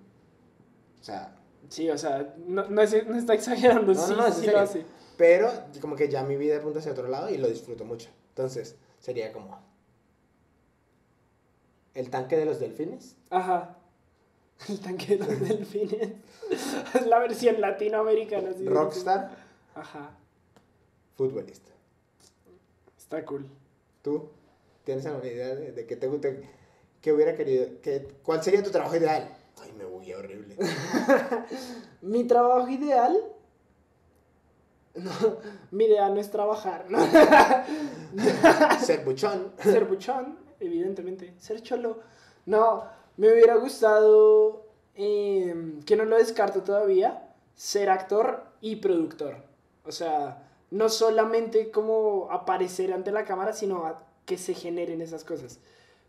O 0.99 1.03
sea, 1.03 1.35
Sí, 1.67 1.87
o 1.89 1.97
sea, 1.97 2.33
no, 2.47 2.65
no, 2.67 2.81
es- 2.81 3.05
no 3.05 3.15
está 3.15 3.33
exagerando, 3.35 3.93
No, 3.93 3.99
sí, 4.07 4.13
no, 4.17 4.23
sí 4.23 4.29
lo 4.29 4.31
serio. 4.31 4.59
hace. 4.59 4.85
Pero 5.19 5.51
como 5.81 5.97
que 5.97 6.07
ya 6.07 6.23
mi 6.23 6.37
vida 6.37 6.55
apunta 6.57 6.79
hacia 6.79 6.93
otro 6.93 7.09
lado 7.09 7.29
y 7.29 7.37
lo 7.37 7.49
disfruto 7.49 7.83
mucho. 7.83 8.09
Entonces, 8.29 8.77
sería 9.01 9.33
como... 9.33 9.59
El 11.93 12.09
tanque 12.09 12.37
de 12.37 12.45
los 12.45 12.61
delfines. 12.61 13.17
Ajá. 13.29 13.75
El 14.69 14.79
tanque 14.79 15.17
de 15.17 15.25
los 15.27 15.39
delfines. 15.49 16.11
Es 16.93 17.05
la 17.05 17.19
versión 17.19 17.59
latinoamericana. 17.59 18.53
sí. 18.57 18.65
Rockstar, 18.65 19.29
Ajá, 19.75 20.11
futbolista. 21.17 21.71
está 22.97 23.25
cool. 23.25 23.45
¿Tú 24.01 24.29
tienes 24.85 25.05
alguna 25.05 25.27
idea 25.27 25.53
de, 25.53 25.73
de 25.73 25.85
qué 25.85 25.97
te 25.97 26.07
gusta? 26.07 26.29
¿Qué 27.01 27.11
hubiera 27.11 27.35
querido? 27.35 27.67
Qué, 27.81 28.07
¿Cuál 28.23 28.41
sería 28.41 28.63
tu 28.63 28.71
trabajo 28.71 28.95
ideal? 28.95 29.35
Ay, 29.61 29.73
me 29.77 29.83
bugué 29.83 30.15
horrible. 30.15 30.55
Mi 32.01 32.23
trabajo 32.23 32.69
ideal. 32.69 33.21
No, 34.95 35.11
mi 35.71 35.85
idea 35.85 36.09
no 36.09 36.19
es 36.19 36.31
trabajar, 36.31 36.85
¿no? 36.89 36.99
Ser 38.79 39.05
buchón. 39.05 39.53
Ser 39.61 39.85
buchón, 39.85 40.37
evidentemente. 40.59 41.33
Ser 41.37 41.61
cholo. 41.61 41.99
No, 42.45 42.83
me 43.17 43.31
hubiera 43.31 43.55
gustado, 43.55 44.65
eh, 44.95 45.79
que 45.85 45.95
no 45.95 46.05
lo 46.05 46.17
descarto 46.17 46.63
todavía, 46.63 47.33
ser 47.55 47.89
actor 47.89 48.43
y 48.61 48.77
productor. 48.77 49.43
O 49.85 49.91
sea, 49.91 50.49
no 50.71 50.89
solamente 50.89 51.71
como 51.71 52.27
aparecer 52.31 52.93
ante 52.93 53.11
la 53.11 53.25
cámara, 53.25 53.53
sino 53.53 53.85
a 53.85 54.03
que 54.25 54.37
se 54.37 54.53
generen 54.53 55.01
esas 55.01 55.23
cosas. 55.23 55.59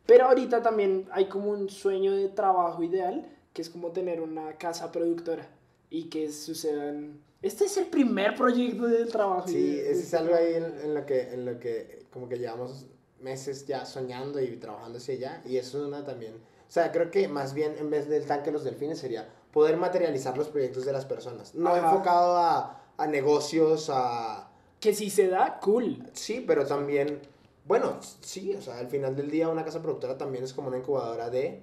Pero 0.07 0.27
ahorita 0.27 0.63
también 0.63 1.09
hay 1.13 1.27
como 1.27 1.51
un 1.51 1.71
sueño 1.71 2.15
de 2.15 2.29
trabajo 2.29 2.83
ideal, 2.83 3.27
que 3.53 3.63
es 3.63 3.71
como 3.71 3.93
tener 3.93 4.21
una 4.21 4.57
casa 4.59 4.93
productora 4.93 5.49
y 5.89 6.05
que 6.05 6.31
sucedan... 6.31 7.21
Este 7.43 7.65
es 7.65 7.77
el 7.77 7.87
primer 7.87 8.35
proyecto 8.35 8.87
del 8.87 9.09
trabajo. 9.09 9.49
Sí, 9.49 9.79
ese 9.79 10.01
es 10.01 10.15
algo 10.15 10.35
ahí 10.35 10.55
en, 10.55 10.65
en 10.85 10.95
lo 10.95 11.07
que, 11.07 11.33
en 11.33 11.45
lo 11.45 11.59
que 11.59 12.07
como 12.13 12.29
que 12.29 12.39
llevamos 12.39 12.87
meses 13.21 13.67
ya 13.67 13.85
soñando 13.87 14.41
y 14.41 14.57
trabajando 14.57 14.99
hacia 14.99 15.15
allá. 15.15 15.43
Y 15.47 15.57
eso 15.57 15.81
es 15.81 15.87
una 15.89 16.05
también... 16.05 16.35
O 16.35 16.73
sea, 16.73 16.93
creo 16.93 17.11
que 17.11 17.27
más 17.29 17.55
bien 17.55 17.77
en 17.79 17.91
vez 17.91 18.09
del 18.09 18.27
tanque 18.27 18.53
los 18.53 18.63
delfines 18.63 18.99
sería 18.99 19.29
poder 19.53 19.77
materializar 19.77 20.37
los 20.39 20.49
proyectos 20.49 20.85
de 20.85 20.93
las 20.93 21.05
personas. 21.05 21.55
No 21.55 21.71
Ajá. 21.71 21.91
enfocado 21.91 22.37
a, 22.37 22.83
a 22.97 23.07
negocios, 23.07 23.89
a... 23.91 24.51
Que 24.79 24.95
si 24.95 25.11
se 25.11 25.29
da, 25.29 25.59
cool. 25.61 26.05
Sí, 26.13 26.45
pero 26.47 26.67
también... 26.67 27.21
Bueno, 27.67 27.99
sí, 28.21 28.55
o 28.55 28.63
sea, 28.63 28.79
al 28.79 28.89
final 28.89 29.15
del 29.17 29.31
día 29.31 29.49
una 29.49 29.65
casa 29.65 29.83
productora 29.83 30.17
también 30.19 30.45
es 30.45 30.53
como 30.53 30.69
una 30.69 30.79
incubadora 30.79 31.31
de 31.31 31.61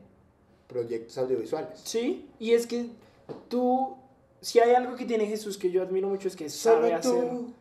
proyectos 0.67 1.17
audiovisuales. 1.17 1.79
Sí, 1.83 2.29
y 2.39 2.51
es 2.51 2.67
que 2.67 2.89
tú, 3.49 3.97
si 4.47 4.59
hay 4.61 4.73
algo 4.73 4.95
que 4.95 5.03
tiene 5.03 5.25
Jesús 5.25 5.57
que 5.57 5.69
yo 5.69 5.81
admiro 5.81 6.07
mucho 6.07 6.29
es 6.29 6.35
que 6.37 6.49
sabe 6.49 6.87
Solo 6.87 6.95
hacer. 6.95 7.29
tú. 7.29 7.53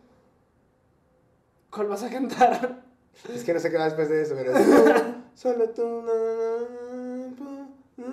¿Cuál 1.68 1.88
vas 1.88 2.04
a 2.04 2.08
cantar? 2.10 2.84
Es 3.34 3.42
que 3.42 3.52
no 3.52 3.58
sé 3.58 3.72
qué 3.72 3.76
va 3.76 3.86
después 3.86 4.08
de 4.08 4.22
eso, 4.22 4.36
pero 4.36 4.52
solo 5.34 5.68
tú. 5.70 6.02
na, 6.06 6.14
na, 6.14 7.66
na, 7.96 8.06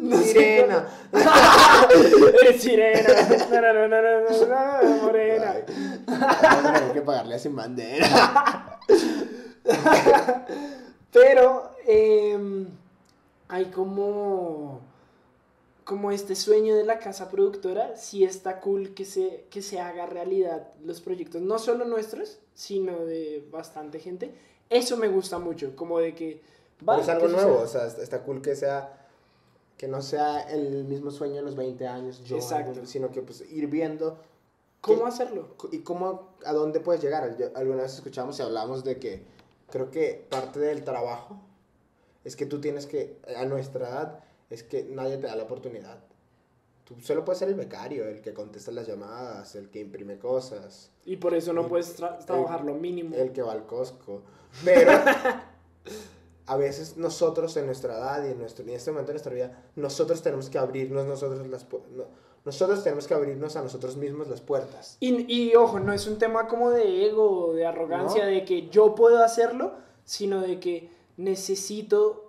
No 0.00 0.16
sé 0.16 0.24
Sirena. 0.32 0.88
Eres 2.42 2.62
sirena. 2.62 3.08
Na, 3.50 3.60
na, 3.60 3.72
na, 3.74 3.88
na, 3.88 4.00
na, 4.00 4.20
na, 4.30 4.82
na, 4.82 4.96
morena. 5.02 5.50
Ay, 5.56 5.64
Vamos 6.06 6.64
a 6.64 6.72
tener 6.72 6.92
que 6.94 7.02
pagarle 7.02 7.34
a 7.34 7.38
sin 7.38 7.54
bandera. 7.54 8.78
Pero 11.12 11.70
em, 11.86 12.66
hay 13.48 13.66
como 13.66 14.80
como 15.86 16.10
este 16.10 16.34
sueño 16.34 16.74
de 16.74 16.84
la 16.84 16.98
casa 16.98 17.30
productora, 17.30 17.96
sí 17.96 18.24
está 18.24 18.60
cool 18.60 18.92
que 18.92 19.04
se, 19.04 19.46
que 19.50 19.62
se 19.62 19.80
haga 19.80 20.04
realidad 20.04 20.72
los 20.84 21.00
proyectos, 21.00 21.40
no 21.42 21.58
solo 21.60 21.84
nuestros, 21.84 22.40
sino 22.54 23.04
de 23.06 23.46
bastante 23.52 24.00
gente. 24.00 24.34
Eso 24.68 24.96
me 24.96 25.06
gusta 25.06 25.38
mucho, 25.38 25.76
como 25.76 26.00
de 26.00 26.12
que... 26.14 26.42
Es 27.00 27.08
algo 27.08 27.28
nuevo, 27.28 27.60
o 27.60 27.66
sea, 27.68 27.86
está- 27.86 28.22
cool 28.24 28.42
que 28.42 28.54
sea 28.56 29.06
que 29.78 29.86
no 29.88 30.02
sea 30.02 30.40
el 30.50 30.84
mismo 30.84 31.10
sueño 31.10 31.36
de 31.36 31.42
los 31.42 31.54
20 31.54 31.86
años, 31.86 32.24
yo, 32.24 32.36
Exacto. 32.36 32.84
sino 32.86 33.10
que 33.12 33.22
pues 33.22 33.42
ir 33.52 33.66
viendo 33.68 34.18
¿Cómo 34.80 35.02
que- 35.02 35.08
hacerlo? 35.08 35.54
y 35.70 35.78
cómo, 35.80 36.30
a 36.44 36.52
dónde 36.52 36.80
puedes 36.80 37.00
llegar. 37.02 37.36
Yo- 37.38 37.50
alguna 37.54 37.82
vez 37.82 37.94
escuchamos 37.94 38.38
y 38.38 38.42
hablamos 38.42 38.82
de 38.84 38.98
que 38.98 39.22
creo 39.70 39.90
que 39.92 40.26
parte 40.30 40.58
del 40.60 40.82
trabajo 40.82 41.38
es 42.24 42.34
que 42.36 42.44
tú 42.46 42.60
tienes 42.60 42.86
que, 42.86 43.18
a 43.36 43.44
nuestra 43.44 43.88
edad, 43.88 44.24
es 44.50 44.62
que 44.62 44.84
nadie 44.84 45.16
te 45.18 45.26
da 45.26 45.36
la 45.36 45.44
oportunidad. 45.44 45.98
Tú 46.84 47.00
solo 47.00 47.24
puedes 47.24 47.38
ser 47.40 47.48
el 47.48 47.54
becario, 47.56 48.04
el 48.06 48.20
que 48.20 48.32
contesta 48.32 48.70
las 48.70 48.86
llamadas, 48.86 49.56
el 49.56 49.70
que 49.70 49.80
imprime 49.80 50.18
cosas, 50.18 50.90
Y 51.04 51.16
por 51.16 51.34
eso 51.34 51.52
no 51.52 51.62
El- 51.62 51.66
puedes 51.68 51.98
tra- 52.00 52.24
trabajar 52.24 52.64
lo 52.64 52.74
mínimo. 52.74 53.14
el 53.16 53.32
que 53.32 53.42
va 53.42 53.52
al 53.52 53.66
Costco. 53.66 54.22
Pero 54.64 54.90
a 56.46 56.56
veces 56.56 56.96
nosotros 56.96 57.56
en 57.56 57.66
nuestra 57.66 57.94
edad 57.96 58.24
y 58.24 58.30
en, 58.30 58.38
nuestro, 58.38 58.64
en 58.64 58.70
este 58.70 58.90
momento 58.92 59.08
de 59.08 59.14
nuestra 59.14 59.32
vida, 59.34 59.64
nosotros 59.74 60.22
tenemos 60.22 60.48
que 60.48 60.58
abrirnos 60.58 61.06
nosotros 61.06 61.46
las 61.48 61.66
no- 61.92 62.26
nosotros 62.44 62.84
tenemos 62.84 63.08
que 63.08 63.14
abrirnos 63.14 63.56
a 63.56 63.62
nosotros 63.62 63.96
mismos 63.96 64.28
las 64.28 64.40
puertas. 64.40 64.96
Y, 65.00 65.26
y, 65.32 65.56
ojo, 65.56 65.80
no 65.80 65.92
es 65.92 66.06
un 66.06 66.16
tema 66.18 66.46
como 66.46 66.70
de 66.70 67.06
ego, 67.06 67.52
de 67.52 67.66
arrogancia, 67.66 68.24
No. 68.24 68.30
de 68.30 68.44
que 68.44 68.68
yo 68.68 68.94
puedo 68.94 69.20
hacerlo, 69.24 69.72
sino 70.04 70.40
de 70.40 70.60
que 70.60 70.92
necesito 71.16 72.25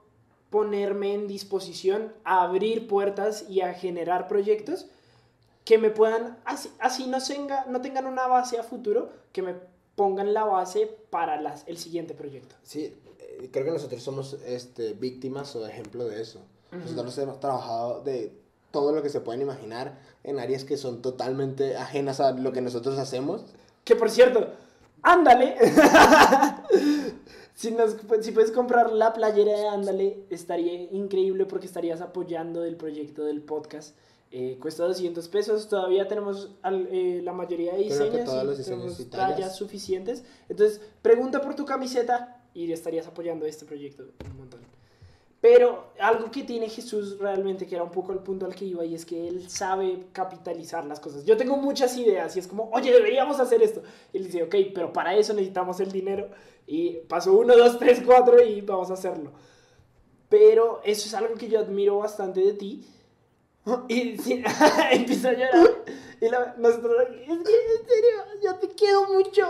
ponerme 0.49 1.13
en 1.13 1.27
disposición 1.27 2.13
a 2.23 2.43
abrir 2.43 2.87
puertas 2.87 3.45
y 3.49 3.61
a 3.61 3.73
generar 3.73 4.27
proyectos 4.27 4.87
que 5.65 5.77
me 5.77 5.89
puedan, 5.89 6.37
así, 6.45 6.71
así 6.79 7.07
no, 7.07 7.21
tenga, 7.21 7.65
no 7.65 7.81
tengan 7.81 8.05
una 8.05 8.25
base 8.27 8.57
a 8.57 8.63
futuro, 8.63 9.09
que 9.33 9.41
me 9.41 9.55
pongan 9.95 10.33
la 10.33 10.45
base 10.45 10.89
para 11.09 11.41
las, 11.41 11.63
el 11.67 11.77
siguiente 11.77 12.13
proyecto. 12.13 12.55
Sí, 12.63 12.95
eh, 13.19 13.49
creo 13.51 13.65
que 13.65 13.71
nosotros 13.71 14.01
somos 14.01 14.37
este, 14.45 14.93
víctimas 14.93 15.53
o 15.57 15.67
ejemplo 15.67 16.07
de 16.07 16.21
eso. 16.21 16.41
Nosotros 16.71 17.17
hemos 17.17 17.39
trabajado 17.39 18.01
de 18.03 18.33
todo 18.71 18.91
lo 18.91 19.01
que 19.01 19.09
se 19.09 19.21
pueden 19.21 19.41
imaginar 19.41 19.97
en 20.23 20.39
áreas 20.39 20.63
que 20.63 20.77
son 20.77 21.01
totalmente 21.01 21.75
ajenas 21.77 22.19
a 22.19 22.31
lo 22.31 22.51
que 22.51 22.61
nosotros 22.61 22.99
hacemos. 22.99 23.45
Que 23.83 23.95
por 23.95 24.09
cierto, 24.09 24.47
ándale. 25.01 25.55
si, 27.57 27.71
nos- 27.71 27.97
si 28.21 28.31
puedes 28.31 28.51
comprar 28.51 28.91
la 28.93 29.13
playera 29.13 29.51
de 29.59 29.67
Ándale, 29.67 30.25
estaría 30.29 30.83
increíble 30.91 31.45
porque 31.45 31.65
estarías 31.65 32.01
apoyando 32.01 32.63
el 32.63 32.75
proyecto 32.77 33.23
del 33.25 33.41
podcast. 33.41 33.95
Eh, 34.29 34.57
cuesta 34.61 34.83
200 34.83 35.27
pesos, 35.29 35.67
todavía 35.69 36.07
tenemos 36.07 36.51
al- 36.61 36.87
eh, 36.91 37.21
la 37.23 37.31
mayoría 37.33 37.73
de 37.73 37.79
diseños, 37.83 38.27
y 38.59 38.63
tenemos 38.63 38.99
y 38.99 39.05
tallas. 39.05 39.35
tallas 39.37 39.55
suficientes. 39.55 40.23
Entonces, 40.49 40.81
pregunta 41.01 41.41
por 41.41 41.55
tu 41.55 41.65
camiseta 41.65 42.43
y 42.53 42.71
estarías 42.71 43.07
apoyando 43.07 43.45
este 43.45 43.65
proyecto 43.65 44.03
un 44.29 44.37
montón. 44.37 44.59
Pero 45.49 45.93
algo 46.01 46.29
que 46.29 46.43
tiene 46.43 46.67
Jesús 46.67 47.19
realmente, 47.19 47.65
que 47.65 47.75
era 47.75 47.83
un 47.85 47.89
poco 47.89 48.11
el 48.11 48.19
punto 48.19 48.45
al 48.45 48.53
que 48.53 48.65
iba, 48.65 48.83
y 48.83 48.93
es 48.93 49.05
que 49.05 49.29
él 49.29 49.49
sabe 49.49 50.07
capitalizar 50.11 50.83
las 50.83 50.99
cosas. 50.99 51.23
Yo 51.23 51.37
tengo 51.37 51.55
muchas 51.55 51.95
ideas 51.95 52.35
y 52.35 52.39
es 52.39 52.47
como, 52.47 52.69
oye, 52.73 52.91
deberíamos 52.91 53.39
hacer 53.39 53.61
esto. 53.61 53.81
Y 54.11 54.17
él 54.17 54.25
dice, 54.25 54.43
ok, 54.43 54.55
pero 54.75 54.91
para 54.91 55.15
eso 55.15 55.33
necesitamos 55.33 55.79
el 55.79 55.89
dinero. 55.89 56.27
Y 56.65 56.97
paso 57.07 57.31
uno, 57.31 57.55
dos, 57.55 57.79
tres, 57.79 58.01
cuatro 58.05 58.43
y 58.43 58.59
vamos 58.59 58.91
a 58.91 58.95
hacerlo. 58.95 59.31
Pero 60.27 60.81
eso 60.83 61.07
es 61.07 61.13
algo 61.13 61.35
que 61.35 61.47
yo 61.47 61.59
admiro 61.59 61.99
bastante 61.99 62.41
de 62.41 62.53
ti. 62.53 62.85
Y 63.87 64.17
sí, 64.17 64.43
empieza 64.91 65.29
a 65.29 65.33
llorar. 65.33 65.85
Y 66.19 66.27
la, 66.27 66.55
nosotros, 66.57 66.93
es 67.09 67.25
que 67.25 67.31
en 67.31 67.45
serio, 67.45 68.43
yo 68.43 68.55
te 68.55 68.67
quiero 68.75 69.13
mucho. 69.13 69.47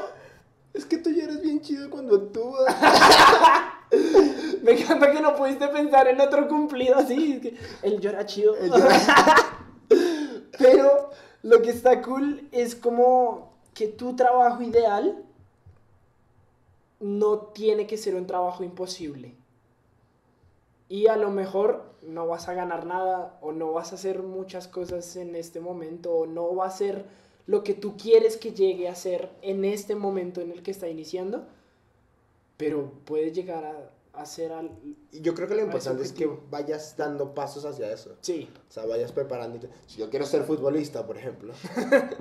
Es 0.75 0.85
que 0.85 0.97
tú 0.99 1.09
ya 1.09 1.23
eres 1.23 1.41
bien 1.41 1.59
chido 1.59 1.89
cuando 1.89 2.17
actúas. 2.17 2.75
Me 4.63 4.71
encanta 4.73 5.11
que 5.11 5.21
no 5.21 5.35
pudiste 5.35 5.67
pensar 5.67 6.07
en 6.07 6.19
otro 6.19 6.47
cumplido 6.47 6.95
así. 6.95 7.33
es 7.33 7.41
que 7.41 7.57
Él 7.83 7.99
llora 7.99 8.25
chido. 8.25 8.55
Llora. 8.59 8.95
Pero 10.57 11.09
lo 11.43 11.61
que 11.61 11.69
está 11.69 12.01
cool 12.01 12.47
es 12.51 12.75
como 12.75 13.53
que 13.73 13.87
tu 13.87 14.15
trabajo 14.15 14.61
ideal 14.63 15.23
no 16.99 17.37
tiene 17.37 17.85
que 17.87 17.97
ser 17.97 18.15
un 18.15 18.25
trabajo 18.25 18.63
imposible. 18.63 19.35
Y 20.89 21.07
a 21.07 21.17
lo 21.17 21.29
mejor 21.29 21.83
no 22.01 22.27
vas 22.27 22.47
a 22.47 22.53
ganar 22.53 22.85
nada 22.85 23.37
o 23.41 23.51
no 23.51 23.73
vas 23.73 23.91
a 23.91 23.95
hacer 23.95 24.23
muchas 24.23 24.67
cosas 24.67 25.15
en 25.15 25.35
este 25.35 25.59
momento 25.59 26.13
o 26.13 26.25
no 26.25 26.55
va 26.55 26.65
a 26.65 26.71
ser 26.71 27.05
lo 27.45 27.63
que 27.63 27.73
tú 27.73 27.97
quieres 27.97 28.37
que 28.37 28.53
llegue 28.53 28.87
a 28.87 28.95
ser 28.95 29.29
en 29.41 29.63
este 29.65 29.95
momento 29.95 30.41
en 30.41 30.51
el 30.51 30.63
que 30.63 30.71
está 30.71 30.87
iniciando, 30.87 31.45
pero 32.57 32.91
puede 33.05 33.31
llegar 33.31 33.65
a, 33.65 33.91
a 34.19 34.25
ser 34.25 34.51
al... 34.51 34.71
Y 35.11 35.21
yo 35.21 35.33
creo 35.35 35.47
que 35.47 35.55
lo 35.55 35.61
importante 35.61 36.03
es 36.03 36.11
que 36.11 36.27
vayas 36.49 36.97
dando 36.97 37.33
pasos 37.33 37.65
hacia 37.65 37.91
eso. 37.91 38.15
Sí, 38.21 38.49
O 38.69 38.71
sea, 38.71 38.85
vayas 38.85 39.11
preparándote. 39.11 39.69
Si 39.85 39.99
yo 39.99 40.09
quiero 40.09 40.25
ser 40.25 40.43
futbolista, 40.43 41.05
por 41.05 41.17
ejemplo, 41.17 41.53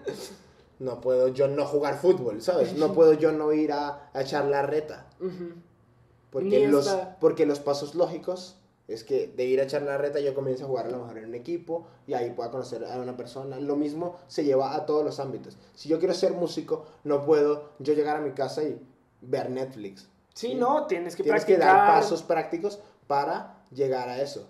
no 0.78 1.00
puedo 1.00 1.28
yo 1.28 1.48
no 1.48 1.64
jugar 1.64 1.98
fútbol, 1.98 2.42
¿sabes? 2.42 2.74
No 2.74 2.92
puedo 2.92 3.14
yo 3.14 3.32
no 3.32 3.52
ir 3.52 3.72
a, 3.72 4.10
a 4.12 4.22
echar 4.22 4.44
la 4.46 4.62
reta. 4.62 5.06
Porque 6.30 6.68
los, 6.68 6.86
porque 7.20 7.46
los 7.46 7.60
pasos 7.60 7.94
lógicos 7.94 8.56
es 8.88 9.02
que 9.02 9.26
de 9.26 9.44
ir 9.46 9.60
a 9.60 9.64
echar 9.64 9.82
la 9.82 9.98
reta 9.98 10.20
yo 10.20 10.34
comienzo 10.34 10.64
a 10.64 10.68
jugar 10.68 10.86
a 10.86 10.90
lo 10.90 10.98
mejor 10.98 11.18
en 11.18 11.24
un 11.26 11.34
equipo 11.34 11.86
y 12.06 12.12
ahí 12.14 12.30
pueda 12.30 12.50
conocer 12.50 12.84
a 12.84 12.98
una 12.98 13.16
persona. 13.16 13.58
Lo 13.58 13.74
mismo 13.74 14.16
se 14.28 14.44
lleva 14.44 14.76
a 14.76 14.86
todos 14.86 15.04
los 15.04 15.18
ámbitos. 15.18 15.56
Si 15.74 15.88
yo 15.88 15.98
quiero 15.98 16.14
ser 16.14 16.32
músico, 16.32 16.84
no 17.04 17.24
puedo 17.24 17.70
yo 17.78 17.94
llegar 17.94 18.16
a 18.16 18.20
mi 18.20 18.32
casa 18.32 18.62
y 18.62 18.78
ver 19.22 19.50
Netflix. 19.50 20.08
Sí, 20.36 20.54
no, 20.54 20.86
tienes 20.86 21.16
que 21.16 21.22
Tienes 21.22 21.44
que 21.46 21.54
practicar. 21.56 21.76
dar 21.88 21.94
pasos 22.00 22.22
prácticos 22.22 22.78
para 23.06 23.64
llegar 23.72 24.08
a 24.10 24.20
eso. 24.20 24.48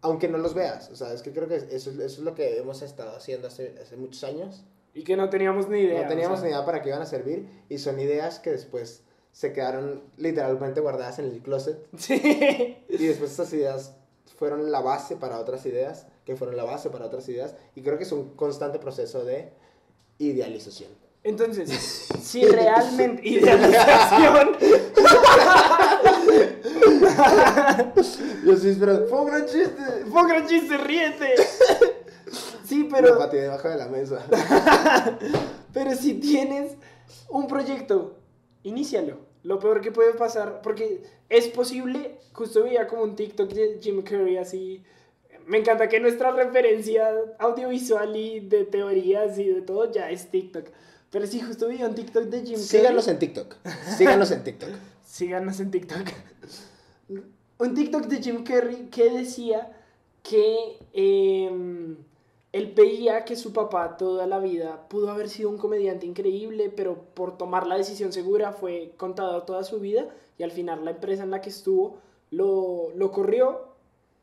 Aunque 0.00 0.28
no 0.28 0.36
los 0.36 0.52
veas. 0.52 0.90
O 0.90 0.96
sea, 0.96 1.12
es 1.12 1.22
que 1.22 1.32
creo 1.32 1.46
que 1.46 1.54
eso, 1.56 1.68
es- 1.70 1.86
eso 1.86 2.00
es 2.00 2.18
lo 2.18 2.34
que 2.34 2.58
hemos 2.58 2.82
estado 2.82 3.16
haciendo 3.16 3.46
hace, 3.46 3.74
hace 3.80 3.96
muchos 3.96 4.24
años. 4.24 4.64
Y 4.94 5.04
que 5.04 5.16
no 5.16 5.30
teníamos 5.30 5.68
ni 5.68 5.78
idea. 5.78 6.02
no 6.02 6.08
teníamos 6.08 6.38
o 6.40 6.42
sea. 6.42 6.50
ni 6.50 6.54
idea 6.54 6.66
para 6.66 6.82
qué 6.82 6.88
iban 6.88 7.00
a 7.02 7.06
servir 7.06 7.48
y 7.68 7.78
son 7.78 7.98
ideas 8.00 8.40
que 8.40 8.50
después 8.50 9.04
se 9.30 9.52
quedaron 9.52 10.02
literalmente 10.18 10.80
guardadas 10.80 11.18
en 11.20 11.26
el 11.26 11.40
closet 11.40 11.78
Sí. 11.96 12.14
y 12.90 13.06
después 13.06 13.30
esas 13.30 13.50
ideas 13.54 13.94
fueron 14.36 14.70
la 14.72 14.80
base 14.80 15.16
para 15.16 15.38
otras 15.38 15.64
ideas, 15.66 16.06
que 16.26 16.34
fueron 16.36 16.56
la 16.56 16.64
base 16.64 16.90
para 16.90 17.06
otras 17.06 17.28
ideas 17.28 17.54
y 17.76 17.82
creo 17.82 17.96
que 17.96 18.04
es 18.04 18.12
un 18.12 18.34
constante 18.34 18.78
proceso 18.80 19.24
de 19.24 19.52
idealización. 20.18 20.90
Entonces, 21.24 21.70
si 22.22 22.44
realmente 22.44 23.26
idealización, 23.26 24.56
Yo 28.44 28.56
sí, 28.56 28.76
pero 28.78 29.06
fue 29.06 29.20
un 29.20 29.26
gran 29.26 29.46
chiste. 29.46 29.82
fue 30.10 30.22
un 30.22 30.28
gran 30.28 30.46
chiste, 30.46 30.76
ríete. 30.78 31.34
Sí, 32.64 32.88
Pero 32.90 33.18
patí 33.18 33.36
debajo 33.36 33.68
de 33.68 33.76
la 33.76 33.88
mesa. 33.88 34.24
pero 35.74 35.94
si 35.94 36.14
tienes 36.14 36.72
un 37.28 37.46
proyecto, 37.46 38.16
inícialo. 38.62 39.18
Lo 39.42 39.58
peor 39.58 39.80
que 39.80 39.90
puede 39.90 40.14
pasar, 40.14 40.62
porque 40.62 41.02
es 41.28 41.48
posible, 41.48 42.18
justo 42.32 42.62
veía 42.62 42.86
como 42.86 43.02
un 43.02 43.16
TikTok 43.16 43.52
de 43.52 43.78
Jim 43.80 44.02
Carrey 44.02 44.38
así. 44.38 44.82
Me 45.46 45.58
encanta 45.58 45.88
que 45.88 45.98
nuestra 45.98 46.30
referencia 46.30 47.10
audiovisual 47.38 48.14
y 48.16 48.40
de 48.40 48.64
teorías 48.64 49.38
y 49.38 49.48
de 49.48 49.62
todo 49.62 49.90
ya 49.90 50.10
es 50.10 50.30
TikTok. 50.30 50.66
Pero 51.10 51.26
sí, 51.26 51.40
justo 51.40 51.68
veía 51.68 51.86
un 51.86 51.94
TikTok 51.94 52.24
de 52.24 52.42
Jim. 52.42 52.56
Síganos 52.56 53.08
en 53.08 53.18
TikTok. 53.18 53.56
Síganos 53.98 54.30
en 54.30 54.42
TikTok. 54.44 54.70
Síganos 55.12 55.60
en 55.60 55.70
TikTok. 55.70 56.08
Un 57.58 57.74
TikTok 57.74 58.06
de 58.06 58.22
Jim 58.22 58.44
Carrey 58.44 58.88
que 58.90 59.10
decía 59.10 59.70
que 60.22 60.78
em, 60.94 61.98
él 62.50 62.72
veía 62.74 63.26
que 63.26 63.36
su 63.36 63.52
papá 63.52 63.98
toda 63.98 64.26
la 64.26 64.38
vida 64.38 64.88
pudo 64.88 65.10
haber 65.10 65.28
sido 65.28 65.50
un 65.50 65.58
comediante 65.58 66.06
increíble, 66.06 66.72
pero 66.74 66.96
por 67.12 67.36
tomar 67.36 67.66
la 67.66 67.76
decisión 67.76 68.10
segura 68.10 68.52
fue 68.52 68.94
contador 68.96 69.44
toda 69.44 69.64
su 69.64 69.80
vida 69.80 70.08
y 70.38 70.44
al 70.44 70.50
final 70.50 70.82
la 70.82 70.92
empresa 70.92 71.24
en 71.24 71.30
la 71.30 71.42
que 71.42 71.50
estuvo 71.50 71.98
lo, 72.30 72.88
lo 72.96 73.12
corrió 73.12 73.66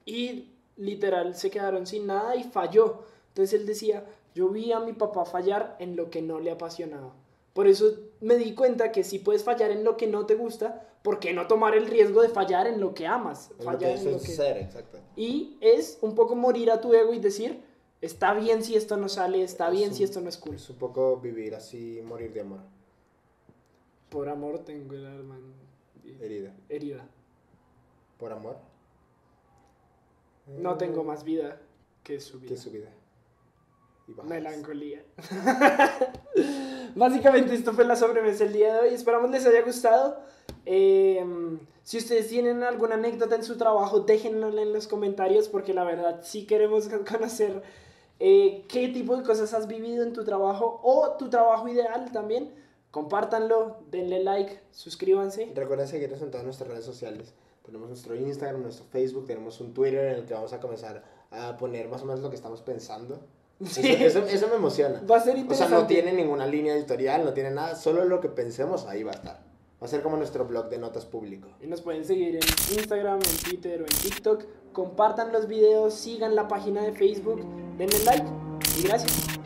y 0.08 0.48
literal 0.76 1.36
se 1.36 1.52
quedaron 1.52 1.86
sin 1.86 2.08
nada 2.08 2.36
y 2.36 2.46
falló. 2.46 3.04
Entonces 3.28 3.60
él 3.60 3.68
decía, 3.68 4.08
yo 4.34 4.50
vi 4.50 4.72
a 4.72 4.80
mi 4.80 4.94
papá 4.94 5.24
fallar 5.26 5.76
en 5.78 5.96
lo 5.96 6.10
que 6.10 6.24
no 6.24 6.40
le 6.40 6.50
apasionaba. 6.50 7.14
Por 7.54 7.68
eso 7.68 7.94
me 8.22 8.36
di 8.36 8.54
cuenta 8.56 8.92
que 8.92 9.04
si 9.04 9.20
puedes 9.20 9.44
fallar 9.44 9.72
en 9.72 9.84
lo 9.84 9.96
que 9.98 10.08
no 10.08 10.26
te 10.26 10.36
gusta, 10.36 10.86
¿por 11.04 11.20
qué 11.20 11.34
no 11.34 11.48
tomar 11.48 11.76
el 11.76 11.88
riesgo 11.88 12.22
de 12.22 12.30
fallar 12.30 12.68
en 12.68 12.80
lo 12.80 12.94
que 12.94 13.08
amas? 13.08 13.52
Es 13.52 13.58
lo 13.58 13.64
Fallar 13.64 13.94
que 13.96 14.00
en 14.00 14.12
lo 14.12 14.18
es 14.18 14.24
que... 14.24 14.32
ser, 14.34 14.58
exacto. 14.58 14.98
Y 15.16 15.58
es 15.62 15.98
un 16.02 16.16
poco 16.16 16.36
morir 16.36 16.70
a 16.72 16.82
tu 16.82 16.94
ego 16.94 17.14
y 17.14 17.20
decir, 17.20 17.64
está 18.02 18.34
bien 18.34 18.64
si 18.64 18.76
esto 18.76 18.98
no 18.98 19.08
sale, 19.10 19.42
está 19.44 19.68
Es 19.68 19.74
bien 19.74 19.90
un- 19.90 19.96
si 19.96 20.04
esto 20.04 20.20
no 20.22 20.30
es 20.30 20.38
cool. 20.38 20.56
Es 20.56 20.70
un 20.70 20.78
poco 20.78 21.18
vivir 21.18 21.56
así, 21.56 22.02
morir 22.04 22.34
de 22.34 22.42
amor. 22.42 22.60
Por 24.10 24.28
amor 24.28 24.60
tengo 24.60 24.96
el 24.96 25.06
alma 25.06 25.38
Herida. 26.20 26.54
herida. 26.70 27.08
por 28.18 28.34
amor. 28.34 28.58
No 30.48 30.78
tengo 30.78 31.04
más 31.04 31.24
vida 31.24 31.62
que 32.04 32.20
su 32.20 32.40
vida. 32.40 32.50
que 32.50 32.58
su 32.58 32.72
vida. 32.72 32.90
Y 34.10 34.14
bajas. 34.14 34.30
Melancolía. 34.30 35.04
Básicamente 36.96 37.54
esto 37.54 37.74
fue 37.74 37.86
la 37.86 37.96
sobremesa 37.96 38.44
el 38.46 38.54
día 38.54 38.74
de 38.74 38.80
hoy. 38.80 38.94
Esperamos 38.96 39.30
les 39.30 39.46
haya 39.46 39.62
gustado. 39.62 40.20
Eh, 40.66 41.24
si 41.84 41.98
ustedes 41.98 42.28
tienen 42.28 42.64
alguna 42.64 42.96
anécdota 42.96 43.36
en 43.36 43.44
su 43.44 43.58
trabajo, 43.58 44.02
déjenla 44.02 44.48
en 44.62 44.74
los 44.74 44.88
comentarios 44.88 45.48
porque 45.48 45.74
la 45.74 45.84
verdad 45.84 46.22
sí 46.24 46.46
queremos 46.46 46.90
conocer 47.10 47.62
eh, 48.20 48.66
qué 48.68 48.90
tipo 48.90 49.16
de 49.16 49.24
cosas 49.24 49.54
has 49.54 49.68
vivido 49.68 50.04
en 50.04 50.14
tu 50.14 50.24
trabajo 50.24 50.82
o 50.84 51.16
tu 51.18 51.30
trabajo 51.30 51.68
ideal 51.68 52.12
también. 52.12 52.54
Compártanlo, 52.92 53.78
denle 53.92 54.24
like, 54.24 54.60
suscríbanse. 54.72 55.52
Recuerden 55.54 55.88
seguirnos 55.88 56.22
en 56.24 56.32
todas 56.32 56.44
nuestras 56.44 56.70
redes 56.70 56.86
sociales. 56.86 57.36
Tenemos 57.64 57.88
nuestro 57.88 58.16
Instagram, 58.16 58.64
nuestro 58.64 58.86
Facebook, 58.86 59.28
tenemos 59.28 59.62
un 59.62 59.76
Twitter 59.76 60.06
en 60.06 60.16
el 60.16 60.26
que 60.26 60.34
vamos 60.34 60.54
a 60.54 60.60
comenzar 60.60 61.04
a 61.30 61.56
poner 61.58 61.88
más 61.88 62.02
o 62.02 62.06
menos 62.06 62.22
lo 62.22 62.30
que 62.32 62.36
estamos 62.36 62.64
pensando. 62.64 63.20
Sí. 63.66 63.82
Eso, 63.92 64.20
eso, 64.20 64.26
eso 64.28 64.48
me 64.48 64.56
emociona. 64.56 65.02
Va 65.10 65.18
a 65.18 65.20
ser 65.20 65.32
O 65.32 65.36
sea, 65.36 65.42
interesante. 65.42 65.76
no 65.76 65.86
tiene 65.88 66.14
ninguna 66.14 66.48
línea 66.48 66.74
editorial, 66.76 67.26
no 67.26 67.34
tiene 67.34 67.52
nada, 67.52 67.76
solo 67.76 68.06
lo 68.06 68.22
que 68.22 68.30
pensemos 68.30 68.86
ahí 68.86 69.04
va 69.04 69.12
a 69.12 69.16
estar. 69.16 69.42
Va 69.82 69.86
a 69.86 69.90
ser 69.90 70.02
como 70.02 70.18
nuestro 70.18 70.46
blog 70.46 70.70
de 70.70 70.78
notas 70.78 71.06
público. 71.06 71.50
Y 71.62 71.68
nos 71.68 71.82
pueden 71.82 72.04
seguir 72.06 72.36
en 72.36 72.42
Instagram, 72.78 73.20
en 73.20 73.38
Twitter 73.50 73.82
o 73.82 73.86
en 73.86 73.92
TikTok. 74.02 74.44
Compartan 74.74 75.32
los 75.32 75.48
videos, 75.48 75.94
sigan 75.94 76.36
la 76.36 76.48
página 76.48 76.84
de 76.84 76.92
Facebook, 76.94 77.42
denle 77.78 78.00
like 78.06 78.26
y 78.78 78.84
gracias. 78.84 79.39